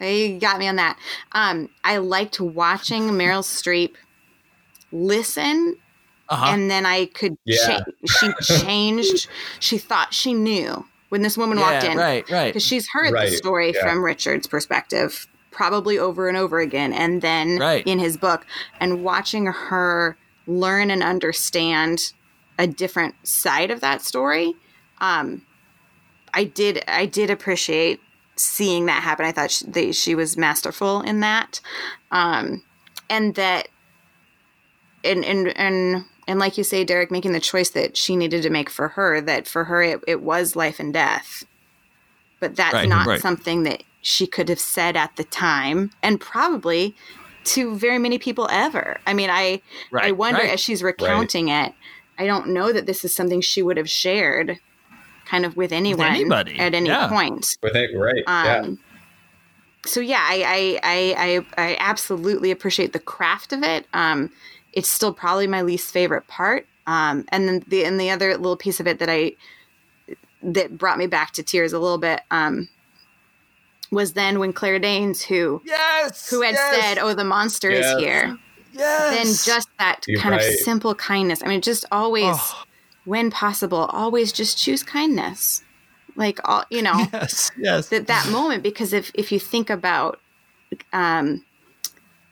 [0.00, 0.98] you got me on that.
[1.32, 3.94] Um, I liked watching Meryl Streep
[4.92, 5.76] listen
[6.28, 6.46] Uh-huh.
[6.48, 7.80] and then I could Yeah.
[7.80, 9.28] cha- she changed.
[9.58, 12.46] she thought she knew when this woman walked in right, right.
[12.48, 13.82] because she's heard Right, the story yeah.
[13.82, 17.84] from Richard's perspective probably over and over again, and then Right.
[17.84, 18.46] in his book,
[18.78, 20.16] and watching her
[20.46, 22.12] learn and understand
[22.58, 24.54] a different side of that story.
[25.00, 25.42] Um,
[26.34, 28.00] I did I did appreciate
[28.36, 29.26] seeing that happen.
[29.26, 31.60] I thought she, they, she was masterful in that,
[32.10, 32.62] um,
[33.08, 33.68] and that
[35.04, 38.50] and and and and like you say, Derek, making the choice that she needed to
[38.50, 39.20] make for her.
[39.20, 41.44] That for her, it, it was life and death.
[42.38, 43.20] But that's Right, not right.
[43.20, 46.94] something that she could have said at the time, and probably
[47.42, 48.98] to very many people ever.
[49.06, 49.60] I mean, I
[49.94, 50.50] I wonder right.
[50.50, 51.74] as she's recounting it.
[52.18, 54.58] I don't know that this is something she would have shared,
[55.30, 57.08] kind of with anyone anybody, at any yeah.
[57.08, 57.46] point.
[57.62, 58.70] with it right Um, yeah
[59.86, 61.00] So yeah, I, I I
[61.56, 63.86] I I absolutely appreciate the craft of it.
[63.94, 64.30] Um,
[64.72, 66.66] it's still probably my least favorite part.
[66.86, 69.32] Um, and then the and the other little piece of it that I
[70.42, 72.68] that brought me back to tears a little bit um,
[73.90, 77.86] was then when Claire Danes, who yes, who had yes, said, "Oh, the monster Yes.
[77.94, 78.38] is here,"
[78.72, 79.10] yes.
[79.14, 81.42] then just that You're kind of simple kindness.
[81.42, 82.64] I mean, just always, Oh.
[83.10, 85.64] When possible, always just choose kindness.
[86.14, 87.88] Like all you know yes, yes.
[87.88, 90.20] that that moment because if if you think about
[90.92, 91.44] um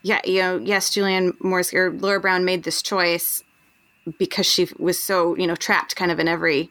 [0.03, 3.43] yeah you know yes julianne moore's or laura brown made this choice
[4.19, 6.71] because she was so you know trapped kind of in every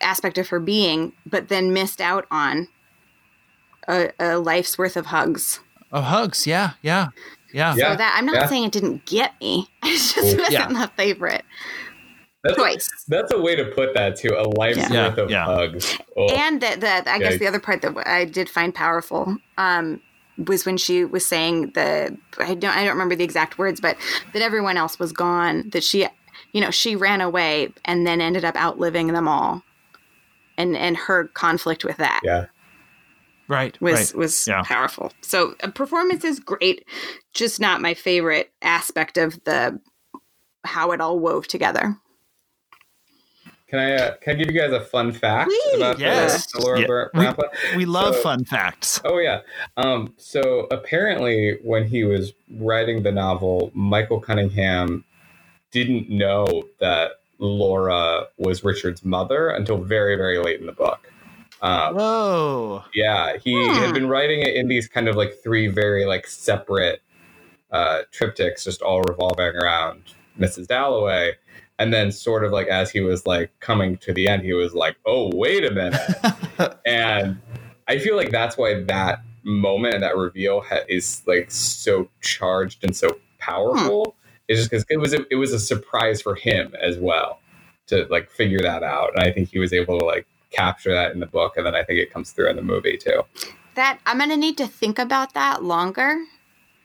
[0.00, 2.66] aspect of her being but then missed out on
[3.86, 5.60] a, a life's worth of hugs
[5.92, 6.46] oh, hugs.
[6.46, 7.08] Yeah, yeah,
[7.52, 7.74] yeah.
[7.76, 7.90] Yeah.
[7.92, 8.46] so that i'm not yeah.
[8.46, 10.68] saying it didn't get me it just wasn't Yeah.
[10.68, 11.44] the favorite
[12.44, 15.08] that's, choice that's a way to put that too a life's Yeah.
[15.08, 15.44] worth of Yeah, yeah.
[15.44, 17.38] hugs oh, and that that I guess Yeah.
[17.38, 20.00] the other part that I did find powerful um,
[20.46, 23.96] was when she was saying the I don't I don't remember the exact words, but
[24.32, 25.68] that everyone else was gone.
[25.70, 26.06] That she,
[26.52, 29.62] you know, she ran away and then ended up outliving them all,
[30.56, 32.46] and and her conflict with that yeah
[33.48, 34.14] Right, was right.
[34.14, 34.62] was Yeah.
[34.62, 35.12] powerful.
[35.22, 36.86] So a performance is great,
[37.32, 39.80] just not my favorite aspect of the
[40.64, 41.96] how it all wove together.
[43.68, 45.76] Can i uh, can i give you guys a fun fact Please.
[45.76, 46.50] about Yes.
[46.52, 46.80] the, the laura
[47.14, 47.32] Yeah.
[47.32, 47.42] Br-
[47.72, 49.00] We- We love So- fun facts.
[49.04, 49.40] Oh yeah.
[49.76, 55.04] Um, so apparently, when he was writing the novel, Michael Cunningham
[55.70, 61.12] didn't know that Laura was Richard's mother until very, very late in the book.
[61.60, 62.84] Um, Whoa.
[62.94, 63.74] yeah, he Hmm.
[63.74, 67.02] had been writing it in these kind of like three very like separate
[67.70, 70.02] uh, triptychs, just all revolving around
[70.38, 70.66] Mrs.
[70.68, 71.34] Dalloway.
[71.78, 74.74] And then, sort of like as he was like coming to the end, he was
[74.74, 77.40] like, "Oh, wait a minute." and
[77.86, 82.84] I feel like that's why that moment and that reveal ha- is like so charged
[82.84, 84.04] and so powerful.
[84.04, 84.10] Hmm.
[84.48, 87.40] It's just because it was a, it was a surprise for him as well
[87.88, 91.12] to like figure that out, and I think he was able to like capture that
[91.12, 93.22] in the book, and then I think it comes through in the movie too.
[93.74, 96.16] That I'm gonna need to think about that longer.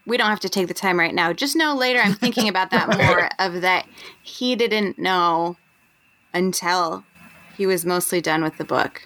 [0.06, 1.32] We don't have to take the time right now.
[1.34, 3.88] Just know later I'm thinking about that more of that
[4.22, 5.58] he didn't know
[6.34, 7.04] until
[7.58, 9.04] he was mostly done with the book.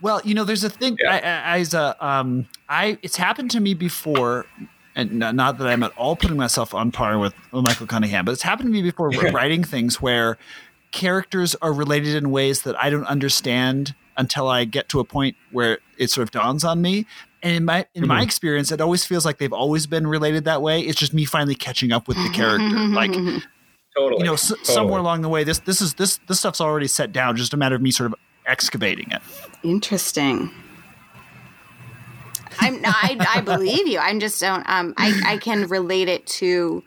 [0.00, 0.96] Well, you know, there's a thing.
[1.00, 1.12] Yeah.
[1.12, 4.46] I, I, as a, um, I it's happened to me before,
[4.94, 8.32] and not, not that I'm at all putting myself on par with Michael Cunningham, but
[8.32, 10.38] it's happened to me before writing things where
[10.92, 15.36] characters are related in ways that I don't understand until I get to a point
[15.50, 17.06] where it sort of dawns on me.
[17.42, 20.60] And in my in my experience, it always feels like they've always been related that
[20.62, 20.80] way.
[20.80, 22.66] It's just me finally catching up with the character.
[22.88, 23.12] Like
[23.96, 24.20] Totally.
[24.20, 24.64] you know, s- totally.
[24.64, 27.36] somewhere along the way, this this is this this stuff's already set down.
[27.36, 29.20] Just a matter of me sort of excavating it.
[29.62, 30.50] Interesting.
[32.60, 33.98] I'm I, I believe you.
[33.98, 36.82] I'm just don't um I, I can relate it to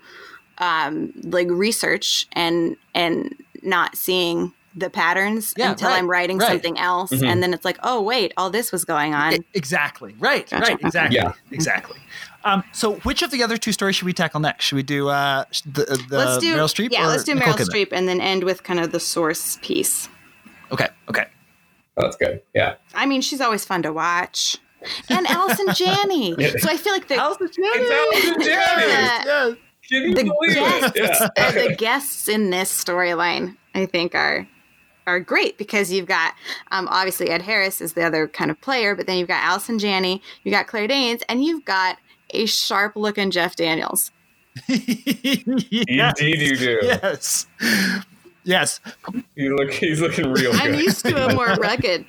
[0.58, 6.48] um like research and and not seeing the patterns Yeah, until right, I'm writing right.
[6.48, 9.34] something else and then it's like, oh wait, all this was going on.
[9.34, 10.16] E- exactly.
[10.20, 10.50] Right.
[10.50, 10.64] Gotcha.
[10.74, 10.80] Right.
[10.82, 11.16] Exactly.
[11.18, 11.34] Yeah.
[11.52, 12.00] Exactly.
[12.44, 14.66] Um, so, which of the other two stories should we tackle next?
[14.66, 16.90] Should we do uh, the, the let's do Meryl Streep?
[16.92, 17.70] Yeah, or let's do Nicole Meryl Kidman?
[17.70, 20.10] Streep and then end with kind of the source piece.
[20.72, 20.88] Okay.
[21.10, 21.26] Okay.
[21.98, 22.42] Oh, that's good.
[22.56, 22.76] Yeah.
[22.96, 24.58] I mean, she's always fun to watch.
[25.10, 26.34] And Allison Janney.
[26.58, 27.48] So I feel like the It's Allison
[28.42, 28.46] Janney.
[28.48, 29.54] Yeah.
[29.90, 30.98] Can the guests.
[30.98, 31.30] Yeah.
[31.38, 34.48] uh, the guests in this storyline, I think, are
[35.08, 36.34] are great because you've got
[36.72, 39.80] um, obviously Ed Harris is the other kind of player, but then you've got Allison
[39.80, 41.98] Janney, you've got Claire Danes, and you've got
[42.32, 44.12] a sharp looking Jeff Daniels.
[44.68, 46.14] yes.
[46.20, 46.80] Indeed, you do.
[46.84, 47.48] Yes.
[48.44, 48.80] Yes.
[49.36, 49.72] You look.
[49.72, 50.80] He's looking real I'm good.
[50.84, 52.06] used to a more rugged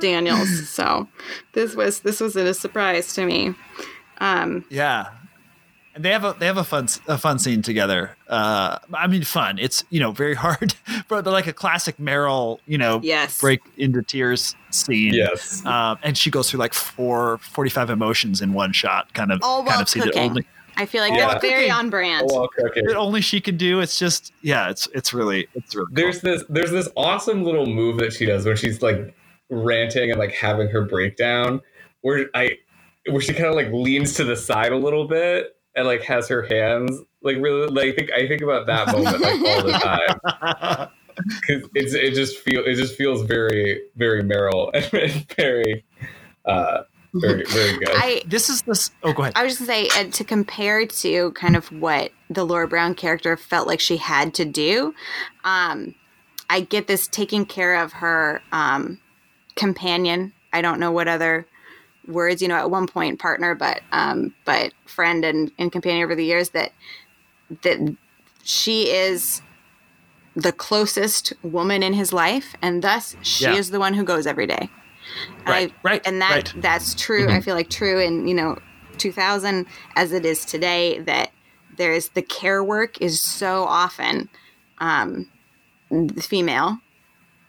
[0.00, 1.06] Daniels, so
[1.52, 3.54] this was this was a surprise to me.
[4.20, 5.06] Um, Yeah.
[5.98, 8.16] And they have a they have a fun a fun scene together.
[8.28, 9.58] Uh, I mean, fun.
[9.58, 10.74] It's you know very hard,
[11.08, 13.40] but they're like a classic Meryl, you know, Yes.
[13.40, 15.12] break into tears scene.
[15.12, 15.66] Yes.
[15.66, 19.58] Um, and she goes through like four, 45 emotions in one shot, kind of all
[19.64, 20.30] kind while of scene that cooking.
[20.30, 20.46] only
[20.76, 21.26] I feel like Yeah.
[21.32, 22.28] that's very on brand.
[22.30, 22.84] While cooking.
[22.84, 23.80] that only she can do.
[23.80, 26.44] It's just yeah, it's it's really it's really There's this.
[26.48, 29.12] There's this awesome little move that she does when she's like
[29.50, 31.60] ranting and like having her breakdown,
[32.02, 32.58] where I,
[33.10, 36.28] where she kind of like leans to the side a little bit and like has
[36.28, 39.72] her hands like really like I think I think about that moment like all the
[39.72, 40.88] time.
[41.16, 45.84] because it's it just feel it just feels very very Meryl and very
[46.44, 46.82] uh
[47.14, 47.88] very very good.
[47.90, 48.90] I this is this.
[49.02, 49.32] Oh, go ahead.
[49.36, 52.94] I was just gonna say uh, to compare to kind of what the Laura Brown
[52.94, 54.94] character felt like she had to do.
[55.42, 55.94] Um,
[56.50, 59.00] I get this taking care of her um,
[59.56, 60.32] companion.
[60.52, 61.46] I don't know what other
[62.08, 66.14] words, you know, at one point partner, but um, but friend and, and companion over
[66.14, 66.72] the years that
[67.62, 67.96] that
[68.42, 69.42] she is
[70.34, 73.54] the closest woman in his life, and thus she Yeah.
[73.54, 74.70] is the one who goes every day.
[75.46, 76.44] Right, I- right, and that right.
[76.44, 76.60] Mm-hmm.
[76.60, 77.28] that's true.
[77.30, 78.58] I feel like true in you know
[78.98, 81.00] 2000 as it is today.
[81.00, 81.30] That
[81.76, 84.28] there's the care work is so often
[84.78, 85.28] um,
[85.90, 86.78] the female,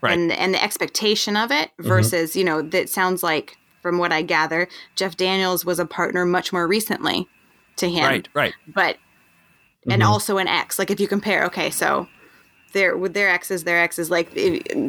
[0.01, 0.17] Right.
[0.17, 1.87] and and the expectation of it Mm-hmm.
[1.87, 6.25] versus you know that sounds like from what I gather, Jeff Daniels was a partner
[6.25, 7.27] much more recently
[7.77, 8.27] to him, right.
[8.33, 8.53] Right.
[8.67, 8.97] but
[9.89, 10.77] and also an ex.
[10.77, 12.07] Like if you compare, okay, so
[12.73, 14.33] their with their exes, their exes, like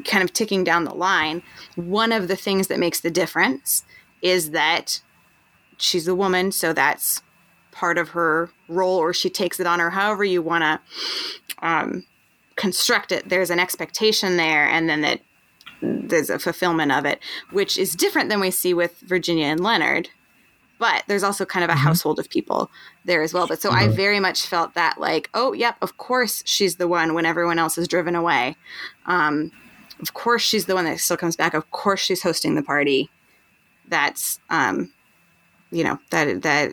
[0.04, 1.42] kind of ticking down the line.
[1.76, 3.84] One of the things that makes the difference
[4.22, 5.00] is that
[5.78, 7.22] she's a woman, so that's
[7.72, 10.80] part of her role, or she takes it on or However you want to
[11.66, 12.04] um,
[12.56, 15.20] construct it, there's an expectation there, and then that
[15.82, 17.20] there's a fulfillment of it,
[17.50, 20.08] which is different than we see with Virginia and Leonard
[20.80, 22.70] but there's also kind of a household of people
[23.04, 23.46] there as well.
[23.46, 27.12] But so I very much felt that like, oh, yep, of course she's the one
[27.12, 28.56] when everyone else is driven away.
[29.04, 29.52] Um,
[30.00, 31.52] of course she's the one that still comes back.
[31.52, 33.10] Of course she's hosting the party.
[33.88, 34.90] That's um,
[35.70, 36.72] you know that that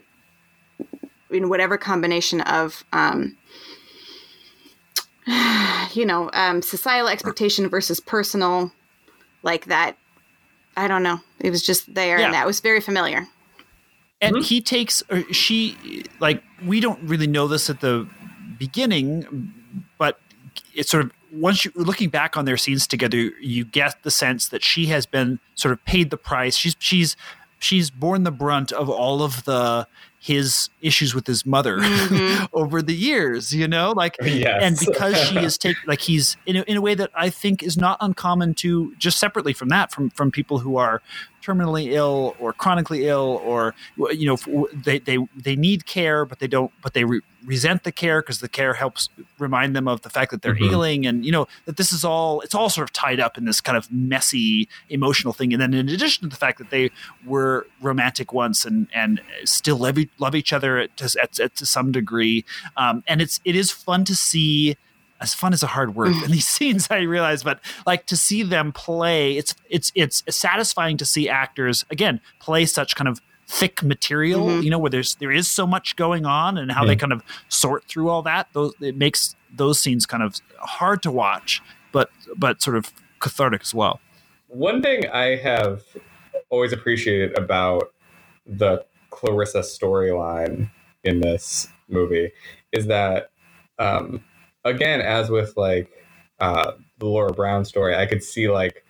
[1.29, 3.35] in whatever combination of um,
[5.91, 8.71] you know um, societal expectation versus personal
[9.43, 9.97] like that.
[10.75, 11.19] I don't know.
[11.39, 12.25] It was just there, Yeah.
[12.25, 13.27] and that was very familiar.
[14.21, 14.41] and hmm?
[14.41, 18.07] he takes or she like we don't really know this at the
[18.57, 19.53] beginning
[19.99, 20.19] but
[20.73, 24.47] it's sort of once you looking back on their scenes together you get the sense
[24.47, 27.15] that she has been sort of paid the price she's she's
[27.59, 29.87] she's borne the brunt of all of the
[30.19, 32.45] his issues with his mother mm-hmm.
[32.53, 34.61] over the years you know like Yes.
[34.61, 37.61] and because she is taking like he's in a, in a way that i think
[37.63, 41.01] is not uncommon to just separately from that from from people who are
[41.47, 43.73] terminally ill or chronically ill or
[44.11, 47.91] you know they they they need care but they don't but they re- resent the
[47.91, 49.07] care because the care helps
[49.39, 50.71] remind them of the fact that they're Mhm.
[50.73, 53.45] ailing and you know that this is all it's all sort of tied up in
[53.45, 56.91] this kind of messy emotional thing and then in addition to the fact that they
[57.25, 61.91] were romantic once and and still love, love each other to, at, at, to some
[61.93, 62.43] degree
[62.75, 64.75] um, and it's it is fun to see
[65.21, 68.43] as fun is a hard word in these scenes I realize but like to see
[68.43, 73.81] them play it's it's it's satisfying to see actors again play such kind of thick
[73.81, 74.61] material Mm-hmm.
[74.61, 77.23] you know where there's there is so much going on and how they kind of
[77.47, 81.61] sort through all that those it makes those scenes kind of hard to watch
[81.91, 83.99] but but sort of cathartic as well.
[84.47, 85.83] One thing I have
[86.49, 87.93] always appreciated about
[88.45, 90.69] the Clarissa storyline
[91.03, 92.31] in this movie
[92.71, 93.31] is that,
[93.79, 94.23] um,
[94.67, 95.89] again, as with like
[96.39, 98.83] uh, the Laura Brown story, I could see like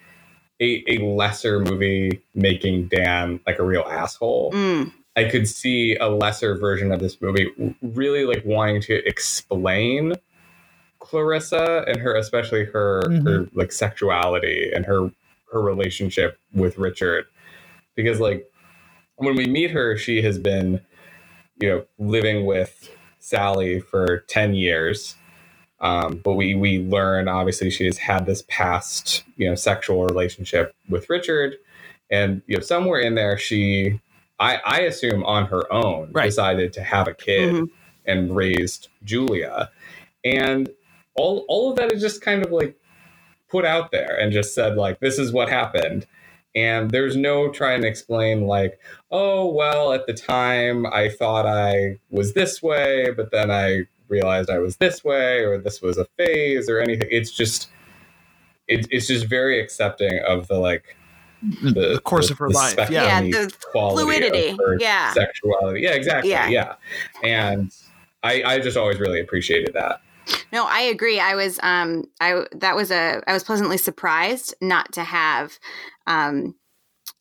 [0.60, 4.52] a, a lesser movie making Dan like a real asshole.
[4.52, 4.92] Mm.
[5.16, 7.50] I could see a lesser version of this movie
[7.82, 10.14] really like wanting to explain
[11.00, 15.12] Clarissa and her, especially her her like sexuality and her
[15.52, 17.26] her relationship with Richard,
[17.96, 18.48] because like
[19.16, 20.82] when we meet her, she has been
[21.60, 25.16] you know living with Sally for ten years.
[25.80, 30.76] Um, but we we learn obviously she has had this past you know sexual relationship
[30.90, 31.56] with Richard,
[32.10, 34.00] and you know somewhere in there she
[34.40, 36.26] I, I assume on her own Right.
[36.26, 37.70] decided to have a kid Mhm.
[38.06, 39.70] and raised Julia.
[40.26, 40.70] And
[41.16, 42.76] all all of that is just kind of like
[43.50, 46.06] put out there and just said like this is what happened.
[46.56, 48.80] And there's no trying to explain like,
[49.12, 54.50] oh well, at the time I thought I was this way, but then I realized
[54.50, 57.08] I was this way, or this was a phase or anything.
[57.12, 57.70] It's just
[58.68, 60.98] it, it's just very accepting of the like
[61.62, 64.58] the, the course of her life yeah Yeah, the fluidity.
[64.58, 65.14] her Yeah.
[65.14, 65.82] sexuality.
[65.82, 66.32] Yeah, exactly.
[66.32, 66.50] Yeah.
[66.50, 66.76] Yeah,
[67.24, 67.72] and
[68.24, 70.02] I, I just always really appreciated that.
[70.52, 71.20] No, I agree.
[71.20, 75.58] I was um I that was a I was pleasantly surprised not to have
[76.08, 76.56] um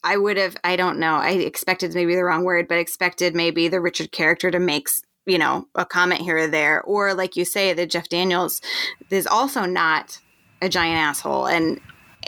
[0.03, 1.14] I would have I don't know.
[1.16, 5.01] I expected maybe the wrong word, but expected maybe the Richard character to make s-
[5.27, 8.61] you know, a comment here or there or like you say that Jeff Daniels
[9.11, 10.20] is also not
[10.62, 11.81] a giant asshole and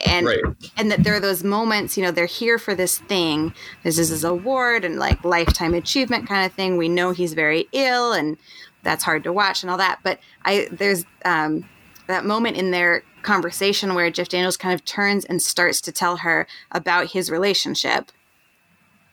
[0.04, 0.40] and Right.
[0.76, 3.52] and that there are those moments, you know, they're here for this thing.
[3.82, 6.76] This is his award and like lifetime achievement kind of thing.
[6.76, 8.36] We know he's very ill and
[8.82, 10.00] that's hard to watch and all that.
[10.02, 11.68] But I there's um,
[12.06, 16.18] that moment in their conversation where Jeff Daniels kind of turns and starts to tell
[16.18, 18.12] her about his relationship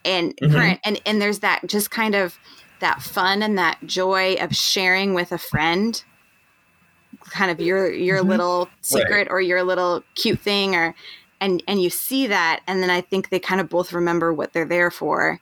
[0.05, 2.37] and current and and there's that just kind of
[2.79, 6.03] that fun and that joy of sharing with a friend
[7.29, 10.93] kind of your your little secret or your little cute thing or
[11.41, 14.53] and and you see that and then i think they kind of both remember what
[14.53, 15.39] they're there for.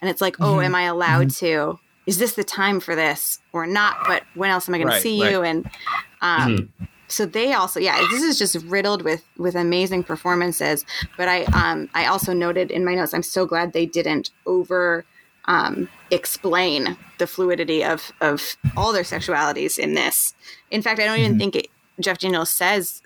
[0.00, 1.78] And it's like oh am i allowed to?
[2.06, 3.98] Is this the time for this or not?
[4.06, 5.32] But when else am i going Right, to see right.
[5.32, 5.42] you?
[5.42, 5.70] And
[6.22, 6.72] um
[7.08, 10.84] so they also yeah this is just riddled with with amazing performances.
[11.16, 15.04] But i um i also noted in my notes i'm so glad they didn't over
[15.48, 20.34] um explain the fluidity of of all their sexualities in this
[20.70, 21.66] in fact i don't even think it,
[22.00, 23.02] jeff daniels says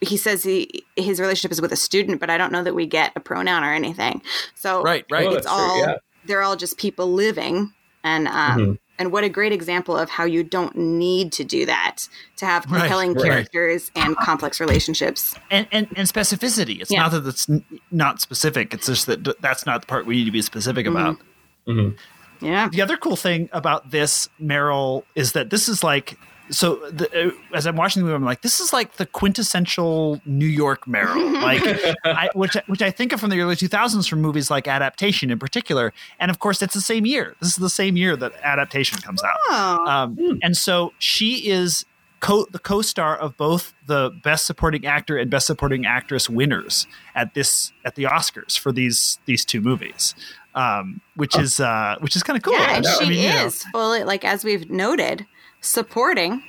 [0.00, 2.86] he says he his relationship is with a student but i don't know that we
[2.86, 4.20] get a pronoun or anything
[4.54, 5.94] so right right it's that's true, all yeah.
[6.26, 8.78] they're all just people living and um Mhm.
[8.98, 12.66] and what a great example of how you don't need to do that to have
[12.66, 13.24] compelling right.
[13.24, 16.80] characters and complex relationships and, and and specificity.
[16.80, 17.00] It's Yeah.
[17.02, 17.48] not that it's
[17.90, 18.74] not specific.
[18.74, 21.22] It's just that that's not the part we need to be specific Mm-hmm.
[21.66, 21.96] About.
[22.40, 26.18] yeah The other cool thing about this Meryl is that this is like
[26.50, 26.76] so.
[26.90, 30.44] The, uh, as I'm watching the movie, I'm like, this is like the quintessential New
[30.46, 31.62] York Meryl, like
[32.04, 35.38] I, which which I think of from the early 2000s from movies like Adaptation in
[35.38, 35.94] particular.
[36.20, 37.34] And of course, it's the same year.
[37.40, 39.38] This is the same year that Adaptation comes out.
[39.48, 41.86] oh Um, and so she is
[42.20, 47.34] co- the co-star of both the Best Supporting Actor and Best Supporting Actress winners at
[47.34, 50.14] this at the Oscars for these these two movies,
[50.54, 52.54] um, which is uh, which is kind of cool.
[52.54, 55.26] yeah and she I mean, you know, is fully like as we've noted
[55.60, 56.42] supporting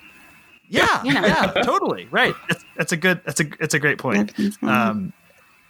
[0.70, 1.26] yeah, you know.
[1.26, 2.34] yeah, totally right.
[2.50, 3.22] That's, that's a good.
[3.26, 4.34] That's a it's a great point.
[4.64, 5.14] Um,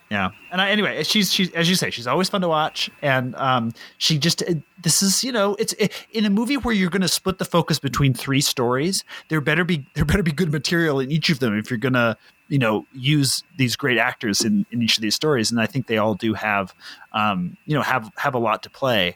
[0.10, 3.36] yeah, and I, anyway, she's she's as you say, she's always fun to watch, and
[3.36, 6.90] um, she just uh, this is you know it's it, in a movie where you're
[6.90, 9.04] going to split the focus between three stories.
[9.30, 11.94] There better be there better be good material in each of them if you're going
[11.94, 12.16] to
[12.48, 15.88] you know use these great actors in in each of these stories, and I think
[15.88, 16.74] they all do have
[17.14, 19.16] um, you know have have a lot to play.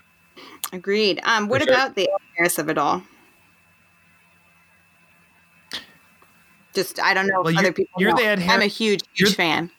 [0.74, 1.72] agreed um what sure.
[1.74, 3.02] about the Harris of it all
[6.74, 8.18] just i don't know Well, if other people you're know.
[8.18, 9.72] the Ed i'm a huge huge you're- fan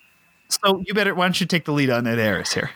[0.48, 2.70] So you better why don't you take the lead on Ed Harris here?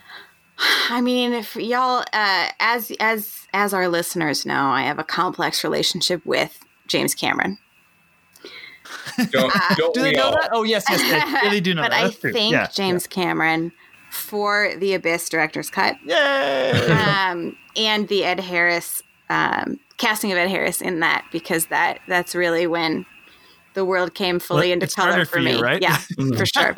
[0.88, 5.64] I mean, if y'all, uh, as as as our listeners know, I have a complex
[5.64, 6.56] relationship with
[6.86, 7.58] James Cameron.
[9.30, 10.32] Don't, don't Do they know all?
[10.32, 10.50] that?
[10.52, 12.00] Oh yes, yes, they, they do know but that.
[12.00, 12.32] I That's true.
[12.32, 13.72] thank Yeah, James Cameron
[14.10, 16.70] for the Abyss director's cut Yay!
[16.90, 22.34] um, and the Ed Harris um, casting of Ed Harris in that because that that's
[22.34, 23.06] really when
[23.74, 25.60] the world came fully Well, into it's color harder for for you, me.
[25.62, 25.82] right?
[25.82, 25.96] Yeah,
[26.36, 26.76] for sure.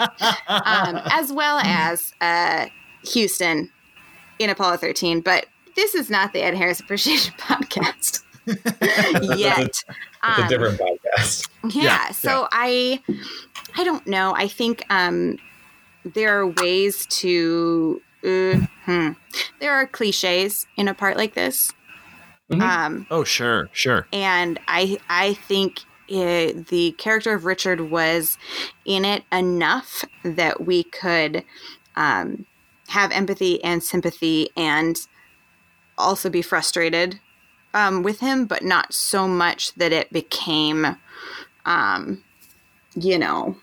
[0.48, 2.66] um, as well as uh,
[3.12, 3.70] Houston
[4.38, 5.20] in Apollo 13.
[5.20, 9.58] But this is not the Ed Harris Appreciation Podcast yet.
[9.58, 9.84] It's
[10.22, 11.05] a Um, different podcast.
[11.64, 13.00] yeah, Yeah, so i
[13.76, 15.38] i don't know i think um
[16.04, 19.10] there are ways to uh, hmm.
[19.60, 21.72] there are cliches in a part like this
[22.50, 22.60] Mhm.
[22.62, 24.06] um Oh, sure, sure.
[24.12, 28.38] and i i think it, the character of richard was
[28.84, 31.44] in it enough that we could
[31.96, 32.46] um
[32.88, 34.96] have empathy and sympathy and
[35.98, 37.18] also be frustrated
[37.74, 40.96] um, with him, but not so much that it became,
[41.64, 42.22] um,
[42.94, 43.56] you know,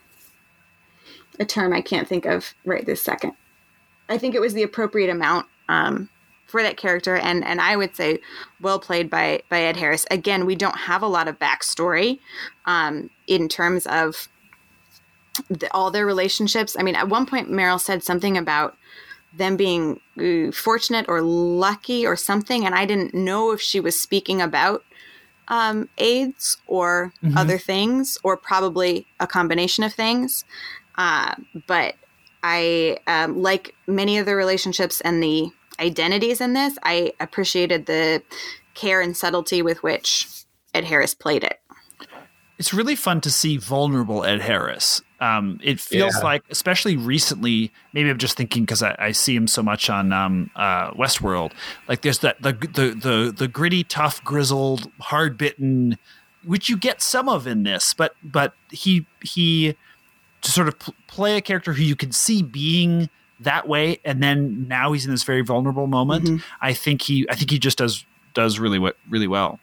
[1.39, 3.33] a term I can't think of right this second.
[4.09, 6.09] I think it was the appropriate amount um,
[6.45, 8.19] for that character, and and I would say
[8.61, 10.05] well played by by Ed Harris.
[10.11, 12.19] Again, we don't have a lot of backstory
[12.65, 14.27] um, in terms of
[15.49, 16.75] the, all their relationships.
[16.77, 18.77] I mean, at one point, Meryl said something about
[19.35, 19.99] them being
[20.51, 24.83] fortunate or lucky or something, and I didn't know if she was speaking about
[25.47, 30.45] um, AIDS or other things, or probably a combination of things.
[30.95, 31.35] Uh,
[31.67, 31.95] but
[32.43, 38.21] I, um, like many of the relationships and the identities in this, I appreciated the
[38.73, 41.59] care and subtlety with which Ed Harris played it.
[42.57, 45.01] it's really fun to see vulnerable Ed Harris.
[45.23, 46.21] Um, it feels Yeah.
[46.23, 50.11] like, especially recently, maybe I'm just thinking because I, I see him so much on
[50.11, 51.53] um, uh, Westworld.
[51.87, 55.97] Like there's that the the the the gritty, tough, grizzled, hard bitten,
[56.43, 59.77] which you get some of in this, but but he he
[60.41, 63.09] to sort of pl- play a character who you can see being
[63.39, 66.41] that way, and then now he's in this very vulnerable moment.
[66.61, 69.59] I think he I think he just does does really what really well.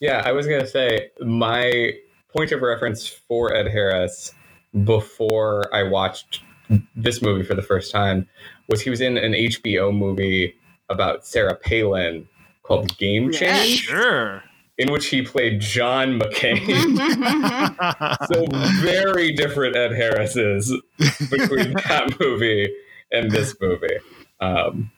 [0.00, 1.92] Yeah, I was gonna say my
[2.34, 4.32] point of reference for Ed Harris
[4.84, 6.40] before I watched
[6.94, 8.28] this movie for the first time
[8.68, 10.54] was he was in an HBO movie
[10.88, 12.28] about Sarah Palin
[12.62, 13.38] called Game Yeah.
[13.38, 14.42] Change, Sure.
[14.78, 16.66] in which he played John McCain.
[18.32, 18.44] so
[18.82, 20.72] very different Ed Harris's
[21.30, 22.68] between that movie
[23.12, 23.98] and this movie.
[24.40, 24.90] Um,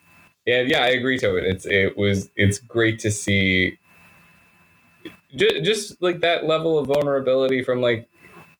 [0.47, 1.43] and yeah, I agree to it.
[1.45, 3.77] It's it was it's great to see
[5.35, 8.07] just, just like that level of vulnerability from like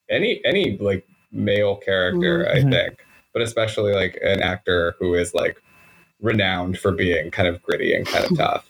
[0.08, 2.70] any any like male character, I Mhm.
[2.70, 5.62] think, but especially like an actor who is like
[6.20, 8.66] renowned for being kind of gritty and kind of tough.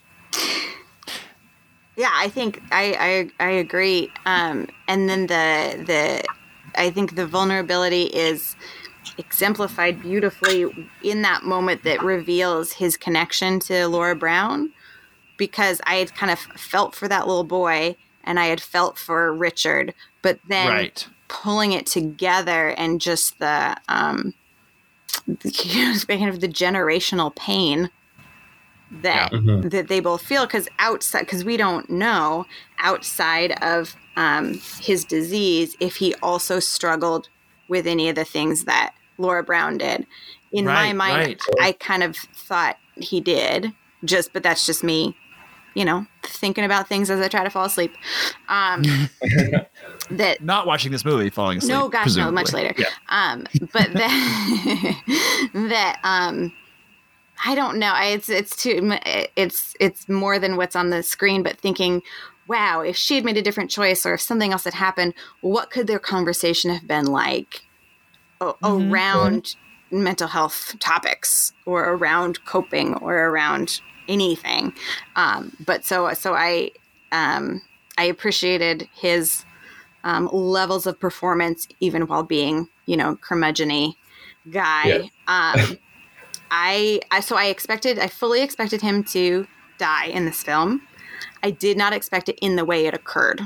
[1.97, 4.09] Yeah, I think I I, I agree.
[4.25, 6.23] Um, and then the the
[6.75, 8.55] I think the vulnerability is
[9.17, 10.65] exemplified beautifully
[11.03, 14.71] in that moment that reveals his connection to Laura Brown,
[15.37, 19.33] because I had kind of felt for that little boy and I had felt for
[19.33, 21.07] Richard, but then right.
[21.31, 24.33] Pulling it together and just the um,
[25.45, 27.89] speaking of the generational pain
[29.01, 29.71] that Mhm.
[29.71, 32.45] that they both feel because outside because we don't know
[32.79, 37.29] outside of um, his disease if he also struggled
[37.69, 40.05] with any of the things that Laura Brown did.
[40.51, 41.41] In my mind, right.
[41.61, 43.71] I kind of thought he did.
[44.03, 45.15] Just, but that's just me,
[45.73, 47.93] you know, thinking about things as I try to fall asleep.
[48.49, 48.83] Um,
[50.11, 51.71] that Not watching this movie, falling asleep.
[51.73, 52.73] no, gosh, no, much later.
[52.77, 52.87] Yeah.
[53.09, 56.53] Um, but that that um,
[57.45, 57.91] I don't know.
[57.93, 58.93] I- It's it's too.
[59.35, 61.43] It's it's more than what's on the screen.
[61.43, 62.01] But thinking,
[62.47, 65.71] wow, if she had made a different choice, or if something else had happened, what
[65.71, 67.61] could their conversation have been like
[68.41, 68.91] o- Mm-hmm.
[68.93, 69.55] around
[69.93, 74.73] mental health topics, or around coping, or around anything?
[75.15, 76.71] Um, but so so I
[77.11, 77.61] um,
[77.97, 79.45] I appreciated his
[80.03, 83.95] um, levels of performance, even while being, you know, curmudgeony
[84.49, 85.11] guy.
[85.27, 85.77] Um,
[86.49, 89.47] I, I so I expected, I fully expected him to
[89.77, 90.81] die in this film.
[91.43, 93.41] I did not expect it in the way it occurred.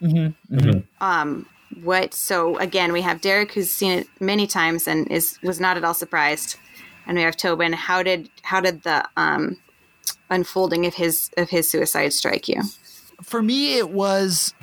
[0.00, 0.56] Mm-hmm.
[0.56, 1.04] Mm-hmm.
[1.04, 1.46] Um,
[1.82, 2.14] what?
[2.14, 5.84] So again, we have Derek, who's seen it many times and is was not at
[5.84, 6.56] all surprised,
[7.06, 7.72] and we have Tobin.
[7.72, 9.58] How did how did the um,
[10.28, 12.62] unfolding of his of his suicide strike you?
[13.22, 14.54] For me, it was.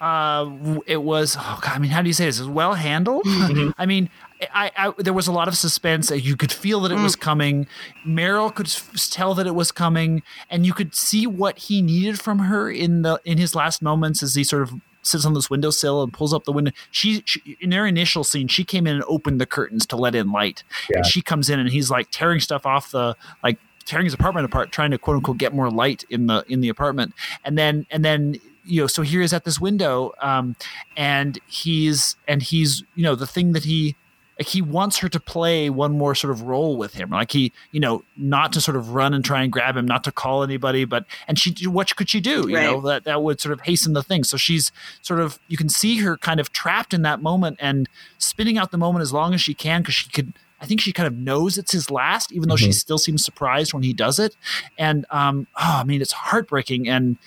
[0.00, 1.36] Uh, it was.
[1.38, 2.38] Oh God, I mean, how do you say this?
[2.38, 3.24] It was well handled.
[3.24, 3.70] Mm-hmm.
[3.78, 4.10] I mean,
[4.52, 6.10] I, I there was a lot of suspense.
[6.10, 7.20] Uh, you could feel that it was mm.
[7.20, 7.66] coming.
[8.06, 12.20] Meryl could s- tell that it was coming, and you could see what he needed
[12.20, 14.74] from her in the in his last moments as he sort of
[15.06, 16.72] sits on this windowsill and pulls up the window.
[16.90, 20.14] She, she in their initial scene, she came in and opened the curtains to let
[20.14, 20.64] in light.
[20.90, 20.98] Yeah.
[20.98, 24.44] And she comes in and he's like tearing stuff off the like tearing his apartment
[24.46, 27.12] apart, trying to quote unquote get more light in the in the apartment.
[27.44, 30.56] And then and then you know, so here is at this window, um,
[30.96, 33.94] and he's and he's you know the thing that he
[34.38, 37.52] like he wants her to play one more sort of role with him like he
[37.70, 40.42] you know not to sort of run and try and grab him not to call
[40.42, 42.64] anybody but and she what could she do you Right.
[42.64, 44.72] know that that would sort of hasten the thing so she's
[45.02, 48.72] sort of you can see her kind of trapped in that moment and spinning out
[48.72, 50.32] the moment as long as she can because she could
[50.64, 53.74] I think she kind of knows it's his last, even though she still seems surprised
[53.74, 54.34] when he does it.
[54.78, 56.88] And um, oh, I mean, it's heartbreaking.
[56.88, 57.18] And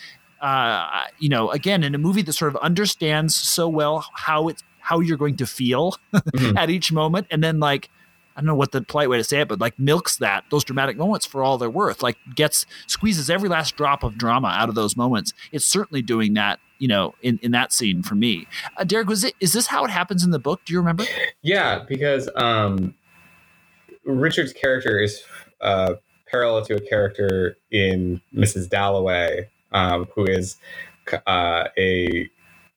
[0.42, 4.64] uh, you know, again, in a movie that sort of understands so well how it's
[4.80, 5.98] how you're going to feel
[6.58, 7.92] at each moment, and then like
[8.36, 10.64] I don't know what the polite way to say it, but like milks that those
[10.64, 12.02] dramatic moments for all they're worth.
[12.02, 15.32] Like gets squeezes every last drop of drama out of those moments.
[15.52, 18.48] It's certainly doing that, you know, in, in that scene for me.
[18.78, 20.62] Uh, Derek, was it is this how it happens in the book?
[20.66, 21.06] Do you remember?
[21.44, 22.96] Yeah, because um,
[24.08, 25.24] Richard's character is
[25.62, 25.96] uh,
[26.28, 28.70] parallel to a character in Mrs.
[28.70, 30.58] Dalloway, um, who is
[31.28, 32.30] uh, a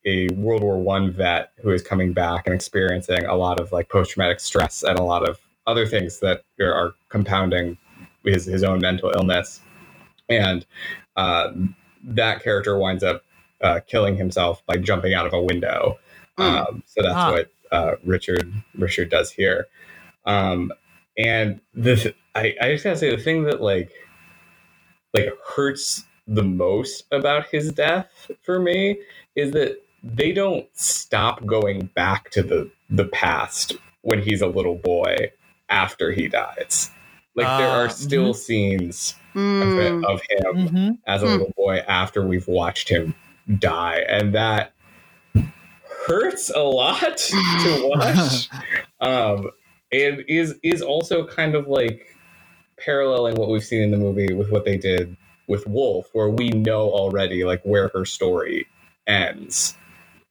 [0.06, 3.88] a World War One vet who is coming back and experiencing a lot of like
[3.90, 7.76] post traumatic stress and a lot of other things that are, compounding
[8.24, 9.60] his his own mental illness,
[10.28, 10.66] and
[11.16, 11.50] uh,
[12.02, 13.22] that character winds up
[13.62, 15.98] uh, killing himself by jumping out of a window.
[16.38, 17.30] Um, so that's Ah.
[17.32, 19.66] what uh, Richard Richard does here.
[20.26, 20.72] Um,
[21.18, 23.90] and this, I, I just gotta say the thing that like
[25.14, 28.98] like hurts the most about his death for me
[29.34, 34.76] is that they don't stop going back to the the past when he's a little
[34.76, 35.30] boy
[35.68, 36.90] after he dies.
[37.36, 39.78] Like there Ah, are still scenes of, Mm.
[39.78, 40.90] it, of him Mm-hmm.
[41.06, 41.32] as a Hmm.
[41.32, 43.14] little boy after we've watched him
[43.58, 44.72] die and that
[46.06, 47.16] hurts a lot
[47.60, 48.48] to watch
[49.00, 49.50] um
[49.92, 52.16] and is is also kind of like
[52.78, 55.16] paralleling what we've seen in the movie with what they did
[55.48, 58.66] with Woolf where we know already like where her story
[59.06, 59.76] ends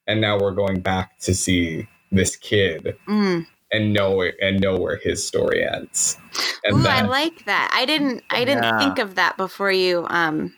[0.08, 3.46] and now we're going back to see this kid Mm.
[3.72, 6.18] and know it and know where his story ends
[6.64, 7.70] and Ooh, I like that.
[7.74, 8.24] I didn't.
[8.30, 8.78] I didn't Yeah.
[8.80, 10.54] think of that before you um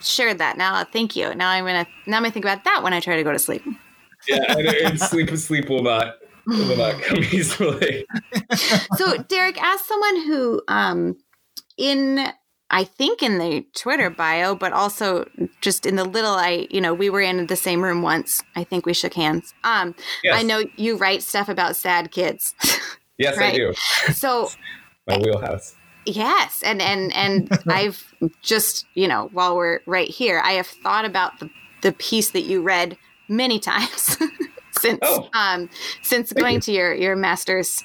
[0.00, 0.56] shared that.
[0.56, 1.34] Now, thank you.
[1.34, 1.86] Now I'm gonna.
[2.06, 3.62] Now I'm gonna think about that when I try to go to sleep.
[4.28, 6.16] yeah and, and sleep sleep will not
[6.46, 8.06] will not come easily
[8.96, 11.16] so derek as someone who um
[11.76, 12.26] in
[12.70, 15.28] i think in the twitter bio but also
[15.60, 18.62] just in the little i you know we were in the same room once i
[18.64, 20.38] think we shook hands um Yes.
[20.38, 22.54] i know you write stuff about sad kids
[23.18, 23.72] Yes, I do.
[24.12, 24.50] so
[25.06, 25.74] My wheelhouse.
[26.04, 31.04] yes and and and i've just you know while we're right here i have thought
[31.06, 31.48] about the
[31.82, 32.96] the piece that you read
[33.28, 34.16] many times
[34.78, 35.28] since Oh.
[35.34, 35.68] um
[36.02, 37.82] since going to your your master's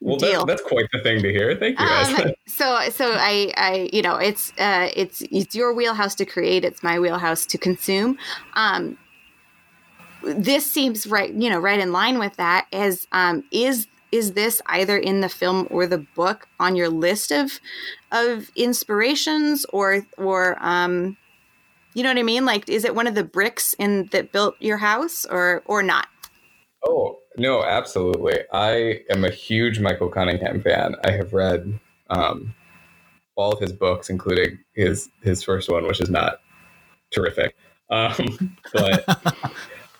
[0.00, 0.44] Well, Deal.
[0.46, 1.56] that, that's quite the thing to hear.
[1.56, 1.86] Thank you.
[1.86, 6.64] Um, so so I I you know it's uh it's it's your wheelhouse to create
[6.64, 8.18] it's my wheelhouse to consume
[8.54, 8.98] um
[10.24, 14.60] this seems right you know right in line with that as um is is this
[14.66, 17.58] either in the film or the book on your list of
[18.12, 21.16] of inspirations or or um
[21.94, 24.56] you know what I mean like is it one of the bricks in that built
[24.60, 26.08] your house or or not
[26.86, 28.40] oh no, absolutely.
[28.52, 30.96] I am a huge Michael Cunningham fan.
[31.04, 31.78] I have read
[32.10, 32.54] um,
[33.36, 36.40] all of his books, including his his first one, which is not
[37.10, 37.56] terrific.
[37.90, 39.48] Um, but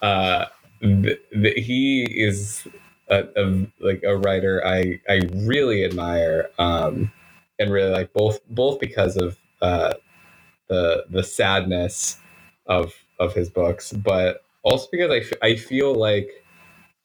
[0.03, 0.47] uh,
[0.81, 2.67] th- th- he is
[3.09, 7.11] a, a like a writer I I really admire um,
[7.59, 9.95] and really like both both because of uh,
[10.73, 12.19] the the sadness
[12.67, 16.31] of of his books, but also because I, f- I feel like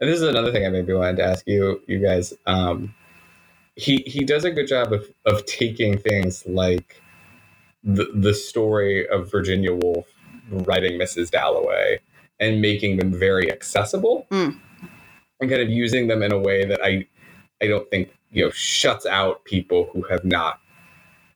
[0.01, 2.34] and this is another thing I maybe wanted to ask you you guys.
[2.47, 2.95] Um,
[3.76, 7.01] he he does a good job of of taking things like
[7.83, 10.08] the the story of Virginia Woolf
[10.51, 11.32] writing Mrs.
[11.32, 12.00] Dalloway
[12.39, 14.59] and making them very accessible Mm.
[15.41, 17.08] and kind of using them in a way that I
[17.62, 20.59] I don't think you know shuts out people who have not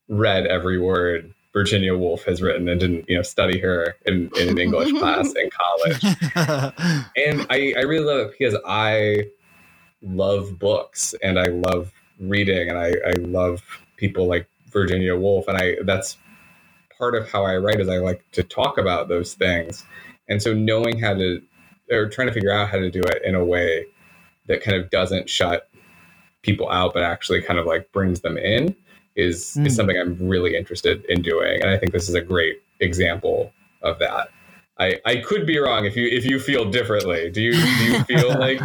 [0.10, 4.50] read every word Virginia Woolf has written and didn't you know study her in, in
[4.50, 6.18] an English class in college.
[7.18, 9.28] And I, I really love it because I
[10.02, 13.62] love books and I love reading and I, I love
[13.98, 15.48] people like Virginia Woolf.
[15.48, 16.18] And I that's
[16.98, 19.86] part of how I write is I like to talk about those things.
[20.30, 21.42] And so knowing how to
[21.92, 23.86] or trying to figure out how to do it in a way
[24.48, 25.70] that kind of doesn't shut
[26.42, 28.76] people out but actually kind of like brings them in
[29.16, 29.72] is is Mm.
[29.72, 34.00] something I'm really interested in doing and I think this is a great example of
[34.00, 34.30] that.
[34.80, 37.30] I, I could be wrong if you if you feel differently.
[37.30, 38.60] Do you do you feel like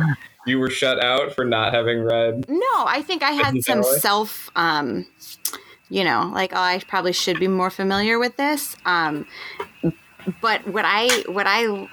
[0.46, 2.46] you were shut out for not having read?
[2.48, 5.06] No, I think I had some that self, um,
[5.90, 8.76] you know, like oh, I probably should be more familiar with this.
[8.86, 9.26] Um,
[10.40, 11.88] but what I what I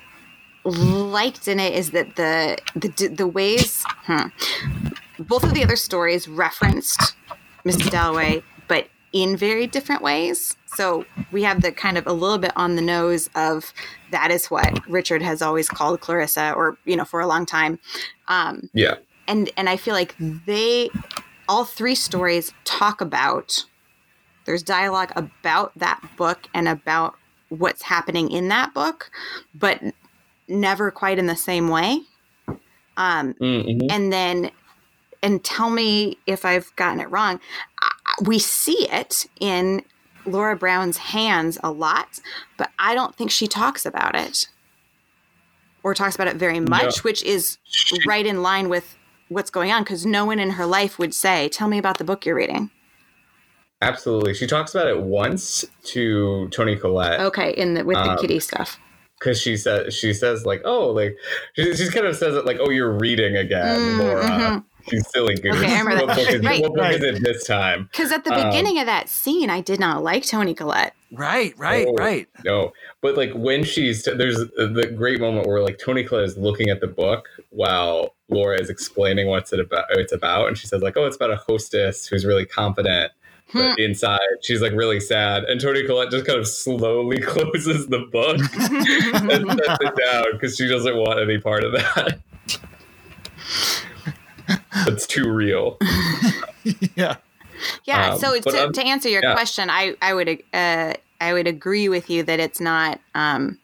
[0.64, 4.28] liked in it is that the the the ways hmm,
[5.20, 7.16] both of the other stories referenced
[7.66, 7.90] Mrs.
[7.92, 10.58] Dalloway, but in very different ways.
[10.66, 13.72] So we have the kind of a little bit on the nose of
[14.12, 17.80] that is what Richard has always called Clarissa, or you know, for a long time.
[18.28, 18.96] Um, Yeah.
[19.28, 20.90] and and I feel like they
[21.48, 23.66] all three stories talk about
[24.46, 27.16] there's dialogue about that book and about
[27.50, 29.10] what's happening in that book,
[29.56, 29.80] but
[30.50, 32.02] never quite in the same way.
[32.98, 33.88] Um, Mhm.
[33.90, 34.52] and then
[35.24, 37.40] and tell me if I've gotten it wrong.
[38.24, 39.82] We see it in
[40.28, 42.20] Laura Brown's hands a lot,
[42.58, 44.48] but I don't think she talks about it
[45.82, 47.02] or talks about it very much, No.
[47.02, 47.58] which is
[48.06, 48.98] right in line with
[49.30, 52.04] what's going on because no one in her life would say, "Tell me about the
[52.04, 52.70] book you're reading."
[53.82, 54.34] Absolutely.
[54.34, 57.20] She talks about it once to Toni Collette.
[57.20, 58.80] Okay, in the with the Um, kitty stuff.
[59.20, 61.16] because she says she says like oh like
[61.56, 64.64] she, she kind of says it like oh you're reading again Mm, Laura mhm.
[64.92, 66.18] You silly goose Okay, I remember what that.
[66.26, 66.62] book, is, Right.
[66.62, 66.96] what book Right.
[66.96, 70.04] is it this time Because at the um, beginning of that scene, I did not
[70.04, 70.94] like Toni Collette.
[71.12, 72.28] Right, right, Oh, right.
[72.44, 76.70] no but like when she's there's the great moment where like Toni Collette is looking
[76.70, 80.82] at the book while Laura is explaining what's it about it's about and she says
[80.82, 83.12] like oh it's about a hostess who's really confident
[83.52, 83.58] Hmm.
[83.60, 88.00] but inside she's like really sad and Toni Collette just kind of slowly closes the
[88.12, 92.20] book and sets it down because she doesn't want any part of that.
[94.88, 95.78] It's too real.
[96.96, 97.18] yeah.
[97.86, 98.14] Yeah.
[98.14, 99.34] Um, so to, um, to answer your yeah.
[99.34, 103.00] question, I I would uh, I would agree with you that it's not.
[103.16, 103.60] Um,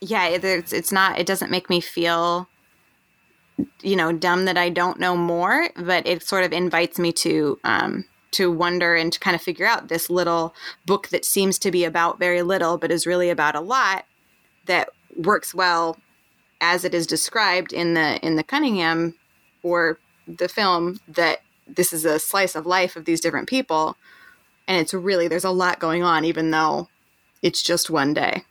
[0.00, 1.18] yeah, it- it's it's not.
[1.18, 2.48] It doesn't make me feel,
[3.80, 5.68] you know, dumb that I don't know more.
[5.76, 9.66] But it sort of invites me to um, to wonder and to kind of figure
[9.66, 10.54] out this little
[10.86, 14.04] book that seems to be about very little, but is really about a lot.
[14.66, 15.98] That works well
[16.60, 19.14] as it is described in the in the Cunningham
[19.62, 23.96] or the film that this is a slice of life of these different people
[24.68, 26.88] and it's really there's a lot going on even though
[27.42, 28.44] it's just one day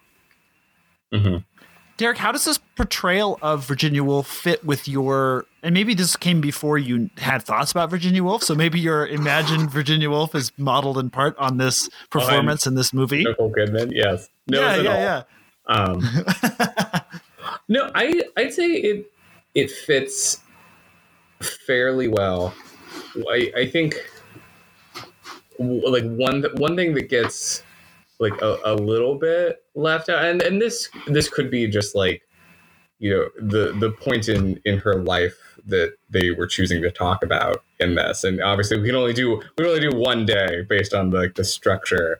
[2.01, 6.41] Derek, how does this portrayal of Virginia Woolf fit with your and maybe this came
[6.41, 10.97] before you had thoughts about Virginia Woolf, so maybe your imagined Virginia Woolf is modeled
[10.97, 13.23] in part on this performance in this movie.
[13.23, 14.29] Nicole Kidman, yes.
[14.47, 14.83] No, yeah, at all.
[14.85, 15.23] yeah,
[15.69, 15.75] yeah.
[15.75, 16.01] Um,
[17.69, 19.11] no, I I'd say it
[19.53, 20.39] it fits
[21.41, 22.53] fairly well.
[23.29, 23.95] I I think
[25.59, 27.63] like one one thing that gets
[28.19, 32.21] like a, a little bit left out, and and this this could be just like
[32.99, 35.37] you know the the point in in her life
[35.67, 39.35] that they were choosing to talk about in this, and obviously we can only do
[39.35, 42.19] we can only do one day based on like the structure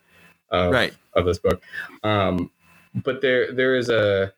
[0.50, 0.94] of Right.
[1.14, 1.62] of this book.
[2.04, 2.52] Um,
[2.94, 4.34] but there there is a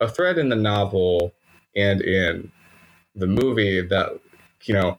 [0.00, 1.32] a thread in the novel
[1.76, 2.50] and in
[3.14, 4.20] the movie that
[4.64, 4.98] you know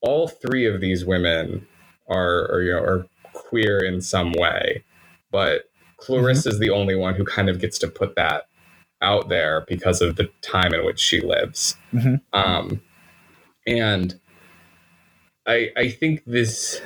[0.00, 1.66] all three of these women
[2.08, 4.84] are, are you know are queer in some way,
[5.30, 8.48] but Clarissa is the only one who kind of gets to put that
[9.02, 11.76] out there because of the time in which she lives.
[11.92, 12.20] Mhm.
[12.32, 12.82] Um,
[13.66, 14.18] and
[15.46, 16.80] I I think this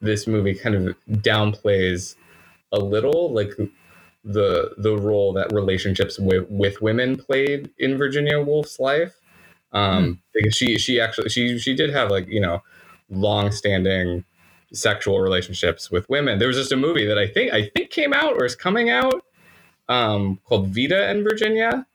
[0.00, 2.16] this movie kind of downplays
[2.72, 3.52] a little like
[4.24, 9.14] the the role that relationships with with women played in Virginia Woolf's life.
[9.72, 12.62] Um, because she she actually she she did have like you know
[13.10, 14.24] long standing
[14.72, 16.38] sexual relationships with women.
[16.38, 18.90] There was just a movie that I think I think came out or is coming
[18.90, 19.22] out
[19.88, 21.86] um, called Vita and Virginia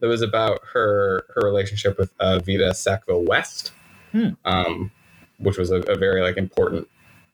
[0.00, 3.72] that was about her her relationship with uh, Vita Sackville West,
[4.12, 4.30] Hmm.
[4.44, 4.90] um,
[5.38, 6.88] which was a, a very like important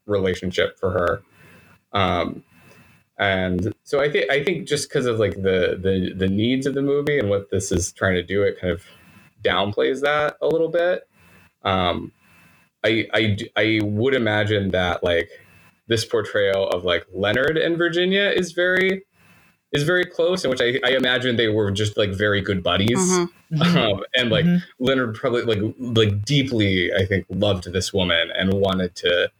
[0.07, 1.23] relationship for her.
[1.93, 2.43] Um,
[3.19, 6.75] and so I think I think just because of like the the the needs of
[6.75, 8.83] the movie and what this is trying to do, it kind of
[9.45, 11.07] downplays that a little bit.
[11.63, 12.13] Um,
[12.85, 15.31] I I I would imagine that like
[15.87, 19.05] this portrayal of like Leonard and Virginia is very
[19.73, 22.99] is very close, in which I, I imagine they were just like very good buddies.
[22.99, 23.29] Mhm.
[23.61, 24.63] Um, and like Mhm.
[24.81, 29.31] Leonard probably like like deeply, I think, loved this woman and wanted to,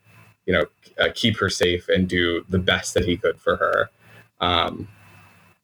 [0.47, 0.67] you know,
[1.01, 3.91] uh, keep her safe and do the best that he could for her.
[4.41, 4.87] Um,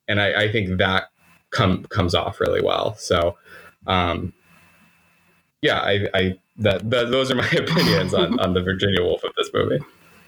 [0.09, 1.11] and I, I think that
[1.51, 2.97] come comes off really well.
[2.97, 3.37] So,
[3.87, 4.33] um,
[5.63, 9.33] yeah, I, I that, that those are my opinions on on the Virginia Woolf of
[9.37, 9.79] this movie.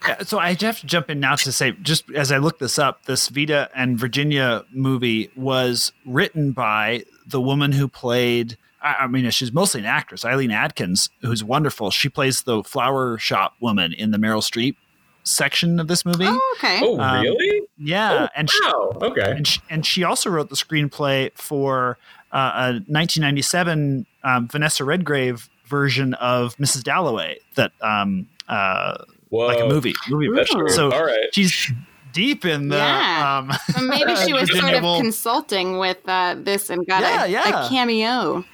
[0.07, 2.79] Yeah, so I have to jump in now to say, just as I look this
[2.79, 8.59] up, this Vita and Virginia movie was written by the woman who played.
[8.83, 11.91] I I mean, she's mostly an actress, Eileen Atkins, who's wonderful.
[11.93, 14.77] She plays the flower shop woman in the Meryl Streep
[15.25, 16.25] section of this movie.
[16.27, 16.81] Oh, okay.
[16.83, 17.63] Oh, Um, really?
[17.79, 19.31] Yeah, and she, Okay.
[19.37, 21.97] and she, and she also wrote the screenplay for
[22.33, 26.83] uh, a 1997 um, Vanessa Redgrave version of Mrs.
[26.83, 28.99] Dalloway that um uh
[29.31, 30.69] like a movie movie That's version.
[30.77, 31.33] So All right.
[31.33, 31.71] she's
[32.13, 33.39] deep in the Yeah.
[33.39, 37.29] um Well, maybe she was sort of consulting with uh, this and got Yeah, a,
[37.29, 37.67] yeah.
[37.67, 38.45] a cameo.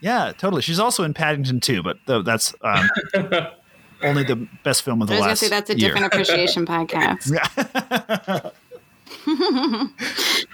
[0.00, 2.88] yeah totally she's also in Paddington too but th- that's um
[4.02, 5.88] only the best film of the I was last say that's a year.
[5.92, 7.28] different appreciation podcast.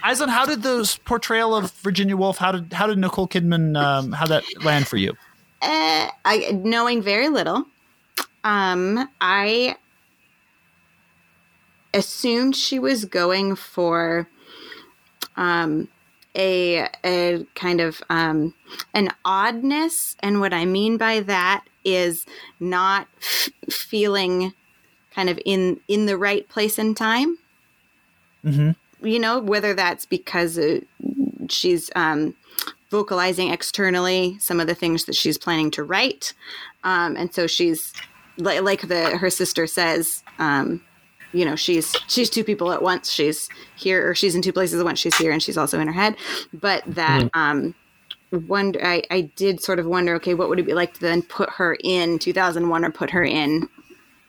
[0.03, 4.11] Aislinn, how did those portrayal of Virginia Woolf how did how did Nicole Kidman um
[4.11, 5.13] how that land for you?
[5.61, 7.65] Uh, I knowing very little,
[8.43, 9.75] um, I
[11.93, 14.29] assumed she was going for
[15.35, 15.87] um,
[16.35, 18.53] a a kind of um,
[18.93, 22.25] an oddness, and what I mean by that is
[22.59, 24.53] not f- feeling
[25.11, 27.37] kind of in in the right place and time.
[28.47, 28.75] Mhm.
[29.01, 30.79] You know, whether that's because uh,
[31.49, 32.35] she's um,
[32.89, 36.33] vocalizing externally some of the things that she's planning to write,
[36.83, 37.93] um, and so she's
[38.37, 40.81] like, like the her sister says, um,
[41.33, 43.11] you know, she's she's two people at once.
[43.11, 44.99] She's here, or she's in two places at once.
[44.99, 46.15] She's here, and she's also in her head.
[46.53, 47.75] But that um,
[48.31, 51.21] wonder, I, I did sort of wonder, okay, what would it be like to then
[51.21, 53.69] put her in 2001 or put her in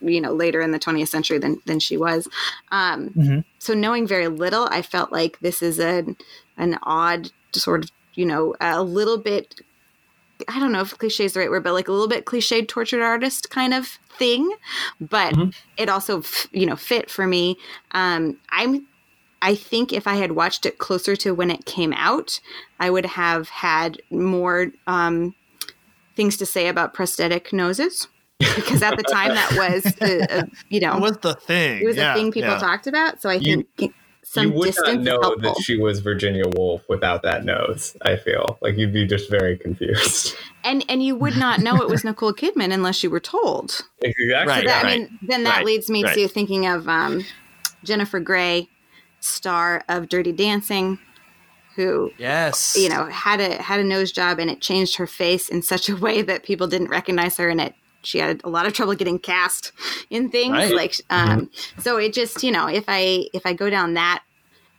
[0.00, 2.28] you know later in the 20th century than than she was.
[2.70, 3.12] Um
[3.58, 6.16] so knowing very little i felt like this is an
[6.56, 9.60] an odd sort of you know a little bit
[10.48, 12.68] i don't know if cliche is the right word but like a little bit cliched
[12.68, 14.50] tortured artist kind of thing.
[15.00, 15.34] But
[15.76, 17.56] it also f- you know fit for me.
[17.92, 18.86] Um i'm
[19.40, 22.40] I think if I had watched it closer to when it came out,
[22.80, 25.34] I would have had more um,
[26.16, 28.08] things to say about prosthetic noses.
[28.38, 31.86] Because at the time, that was, uh, uh, you know, That was the thing it
[31.86, 32.58] was yeah, a thing people yeah.
[32.58, 33.20] talked about.
[33.20, 35.54] So I You- think some you would distance not know helpful.
[35.54, 37.96] that she was Virginia Woolf without that nose.
[38.02, 40.36] I feel like you'd be just very confused.
[40.64, 43.80] and and you would not know it was Nicole Kidman unless you were told.
[44.02, 44.28] exactly.
[44.28, 44.94] Right, that, right.
[44.94, 46.14] I mean, then that right, leads me right.
[46.14, 47.24] to thinking of um,
[47.84, 48.68] Jennifer Grey,
[49.20, 50.98] star of Dirty Dancing,
[51.74, 55.48] who yes you know had a had a nose job and it changed her face
[55.48, 57.74] in such a way that people didn't recognize her and it
[58.08, 59.72] she had a lot of trouble getting cast
[60.10, 60.74] in things Right.
[60.74, 64.22] like um so it just you know if i if i go down that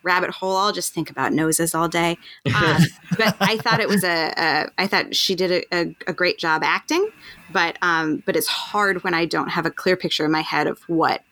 [0.01, 2.17] rabbit hole i'll just think about noses all day.
[2.55, 2.81] Um,
[3.17, 6.37] but i thought it was a, a i thought she did a, a, a great
[6.39, 7.07] job acting
[7.51, 10.65] but um but it's hard when i don't have a clear picture in my head
[10.67, 11.23] of what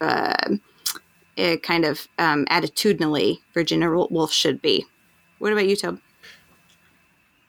[0.00, 0.56] uh,
[1.38, 4.84] uh kind of um attitudinally virginia woolf should be.
[5.38, 6.00] What about you tob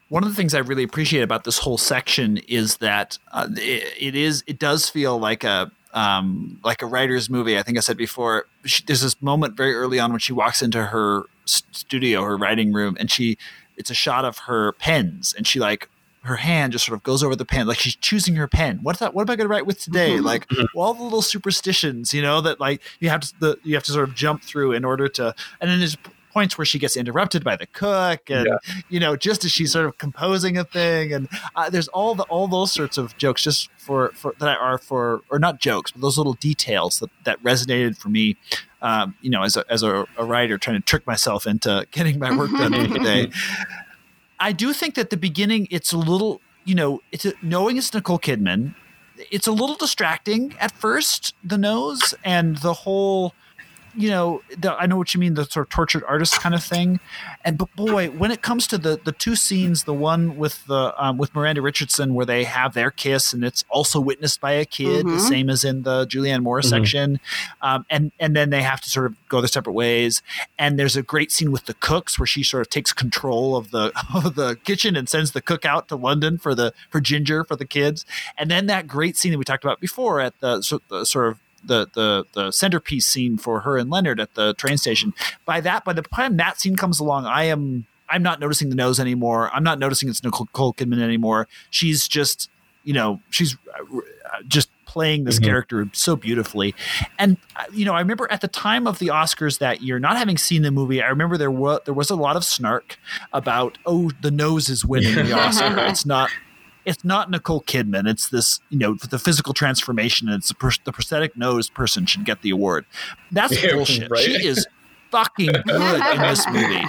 [0.09, 3.93] one of the things I really appreciate about this whole section is that uh, it,
[3.99, 7.57] it is it does feel like a um, like a writer's movie.
[7.57, 8.45] I think I said before.
[8.65, 12.73] She, there's this moment very early on when she walks into her studio, her writing
[12.73, 13.37] room, and she
[13.75, 15.89] it's a shot of her pens, and she like
[16.27, 18.79] her hand just sort of goes over the pen, like she's choosing her pen.
[18.83, 19.13] What thought?
[19.13, 20.19] What am I going to write with today?
[20.19, 23.83] like all the little superstitions, you know, that like you have to the, you have
[23.85, 25.33] to sort of jump through in order to.
[25.61, 25.97] And then there's
[26.37, 28.57] points where she gets interrupted by the cook, and Yeah.
[28.89, 32.23] you know, just as she's sort of composing a thing, and uh, there's all the
[32.25, 36.01] all those sorts of jokes just for for that are for or not jokes, but
[36.01, 38.35] those little details that that resonated for me.
[38.79, 42.19] Um, you know, as a as a, a writer, trying to trick myself into getting
[42.19, 43.31] my work done for the day.
[44.39, 47.91] I do think that the beginning, it's a little, you know, it's a, knowing it's
[47.91, 48.75] Nicole Kidman,
[49.31, 51.33] it's a little distracting at first.
[51.43, 53.33] The nose and the whole,
[53.97, 56.63] you know, the, I know what you mean, the sort of tortured artist kind of
[56.63, 56.99] thing.
[57.43, 60.93] And but boy, when it comes to the the two scenes, the one with the
[61.03, 64.65] um, with Miranda Richardson where they have their kiss and it's also witnessed by a
[64.65, 65.19] kid, the Mhm.
[65.27, 67.19] same as in the Julianne Moore section,
[67.61, 70.21] um, and and then they have to sort of go their separate ways.
[70.59, 73.71] And there's a great scene with the cooks where she sort of takes control of
[73.71, 77.43] the of the kitchen and sends the cook out to London for the for Ginger
[77.43, 78.05] for the kids.
[78.37, 81.29] And then that great scene that we talked about before at the, so, the sort
[81.29, 85.13] of the, the the centerpiece scene for her and Leonard at the train station.
[85.45, 88.75] By that, by the time that scene comes along, I am I'm not noticing the
[88.75, 89.49] nose anymore.
[89.53, 91.47] I'm not noticing it's Nicole Kidman anymore.
[91.69, 92.49] She's just
[92.83, 96.73] you know she's uh, just playing this character so beautifully.
[97.19, 100.17] And uh, you know, I remember at the time of the Oscars that year, not
[100.17, 102.97] having seen the movie, I remember there was there was a lot of snark
[103.33, 105.77] about oh the nose is winning the Oscar.
[105.79, 106.29] it's not
[106.87, 108.09] it's not Nicole Kidman.
[108.09, 110.29] It's this, you know, the physical transformation.
[110.29, 112.85] It's the, pros- the prosthetic nose person should get the award.
[113.31, 114.09] That's Yeah, bullshit.
[114.09, 114.23] right.
[114.23, 114.65] She is
[115.11, 116.85] fucking good in this movie.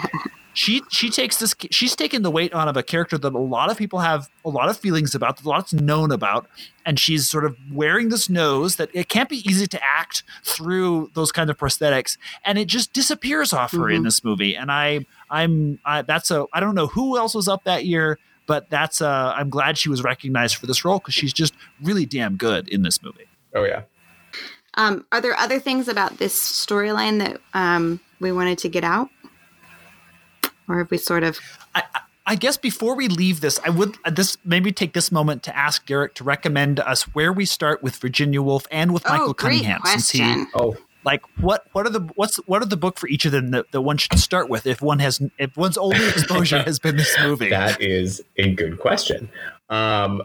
[0.52, 3.70] she she takes this she's taken the weight on of a character that a lot
[3.70, 6.48] of people have a lot of feelings about that lots known about
[6.84, 11.10] and she's sort of wearing this nose that it can't be easy to act through
[11.14, 14.04] those kind of prosthetics and it just disappears off her in mm-hmm.
[14.04, 17.62] this movie and i i'm I, that's a i don't know who else was up
[17.64, 18.18] that year
[18.48, 22.04] but that's uh i'm glad she was recognized for this role because she's just really
[22.04, 23.82] damn good in this movie Oh yeah.
[24.74, 29.08] Um, are there other things about this storyline that um, we wanted to get out?
[30.68, 31.38] Or have we sort of.
[32.30, 35.56] I guess before we leave this, I would uh, this maybe take this moment to
[35.56, 39.30] ask Derek to recommend to us where we start with Virginia Woolf and with Michael
[39.30, 40.44] oh, great Cunningham, since he.
[40.54, 40.76] Oh,
[41.08, 43.72] like what what are the what's what are the book for each of them that,
[43.72, 47.16] that one should start with if one has if one's only exposure has been this
[47.22, 47.48] movie.
[47.48, 49.30] that is a good question.
[49.70, 50.22] Um,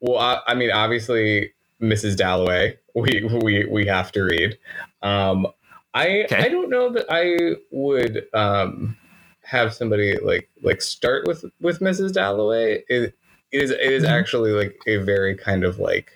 [0.00, 2.16] well, I, I mean, obviously, Mrs.
[2.16, 4.58] Dalloway, we we we have to read.
[5.02, 5.46] Um,
[5.94, 6.36] I Okay.
[6.44, 8.96] I don't know that I would um,
[9.42, 12.12] have somebody like like start with with Mrs.
[12.12, 12.84] Dalloway.
[12.88, 13.14] It,
[13.52, 14.10] it is it is Mhm.
[14.10, 16.12] actually like a very kind of like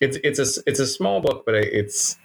[0.00, 2.18] it's it's a it's a small book, but it's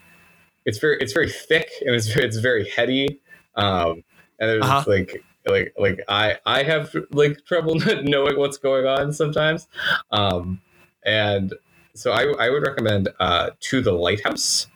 [0.68, 3.22] it's very it's very thick and it's it's very heady.
[3.56, 4.04] Um,
[4.40, 4.84] and there's Uh-huh.
[4.88, 9.68] like like like I I have like trouble knowing what's going on sometimes.
[10.12, 10.62] Um,
[11.06, 11.54] and
[11.96, 14.68] so I I would recommend uh to the lighthouse.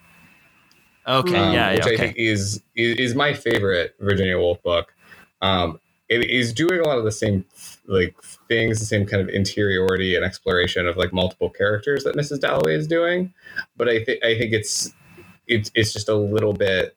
[1.07, 4.93] okay, um, yeah, which yeah, I think is, is is my favorite Virginia Woolf book.
[5.41, 7.45] Um, it is doing a lot of the same
[7.87, 8.15] like
[8.47, 12.41] things, the same kind of interiority and exploration of like multiple characters that Mrs.
[12.41, 13.33] Dalloway is doing,
[13.77, 14.93] but I think I think it's
[15.51, 16.95] it's it's just a little bit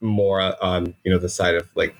[0.00, 1.94] more on you know the side of like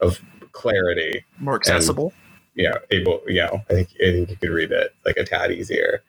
[0.00, 0.20] of
[0.52, 2.12] clarity More accessible.
[2.54, 5.52] you know, able, know, I think I think you could read it like a tad
[5.52, 6.02] easier.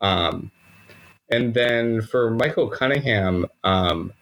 [0.00, 0.50] Um,
[1.30, 4.12] and then for Michael Cunningham, um,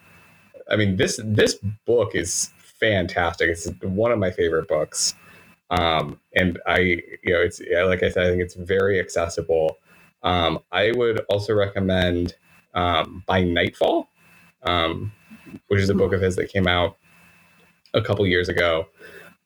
[0.71, 1.57] I mean this this
[1.87, 3.51] book is fantastic.
[3.51, 5.15] It's one of my favorite books,
[5.71, 9.79] um, and I, you know, it's yeah, like I said, I think it's very accessible.
[10.23, 12.35] Um, I would also recommend
[12.75, 14.10] um, By Nightfall,
[14.65, 15.13] um,
[15.69, 16.97] which is a book of his that came out
[17.95, 18.87] a couple years ago.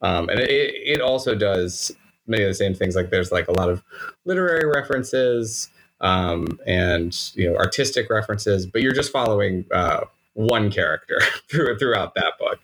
[0.03, 1.93] Um, and it, it also does
[2.27, 2.95] many of the same things.
[2.97, 3.83] Like there's like a lot of
[4.25, 5.71] literary references
[6.01, 10.05] um, and you know artistic references, but you're just following uh,
[10.35, 12.61] one character through, throughout that book,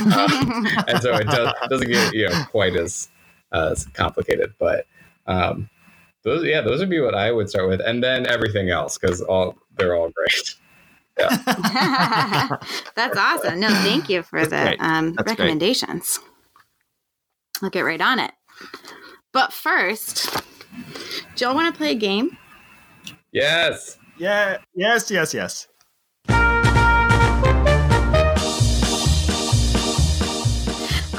[0.00, 3.08] Um, and so it does, doesn't get you know quite as
[3.52, 4.54] as complicated.
[4.58, 4.86] But
[5.26, 5.68] um,
[6.22, 9.20] those yeah, those would be what I would start with, and then everything else because
[9.22, 10.54] all they're all great.
[12.94, 13.60] That's awesome.
[13.60, 15.38] No, thank you for the um, That's great.
[15.38, 16.20] recommendations.
[17.62, 18.32] I'll get right on it.
[19.32, 20.30] But first,
[21.34, 22.36] do y'all want to play a game?
[23.32, 23.98] Yes.
[24.18, 25.68] Yeah, yes, yes, yes.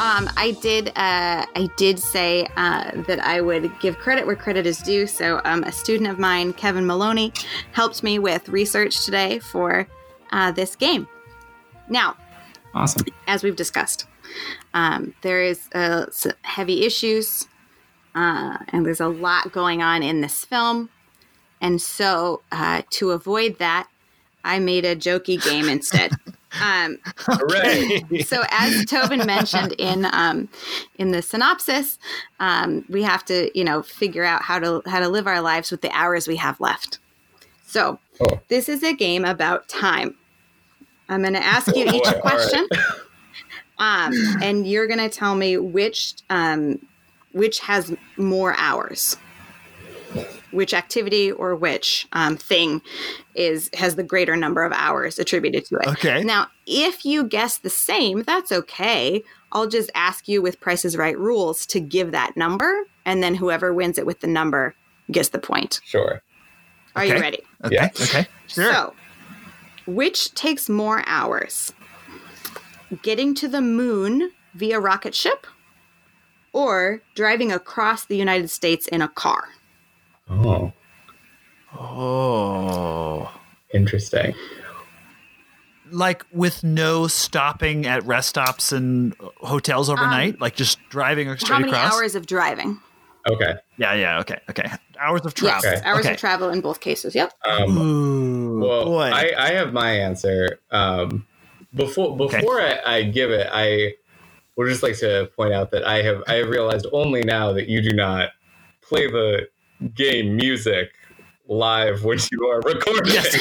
[0.08, 0.88] Um, I did.
[0.90, 5.06] Uh, I did say uh, that I would give credit where credit is due.
[5.06, 7.34] So, um, a student of mine, Kevin Maloney,
[7.74, 9.86] helped me with research today for
[10.32, 11.10] uh, this game.
[11.90, 12.16] Now,
[12.74, 13.06] Awesome.
[13.28, 14.08] as we've discussed,
[14.74, 16.06] um, there is uh,
[16.44, 17.46] heavy issues,
[18.16, 20.90] uh, and there's a lot going on in this film.
[21.60, 23.90] And so, uh, to avoid that,
[24.46, 26.14] I made a jokey game instead.
[26.62, 28.22] Um, Hooray.
[28.26, 30.48] so as Tobin mentioned in um,
[30.98, 32.00] in the synopsis,
[32.40, 35.72] um, we have to you know figure out how to how to live our lives
[35.72, 37.00] with the hours we have left.
[37.66, 38.40] So Oh.
[38.48, 40.16] this is a game about time.
[41.10, 42.20] I'm going to ask you Oh, each boy.
[42.22, 42.68] question,
[43.78, 46.80] um, and you're going to tell me which um,
[47.34, 49.18] which has more hours,
[50.52, 52.82] which activity or which um, thing
[53.36, 55.88] is has the greater number of hours attributed to it.
[55.88, 56.24] Okay.
[56.24, 59.24] Now, if you guess the same, that's okay.
[59.52, 63.74] I'll just ask you with Price's Right rules to give that number, and then whoever
[63.74, 64.76] wins it with the number
[65.12, 65.80] gets the point.
[65.86, 66.22] Sure.
[66.96, 67.40] Are you ready?
[67.64, 67.76] Okay.
[67.76, 67.86] Yeah.
[67.86, 68.28] Okay.
[68.48, 68.74] Sure.
[68.74, 68.94] So,
[69.86, 71.72] which takes more hours?
[73.04, 75.46] Getting to the moon via rocket ship
[76.54, 79.50] or driving across the United States in a car?
[80.30, 80.74] Oh,
[81.78, 83.40] oh.
[83.74, 84.34] interesting.
[85.90, 91.54] Like with no stopping at rest stops and hotels overnight, like just driving straight Um,
[91.54, 91.94] How many across.
[91.94, 92.80] hours of driving?
[93.30, 93.54] Okay.
[93.78, 94.70] Yeah, yeah, okay, okay.
[95.00, 95.70] Hours of travel.
[95.70, 96.14] Yes, hours okay.
[96.14, 97.16] of travel in both cases.
[97.16, 97.34] Yep.
[97.46, 99.10] Um, Ooh, well, boy.
[99.14, 100.60] I, I have my answer.
[100.72, 101.26] Um,
[101.74, 103.94] before before I, I give it, I
[104.56, 107.68] would just like to point out that I have I have realized only now that
[107.68, 108.30] you do not
[108.82, 109.48] play the
[109.96, 110.92] game music
[111.48, 113.14] live when you are recording.
[113.14, 113.38] Yes.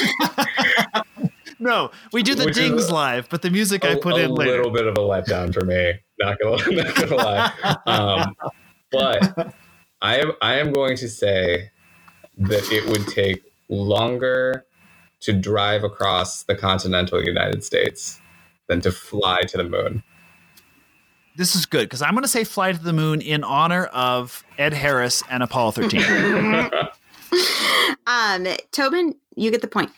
[1.59, 4.35] no, we do the Which dings live, but the music I a, put a in
[4.35, 4.53] later.
[4.53, 5.95] A little bit of a letdown for me.
[6.19, 7.77] Not gonna, not gonna lie.
[7.87, 8.37] Um,
[8.91, 9.55] but
[10.01, 11.71] I am I am going to say
[12.39, 14.65] that it would take longer
[15.21, 18.21] to drive across the continental United States
[18.69, 20.03] than to fly to the moon.
[21.37, 24.43] This is good because I'm going to say fly to the moon in honor of
[24.59, 26.71] Ed Harris and Apollo 13.
[28.09, 29.91] Um, Tobin, you get the point.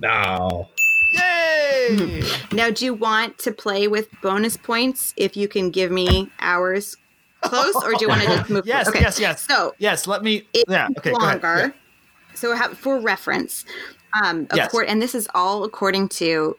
[0.00, 0.68] No.
[1.14, 2.22] Yay!
[2.52, 6.94] Now, do you want to play with bonus points if you can give me hours
[7.40, 8.66] close, or do you want to just move?
[8.66, 9.00] yes, okay.
[9.00, 9.46] yes, yes.
[9.46, 10.46] So yes, let me.
[10.52, 11.42] it's yeah, okay, go ahead.
[11.42, 11.60] longer.
[11.68, 12.34] Yeah.
[12.34, 13.64] So ha- for reference,
[14.22, 14.68] um, Yes.
[14.68, 16.56] accord- and this is all according to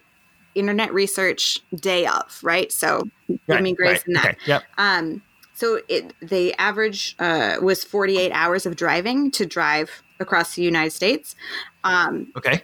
[0.56, 2.72] Internet Research Day of, right?
[2.72, 4.26] So give Right, me grace right, in that.
[4.26, 4.64] Okay, yep.
[4.77, 5.22] Um,
[5.53, 10.91] so it the average uh, was 48 hours of driving to drive across the United
[10.91, 11.36] States.
[11.84, 12.64] Um, Okay.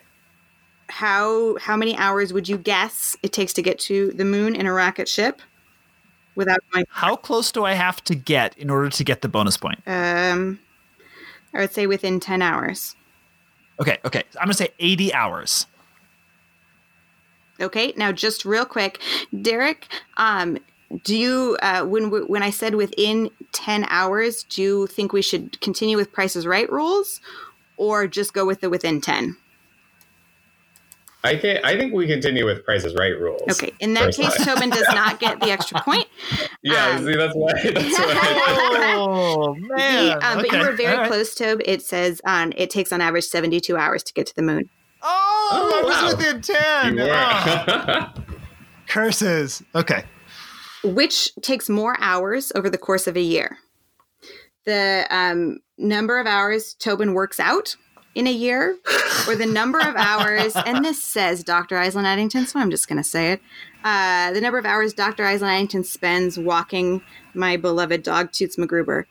[0.89, 4.65] how how many hours would you guess it takes to get to the moon in
[4.65, 5.41] a rocket ship
[6.35, 6.85] without going?
[6.89, 9.79] How close do I have to get in order to get the bonus point?
[9.87, 10.59] Um,
[11.53, 12.95] I would say within 10 hours.
[13.79, 14.23] Okay, okay.
[14.35, 15.65] I'm going to say 80 hours.
[17.61, 18.99] Okay, now just real quick,
[19.41, 20.57] Derek, um,
[21.03, 25.61] do you uh, when when I said within ten hours, do you think we should
[25.61, 27.21] continue with Prices Right rules,
[27.77, 29.37] or just go with the within ten?
[31.23, 33.43] I think I think we continue with Prices Right rules.
[33.51, 34.31] Okay, in that Personally.
[34.37, 36.07] case, Tobin does not get the extra point.
[36.63, 37.53] Yeah, Um, see, that's why.
[37.63, 38.93] That's why.
[38.97, 40.19] Oh, The- man.
[40.23, 41.07] um, But you were very all right.
[41.07, 41.59] close, Tob.
[41.65, 44.69] It says um, it takes on average seventy-two hours to get to the moon.
[45.51, 46.17] Oh, Oh, I was wow.
[46.17, 46.97] within 10.
[46.97, 48.13] You Oh,
[48.87, 49.63] curses.
[49.75, 50.03] Okay.
[50.83, 53.57] which takes more hours over the course of a year.
[54.65, 57.75] The um, number of hours Tobin works out
[58.13, 58.77] in a year,
[59.27, 61.77] or the number of hours, and this says Dr.
[61.77, 63.41] Aislinn Addington, so I'm just going to say it.
[63.85, 65.23] Uh, the number of hours Dr.
[65.23, 67.01] Aislinn Addington spends walking
[67.33, 69.05] my beloved dog Toots McGruber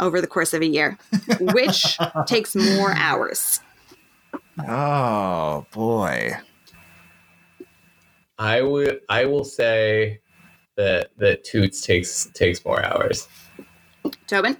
[0.00, 0.98] over the course of a year,
[1.40, 1.96] which
[2.26, 3.60] takes more hours.
[4.58, 6.32] Oh, boy.
[8.38, 9.00] I would.
[9.08, 10.20] I will say
[10.76, 13.28] that that Toots takes takes more hours.
[14.26, 14.56] Tobin,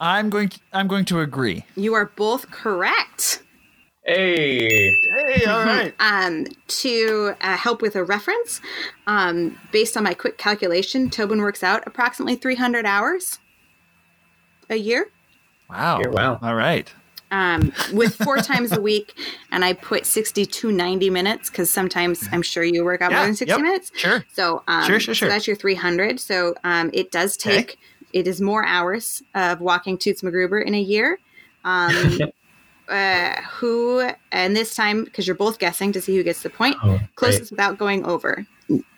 [0.00, 1.64] I'm going to, I'm going to agree.
[1.76, 3.42] you are both correct.
[4.04, 5.94] Hey, Hey, all right.
[6.00, 8.60] um, to uh, help with a reference,
[9.06, 13.38] um, based on my quick calculation, Tobin works out approximately 300 hours
[14.68, 15.06] a year
[15.72, 16.00] Wow.
[16.00, 16.38] Yeah, wow.
[16.42, 16.92] All right.
[17.32, 19.18] Um, with four times a week.
[19.50, 23.18] And I put 60 to 90 minutes because sometimes I'm sure you work out Yeah,
[23.18, 23.90] more than 60 yep, minutes.
[23.96, 24.24] Sure.
[24.32, 25.28] So, um, Sure, sure, so sure.
[25.28, 26.20] that's your 300.
[26.20, 27.56] So um, it does Okay.
[27.56, 27.78] take,
[28.12, 31.18] it is more hours of walking Toots McGruber in a year.
[31.64, 32.18] Um,
[32.88, 36.76] uh, who, and this time, because you're both guessing to see who gets the point,
[36.82, 38.46] Oh, closest without going over,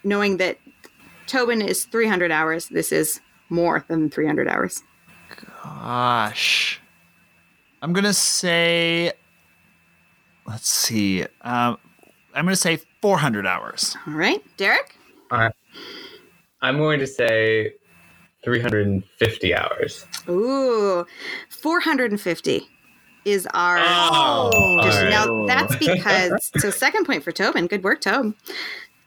[0.02, 0.59] knowing that
[1.27, 2.69] Tobin is 300 hours.
[2.69, 3.20] This is
[3.51, 4.82] more than 300 hours.
[5.62, 6.81] Gosh.
[7.85, 9.12] I'm going to say,
[10.47, 11.20] let's see.
[11.43, 11.77] Um,
[12.32, 13.94] I'm going to say 400 hours.
[14.06, 14.97] All right, Derek?
[15.31, 15.52] All right.
[16.62, 17.74] I'm going to say
[18.43, 20.06] 350 hours.
[20.31, 21.05] Ooh,
[21.51, 22.66] 450
[23.27, 23.77] is our.
[23.78, 25.11] Oh, Just- all right.
[25.11, 26.52] Now, that's because.
[26.61, 27.66] So, second point for Tobin.
[27.66, 28.24] Good work, Tob.
[28.24, 28.35] Um,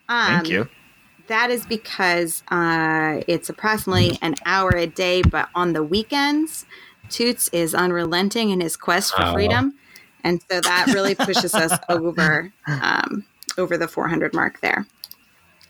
[0.07, 0.69] Thank you.
[1.29, 6.67] That is because uh, it's approximately an hour a day, but on the weekends,
[7.09, 9.33] Toots is unrelenting in his quest for Oh.
[9.33, 9.73] freedom,
[10.23, 13.25] and so that really pushes us over um,
[13.57, 14.85] over the 400 mark there.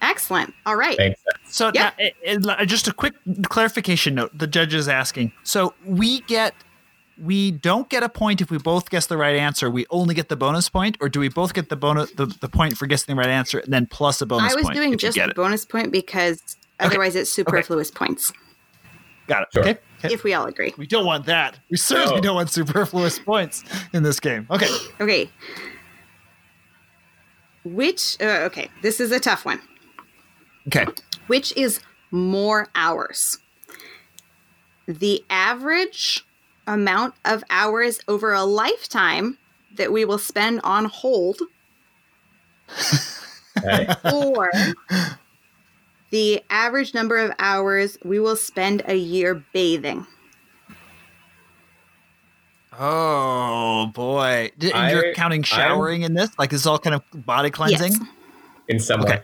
[0.01, 0.53] Excellent.
[0.65, 1.15] All right.
[1.49, 1.91] So Yeah.
[1.97, 4.37] now, it- it- just a quick clarification note.
[4.37, 5.31] The judge is asking.
[5.43, 6.53] So we get,
[7.19, 9.71] we don't get a point if we both guess the right answer.
[9.71, 12.47] We only get the bonus point, or do we both get the bonus the, the
[12.49, 14.75] point for guessing the right answer and then plus a bonus I was point?
[14.75, 18.31] doing just a bonus point because otherwise it's superfluous points.
[19.27, 19.47] Got it.
[19.53, 19.63] Sure.
[19.63, 19.79] Okay.
[19.99, 20.13] Okay.
[20.13, 20.73] If we all agree.
[20.77, 21.59] we don't want that.
[21.71, 22.21] We certainly No.
[22.21, 23.63] don't want superfluous points
[23.93, 24.45] in this game.
[24.51, 24.69] Okay.
[25.01, 25.29] Okay.
[27.63, 29.59] Which, uh, okay, this is a tough one.
[30.67, 30.85] Okay.
[31.27, 31.79] Which is
[32.11, 33.39] more hours?
[34.87, 36.25] The average
[36.65, 39.37] amount of hours over a lifetime
[39.75, 41.39] that we will spend on hold,
[43.57, 43.87] Okay.
[44.13, 44.49] or
[46.09, 50.05] the average number of hours we will spend a year bathing.
[52.79, 54.51] Oh boy!
[54.57, 56.29] D- I- you're counting I'm- showering in this?
[56.37, 57.93] Like this is all kind of body cleansing?
[57.93, 58.01] Yes.
[58.69, 59.21] In some way,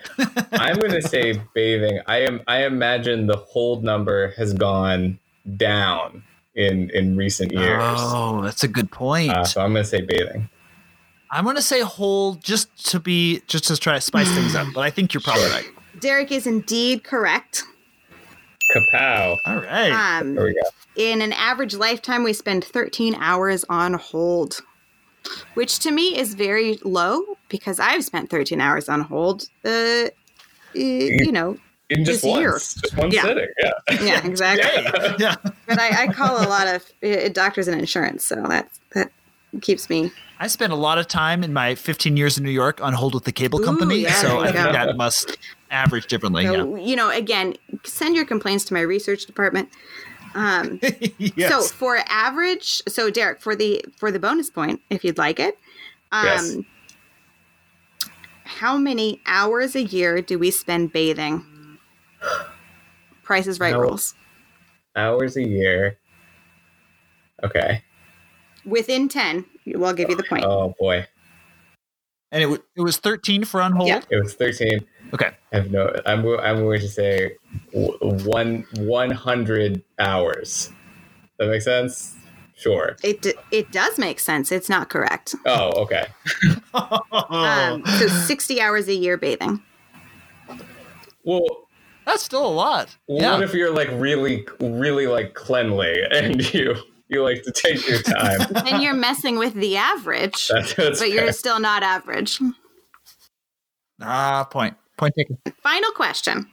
[0.53, 1.99] I'm going to say bathing.
[2.07, 2.41] I am.
[2.47, 5.19] I imagine the hold number has gone
[5.57, 6.23] down
[6.55, 7.81] in in recent years.
[7.83, 9.31] Oh, that's a good point.
[9.31, 10.49] Uh, so I'm going to say bathing.
[11.29, 14.81] I'm gonna say hold just to be just to try to spice things up, but
[14.81, 15.65] I think you're probably right.
[16.03, 17.63] Derek is indeed correct.
[18.75, 19.37] Kapow.
[19.45, 20.19] All right.
[20.19, 20.61] Um, There we go.
[20.95, 24.59] in an average lifetime, we spend 13 hours on hold,
[25.53, 29.45] which to me is very low because I've spent 13 hours on hold.
[29.63, 30.05] Uh,
[30.73, 31.57] you know,
[31.89, 32.53] In just this year.
[32.53, 33.21] just one Yeah.
[33.23, 33.47] sitting.
[33.63, 34.01] Yeah.
[34.01, 34.81] yeah, exactly.
[34.83, 35.15] yeah.
[35.19, 35.35] yeah.
[35.67, 39.11] But I, I call a lot of uh, doctors and insurance, so that that
[39.61, 40.11] keeps me.
[40.39, 43.13] I spent a lot of time in my 15 years in New York on hold
[43.13, 45.37] with the cable Ooh, company, yeah, so I think that must
[45.73, 46.45] average differently.
[46.45, 49.69] So you know, again, send your complaints to my research department.
[50.35, 50.79] Um,
[51.17, 51.49] yes.
[51.49, 55.57] So for average, so Derek, for the for the bonus point, if you'd like it,
[56.11, 56.57] um, Yes.
[58.45, 61.45] how many hours a year do we spend bathing?
[63.23, 63.79] Price is right No.
[63.79, 64.15] rules.
[64.95, 65.97] Hours a year.
[67.43, 67.83] Okay.
[68.65, 70.45] Within ten, well, I'll give you the point.
[70.45, 71.05] Oh boy.
[72.31, 73.89] and it, w- it was 13 for on hold.
[73.89, 74.01] Yeah.
[74.09, 74.85] It was 13.
[75.13, 75.31] Okay.
[75.51, 75.93] I have no.
[76.05, 76.19] I'm.
[76.39, 77.35] I'm going to say
[77.71, 80.71] one 100 hours.
[81.37, 82.15] That makes sense.
[82.55, 82.95] Sure.
[83.03, 84.51] It d- it does make sense.
[84.51, 85.35] It's not correct.
[85.45, 86.07] Oh, okay.
[86.73, 89.61] Um, so sixty hours a year bathing.
[91.23, 91.67] Well,
[92.05, 92.95] That's still a lot.
[93.05, 93.41] what yeah.
[93.41, 96.75] if you're like really, really like cleanly and you
[97.07, 98.41] you like to take your time?
[98.67, 102.39] and you're messing with the average, That's, that's but you're still not average.
[104.01, 104.75] ah, point.
[104.97, 105.37] Point taken.
[105.61, 106.47] Final question.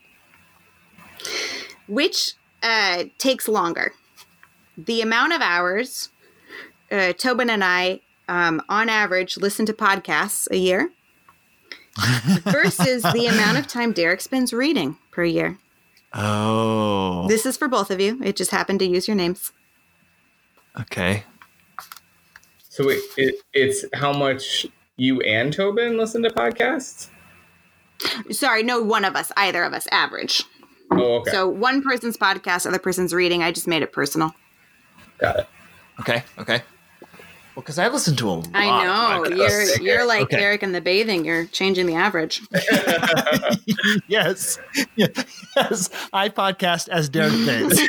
[1.89, 3.93] Which uh, takes longer?
[4.77, 6.11] The amount of hours
[6.91, 10.91] uh, Tobin and I, um, on average, listen to podcasts a year
[12.45, 15.59] versus the amount of time Derek spends reading per year.
[16.13, 17.29] Oh.
[17.29, 18.21] This is for both of you.
[18.23, 19.53] It just happened to use your names.
[20.79, 21.25] okay.
[22.69, 24.65] So it, it it's how much
[24.97, 27.09] you and Tobin listen to podcasts?
[28.31, 30.45] Sorry, no one of us, either of us, average.
[30.91, 31.31] Oh, okay.
[31.31, 33.43] So one person's podcast, other person's reading.
[33.43, 34.35] I just made it personal.
[35.19, 35.49] Got it.
[36.01, 36.25] Okay.
[36.39, 36.63] Okay.
[37.55, 38.43] Well, because I listen to them.
[38.55, 40.39] I know you're you're like Okay.
[40.39, 41.25] Derek in the bathing.
[41.25, 42.41] You're changing the average.
[44.09, 44.59] yes.
[44.97, 45.91] Yes.
[46.13, 47.81] I podcast as Derek Bates.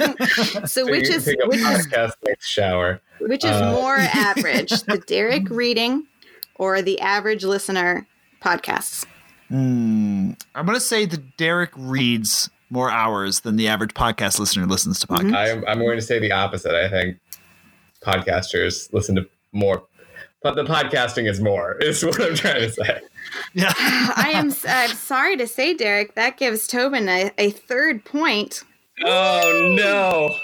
[0.72, 3.02] So which is take a which is podcast next shower.
[3.20, 6.08] which is Uh, more average, the Derek reading
[6.56, 8.08] or the average listener
[8.44, 9.06] podcasts?
[9.52, 10.32] Hmm.
[10.56, 14.99] I'm going to say that Derek reads more hours than the average podcast listener listens
[15.02, 15.57] to podcasts.
[15.57, 16.73] I'm I'm going to say the opposite.
[16.73, 17.18] I think
[18.02, 19.84] podcasters listen to more,
[20.41, 21.76] but the podcasting is more.
[21.82, 23.02] Is what I'm trying to say.
[23.53, 23.73] Yeah.
[23.78, 28.64] I am s- I'm sorry to say, Derek, that gives Tobin a, a third point
[29.03, 30.36] Oh no!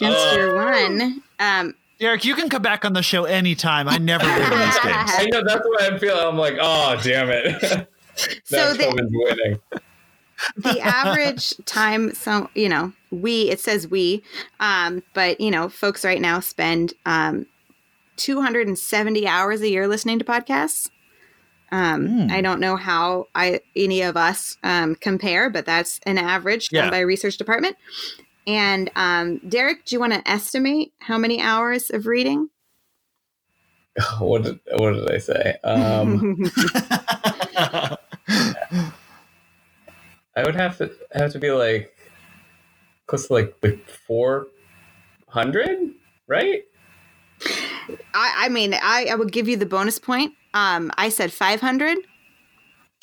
[0.00, 0.36] against Oh.
[0.36, 1.22] your one.
[1.38, 3.88] Um, Derek, you can come back on the show anytime.
[3.88, 5.10] I never win these games.
[5.14, 6.26] I know that's what I'm feeling.
[6.26, 7.88] I'm like, oh damn it!
[8.44, 9.60] so Tobin's winning.
[10.56, 14.22] the average time so you know we it says we
[14.60, 17.46] um but you know folks right now spend um
[18.16, 20.90] 270 hours a year listening to podcasts
[21.72, 22.30] um Hmm.
[22.30, 26.86] i don't know how i any of us um compare but that's an average done
[26.86, 26.90] Yeah.
[26.90, 27.76] by research department
[28.46, 32.48] and um derek do you want to estimate how many hours of reading
[34.20, 35.56] What did what did I say?
[35.64, 36.24] Um,
[38.28, 38.92] I
[40.44, 41.96] would have to have to be like
[43.06, 44.48] close to like like four
[45.28, 45.94] hundred,
[46.26, 46.64] right?
[48.14, 51.98] I, I mean I, I would give you the bonus point um i said 500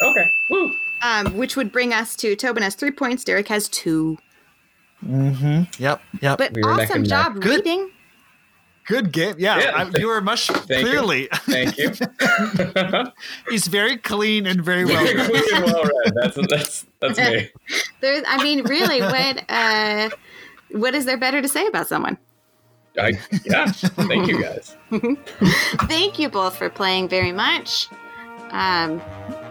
[0.01, 0.25] Okay.
[0.49, 0.73] Woo.
[1.01, 3.23] um, which would bring us to Tobin has three points.
[3.23, 4.17] Derek has two.
[5.05, 5.63] Mm-hmm.
[5.81, 6.01] Yep.
[6.21, 6.37] Yep.
[6.37, 7.65] But We awesome job Good.
[7.65, 7.89] reading.
[8.87, 9.35] Good game.
[9.37, 9.59] Yeah.
[9.59, 9.71] Yeah.
[9.93, 10.55] I, you were much you.
[10.55, 11.27] clearly.
[11.33, 11.91] Thank you.
[13.49, 15.03] He's very clean and very well.
[15.03, 16.13] Very clean and well read.
[16.15, 17.49] That's that's that's me.
[18.01, 20.09] There's, I mean, really, what uh,
[20.71, 22.17] what is there better to say about someone?
[22.99, 23.13] I,
[23.43, 23.65] yeah.
[23.71, 24.75] Thank you guys.
[25.89, 27.87] Thank you both for playing very much.
[28.51, 29.01] Um,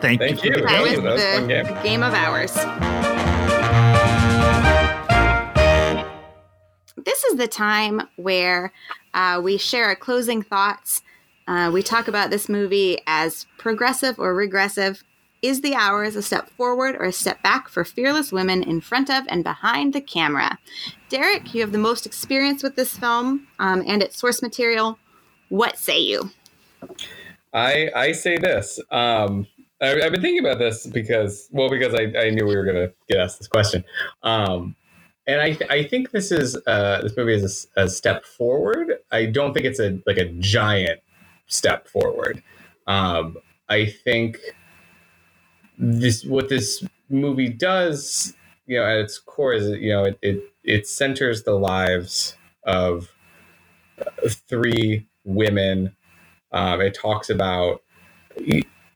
[0.00, 0.50] Thank, Thank you.
[0.54, 0.62] you.
[0.62, 1.82] that That was was- that was a fun the game.
[1.82, 3.33] game of ours.
[7.04, 8.72] This is the time where
[9.12, 11.02] uh, we share our closing thoughts.
[11.46, 15.04] Uh, we talk about this movie as progressive or regressive.
[15.42, 19.10] Is the hours a step forward or a step back for fearless women in front
[19.10, 20.58] of and behind the camera?
[21.10, 24.98] Derek, you have the most experience with this film um, and its source material.
[25.50, 26.30] What say you?
[27.52, 28.80] I I say this.
[28.90, 29.46] Um,
[29.82, 32.76] I, I've been thinking about this because, well, because I, I knew we were going
[32.76, 33.84] to get asked this question.
[34.22, 34.74] Um,
[35.26, 38.94] and I I think this is uh, this movie is a step forward.
[39.10, 41.00] I don't think it's a like a giant
[41.46, 42.42] step forward.
[42.86, 43.38] Um,
[43.68, 44.38] I think
[45.78, 48.34] this what this movie does,
[48.66, 53.10] you know, at its core is you know it, it it centers the lives of
[53.98, 55.96] uh, three women.
[56.52, 57.82] Um, it talks about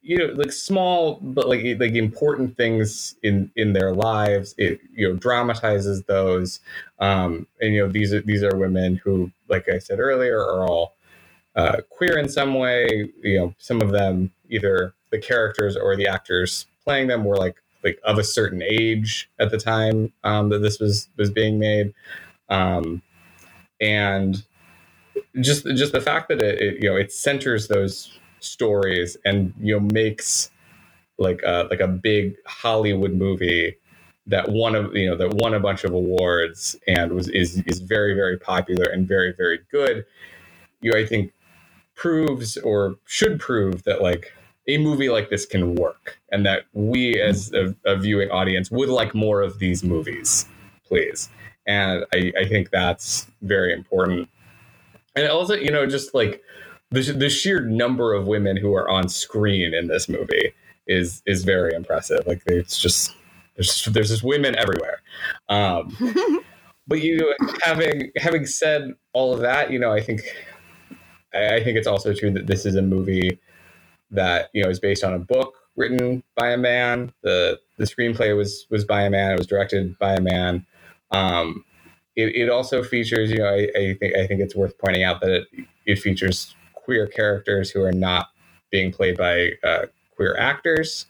[0.08, 5.06] you know like small but like like important things in in their lives it you
[5.06, 6.60] know dramatizes those
[6.98, 10.66] um and you know these are these are women who like i said earlier are
[10.66, 10.96] all
[11.56, 16.06] uh, queer in some way you know some of them either the characters or the
[16.06, 20.60] actors playing them were like like of a certain age at the time um, that
[20.60, 21.92] this was was being made
[22.48, 23.02] um
[23.80, 24.44] and
[25.40, 29.74] just just the fact that it, it you know it centers those stories and you
[29.74, 30.50] know makes
[31.18, 33.76] like a, like a big Hollywood movie
[34.26, 37.80] that won of you know that won a bunch of awards and was is is
[37.80, 40.04] very very popular and very very good.
[40.80, 41.32] You I think
[41.94, 44.32] proves or should prove that like
[44.68, 48.90] a movie like this can work and that we as a, a viewing audience would
[48.90, 50.46] like more of these movies,
[50.86, 51.30] please.
[51.66, 54.28] And I, I think that's very important.
[55.16, 56.42] And also, you know, just like
[56.90, 60.54] the, the sheer number of women who are on screen in this movie
[60.86, 62.26] is is very impressive.
[62.26, 63.14] Like it's just
[63.56, 65.02] there's there's just women everywhere.
[65.48, 65.96] Um,
[66.86, 70.22] but you having having said all of that, you know, I think
[71.34, 73.38] I, I think it's also true that this is a movie
[74.10, 77.12] that you know is based on a book written by a man.
[77.22, 79.32] the The screenplay was was by a man.
[79.32, 80.66] It was directed by a man.
[81.10, 81.64] Um,
[82.16, 85.20] it, it also features, you know, I, I think I think it's worth pointing out
[85.20, 85.48] that it,
[85.86, 86.54] it features
[86.88, 88.28] queer characters who are not
[88.70, 89.84] being played by uh,
[90.16, 91.04] queer actors.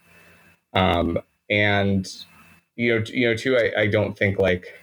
[0.75, 2.05] Um, and
[2.75, 4.75] you know, you know, too, I, I don't think like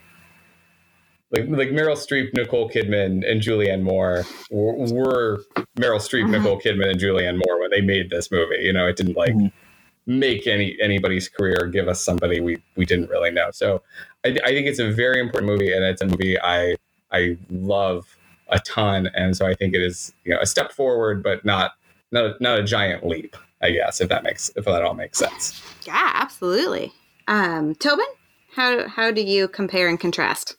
[1.32, 5.42] like like Meryl Streep, Nicole Kidman, and Julianne Moore were, were
[5.78, 6.32] Meryl Streep, mm-hmm.
[6.32, 8.62] Nicole Kidman, and Julianne Moore when they made this movie.
[8.62, 10.18] You know, it didn't like mm-hmm.
[10.18, 13.50] make any anybody's career or give us somebody we we didn't really know.
[13.50, 13.82] So
[14.24, 16.76] I, I think it's a very important movie, and it's a movie I
[17.12, 18.16] I love
[18.48, 21.72] a ton, and so I think it is you know a step forward, but not
[22.12, 23.36] not a, not a giant leap.
[23.62, 25.60] I guess if that makes if that all makes sense.
[25.86, 26.92] Yeah, absolutely.
[27.28, 28.06] Um, Tobin,
[28.54, 30.56] how how do you compare and contrast?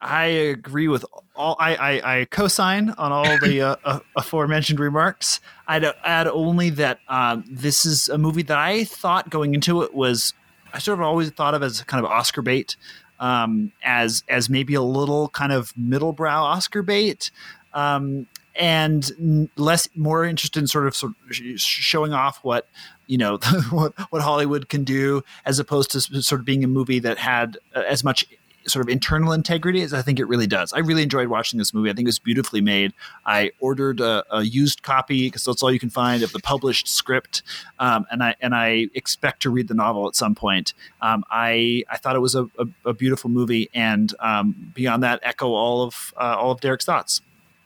[0.00, 1.04] I agree with
[1.36, 1.56] all.
[1.58, 5.40] I I, I co-sign on all the uh, uh, aforementioned remarks.
[5.68, 9.94] I'd add only that um, this is a movie that I thought going into it
[9.94, 10.32] was
[10.72, 12.76] I sort of always thought of as kind of Oscar bait
[13.20, 17.30] um, as as maybe a little kind of middle brow Oscar bait.
[17.72, 18.26] Um,
[18.56, 22.68] and less more interested in sort of, sort of showing off what
[23.06, 23.38] you know
[23.70, 27.58] what, what Hollywood can do, as opposed to sort of being a movie that had
[27.74, 28.26] uh, as much
[28.70, 30.72] sort of internal integrity as I think it really does.
[30.72, 31.90] I really enjoyed watching this movie.
[31.90, 32.92] I think it was beautifully made.
[33.26, 36.88] I ordered a, a used copy because that's all you can find of the published
[36.88, 37.42] script,
[37.78, 40.74] um, and I and I expect to read the novel at some point.
[41.02, 45.20] Um, I I thought it was a, a, a beautiful movie, and um, beyond that,
[45.22, 47.20] echo all of uh, all of Derek's thoughts.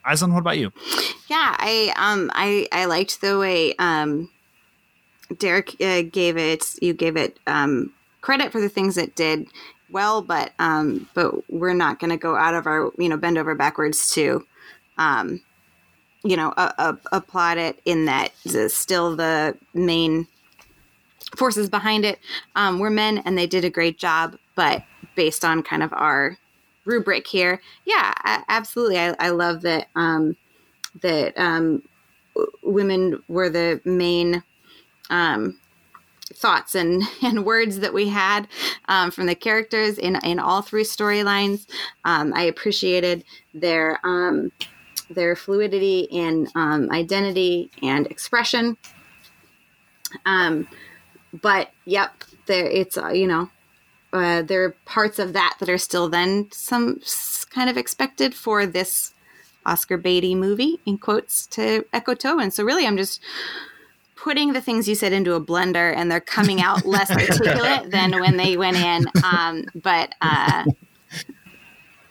[0.05, 0.71] Aislinn, what about you?
[1.27, 4.29] Yeah, I um I I liked the way um
[5.37, 6.63] Derek uh, gave it.
[6.81, 7.91] You gave it um
[8.21, 9.47] credit for the things it did
[9.89, 13.37] well, but um, but we're not going to go out of our you know bend
[13.37, 14.45] over backwards to,
[14.97, 15.41] um,
[16.23, 16.53] you know,
[17.11, 18.31] applaud it in that
[18.67, 20.27] still the main
[21.35, 22.19] forces behind it
[22.55, 24.83] um, were men and they did a great job, but
[25.15, 26.37] based on kind of our
[26.85, 28.13] rubric here, yeah,
[28.47, 30.35] absolutely, I, I love that um,
[31.01, 31.83] that um,
[32.63, 34.43] women were the main
[35.09, 35.59] um,
[36.35, 38.47] thoughts and, and words that we had
[38.87, 41.67] um, from the characters in, in all three storylines.
[42.03, 44.51] Um, I appreciated their um,
[45.09, 48.75] their fluidity in um, identity and expression.
[50.25, 50.67] Um,
[51.31, 53.49] but yep, there it's uh, you know
[54.13, 57.01] uh, there are parts of that that are still then some
[57.49, 59.13] kind of expected for this
[59.65, 62.51] Oscar Beatty movie in quotes to echo Tobin.
[62.51, 63.21] So really, I'm just
[64.25, 68.19] putting the things you said into a blender and they're coming out less articulate than
[68.19, 69.05] when they went in.
[69.23, 70.65] Um, but uh,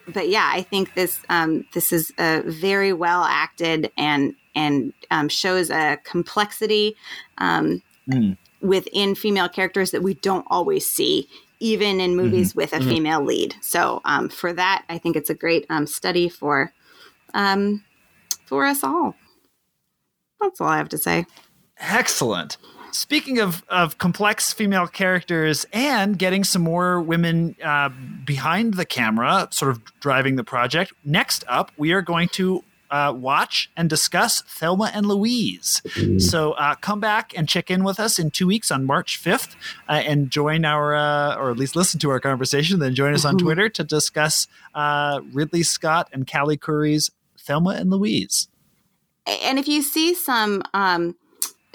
[0.06, 5.28] but yeah, I think this um, this is a very well acted and and um,
[5.28, 6.94] shows a complexity
[7.38, 8.38] um, mm.
[8.60, 11.28] within female characters that we don't always see.
[11.60, 12.58] Even in movies mm-hmm.
[12.58, 12.88] with a mm-hmm.
[12.90, 16.72] female lead, so um, for that, I think it's a great um, study for
[18.44, 19.14] for us all.
[20.40, 21.24] That's all I have to say.
[21.78, 22.56] Excellent.
[22.92, 27.90] Speaking of, of complex female characters and getting some more women uh,
[28.24, 32.62] behind the camera, sort of driving the project, next up, we are going to
[32.94, 35.82] uh, watch and discuss Thelma and Louise.
[36.18, 39.56] So uh, come back and check in with us in two weeks on March 5th
[39.88, 43.24] uh, and join our, uh, or at least listen to our conversation, then join us
[43.24, 44.46] on Twitter to discuss
[44.76, 48.46] uh, Ridley Scott and Callie Khouri's Thelma and Louise.
[49.26, 51.16] And if you see some um,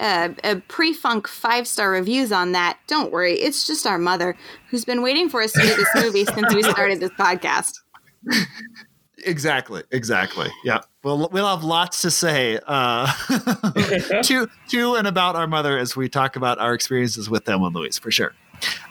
[0.00, 3.34] uh, uh, pre-funk five-star reviews on that, don't worry.
[3.34, 4.36] It's just our mother
[4.70, 7.80] who's been waiting for us to do this movie since we started this podcast.
[9.24, 9.82] Exactly.
[9.90, 10.48] Exactly.
[10.64, 10.80] Yeah.
[11.02, 13.12] We'll we'll have lots to say uh,
[14.22, 17.74] to to and about our mother as we talk about our experiences with Thelma and
[17.74, 18.34] Louise for sure.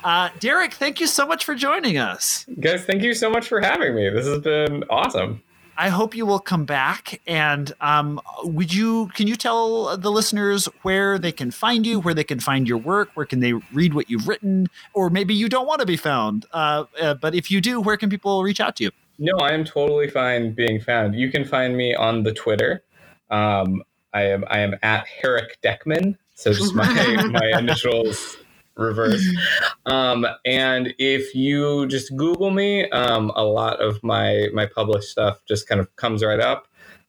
[0.04, 2.46] Uh, Derek, thank you so much for joining us.
[2.60, 4.10] Guys, thank you so much for having me.
[4.10, 5.44] This has been awesome.
[5.80, 7.22] I hope you will come back.
[7.26, 12.14] And um, would you can you tell the listeners where they can find you, where
[12.14, 15.48] they can find your work, where can they read what you've written, or maybe you
[15.48, 16.46] don't want to be found.
[16.52, 18.92] Uh, uh, but if you do, where can people reach out to you?
[19.20, 21.16] No, I am totally fine being found.
[21.16, 22.84] You can find me on the Twitter.
[23.30, 23.82] Um,
[24.14, 26.18] I am I am at Herek Deckman.
[26.36, 26.86] So just my
[27.32, 28.36] my initials
[28.80, 29.26] reverse.
[29.86, 35.44] Um, and if you just Google me, um, a lot of my my published stuff
[35.48, 36.68] just kind of comes right up.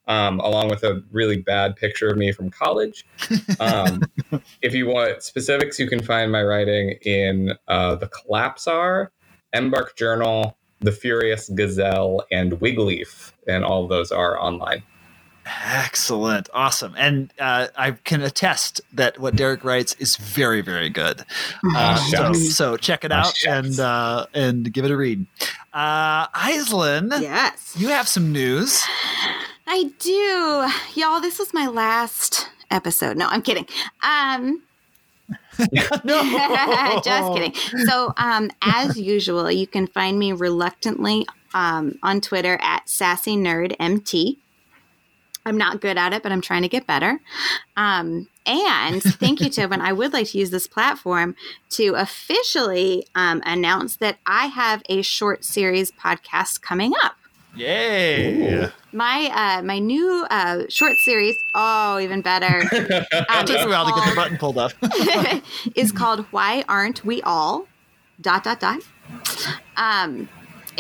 [0.09, 3.05] Um, along with a really bad picture of me from college.
[3.61, 4.03] Um,
[4.63, 9.09] if you want specifics, you can find my writing in uh, the Collapsar,
[9.53, 14.83] Embark Journal, the Furious Gazelle, and Wigleaf, and all those are online.
[15.65, 21.25] Excellent, awesome, and uh, I can attest that what Derek writes is very, very good.
[21.75, 25.27] Uh, so, so check it out and uh, and give it a read.
[25.73, 27.75] Uh, Aislinn, Yes.
[27.77, 28.83] you have some news.
[29.67, 30.69] I do.
[31.01, 33.17] Y'all, this was my last episode.
[33.17, 33.67] No, I'm kidding.
[34.03, 34.63] Um
[36.05, 37.55] no, just kidding.
[37.87, 43.77] So, um, as usual, you can find me reluctantly um, on Twitter at sassy nerd
[43.79, 44.39] mt.
[45.45, 47.19] I'm not good at it, but I'm trying to get better.
[47.77, 49.81] Um, and thank you, Tobin.
[49.81, 51.35] I would like to use this platform
[51.71, 57.17] to officially um, announce that I have a short series podcast coming up.
[57.57, 58.69] Yay!
[58.93, 61.37] My uh, my new uh, short series.
[61.55, 62.61] Oh, even better.
[62.61, 62.69] Um,
[63.13, 64.73] It took a while to get the button pulled up.
[65.75, 67.67] is called Why Aren't We All?
[68.21, 68.81] Dot dot dot.
[69.77, 70.29] Um,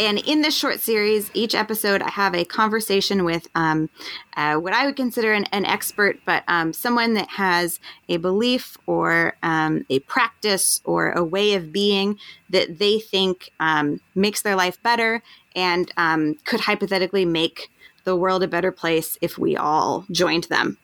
[0.00, 3.90] and in this short series, each episode, I have a conversation with um,
[4.34, 7.78] uh, what I would consider an, an expert, but um, someone that has
[8.08, 12.18] a belief or um, a practice or a way of being
[12.48, 15.22] that they think um, makes their life better
[15.54, 17.70] and um, could hypothetically make
[18.04, 20.78] the world a better place if we all joined them.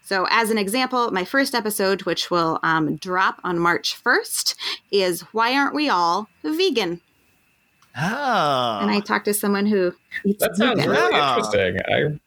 [0.00, 4.54] So, as an example, my first episode, which will um, drop on March 1st,
[4.90, 7.02] is Why Aren't We All Vegan?
[7.96, 9.92] Oh, And I talked to someone who
[10.24, 10.90] eats That sounds vegan.
[10.90, 11.36] really Wow.
[11.36, 11.78] interesting.
[11.88, 12.18] I,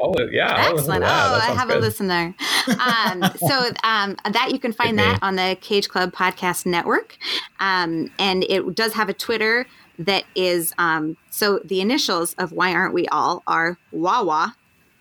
[0.00, 1.04] I'll, yeah, I'll listen to Excellent.
[1.04, 1.38] Oh, that.
[1.40, 1.76] That I have good.
[1.78, 2.34] a listener.
[2.68, 7.16] Um, so um, that you can find Good that on the Cage Club Podcast Network,
[7.58, 9.66] um, and it does have a Twitter
[9.98, 14.54] that is um, so the initials of Why Aren't We All are Wawa.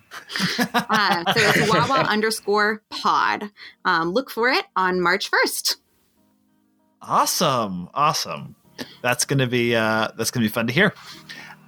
[0.60, 3.52] uh, so it's Wawa underscore Pod.
[3.86, 5.78] Um, look for it on March first.
[7.04, 8.56] Awesome, awesome.
[9.02, 10.94] That's gonna be uh, that's gonna be fun to hear.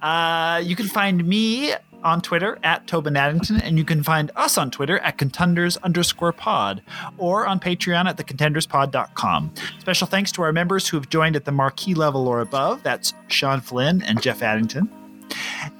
[0.02, 4.56] Uh, you can find me on Twitter at Tobin Addington, and you can find us
[4.56, 6.82] on Twitter at contenders underscore pod
[7.18, 9.52] or on Patreon at thecontenderspod.com.
[9.78, 12.82] Special thanks to our members who have joined at the marquee level or above.
[12.82, 14.90] That's Sean Flynn and Jeff Addington.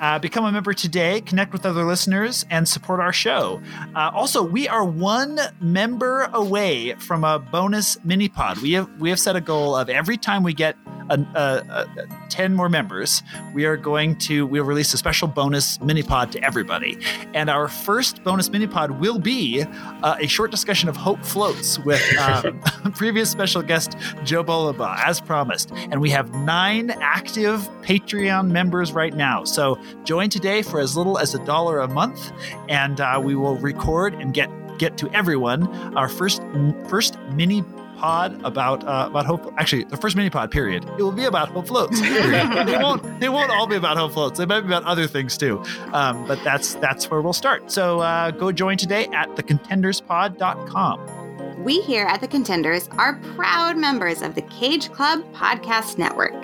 [0.00, 3.60] Uh, become a member today, connect with other listeners, and support our show.
[3.94, 8.58] Uh, also, we are one member away from a bonus mini pod.
[8.58, 10.76] We have we have set a goal of every time we get
[11.10, 13.22] a, a, a, ten more members,
[13.52, 16.98] we are going to we'll release a special bonus mini pod to everybody.
[17.34, 19.64] And our first bonus mini pod will be
[20.02, 22.60] uh, a short discussion of Hope Floats with um,
[22.94, 25.72] previous special guest Joe Bolaba, as promised.
[25.72, 29.39] And we have nine active Patreon members right now.
[29.44, 32.32] So join today for as little as a dollar a month,
[32.68, 36.42] and uh, we will record and get get to everyone our first
[36.88, 37.62] first mini
[38.00, 39.52] pod about uh, about hope.
[39.58, 40.84] Actually, the first mini pod period.
[40.98, 42.00] It will be about hope floats.
[42.00, 43.20] they won't.
[43.20, 44.38] They won't all be about hope floats.
[44.38, 45.62] They might be about other things too.
[45.92, 47.70] Um, but that's that's where we'll start.
[47.70, 51.19] So uh, go join today at thecontenderspod.com.
[51.58, 56.34] We here at The Contenders are proud members of the Cage Club Podcast Network.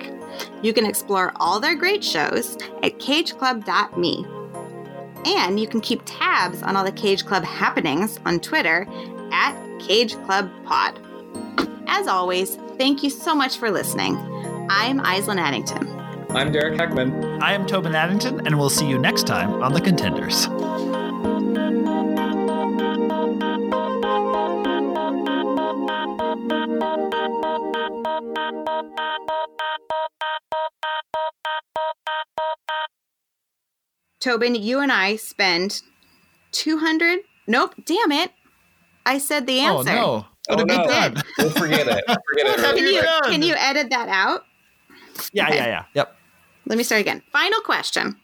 [0.61, 4.25] You can explore all their great shows at cageclub.me.
[5.25, 8.87] And you can keep tabs on all the Cage Club happenings on Twitter
[9.31, 10.99] at Cage Club Pod.
[11.87, 14.17] As always, thank you so much for listening.
[14.69, 15.87] I'm Aislinn Addington.
[16.29, 17.41] I'm Derek Heckman.
[17.41, 20.47] I am Tobin Addington, and we'll see you next time on The Contenders.
[34.19, 35.81] Tobin, you and I spend
[36.51, 37.19] 200.
[37.47, 38.31] Nope, damn it.
[39.05, 39.91] I said the Oh answer.
[39.93, 40.25] no!
[40.49, 40.87] Oh, what Oh, no.
[40.87, 41.23] done?
[41.37, 42.03] We'll forget it.
[42.05, 42.59] Forget it.
[42.59, 44.43] have Can you you, can you edit that out?
[45.31, 45.57] Yeah, Okay.
[45.57, 45.83] yeah, yeah.
[45.93, 46.15] Yep.
[46.65, 47.21] Let me start again.
[47.31, 48.17] Final question.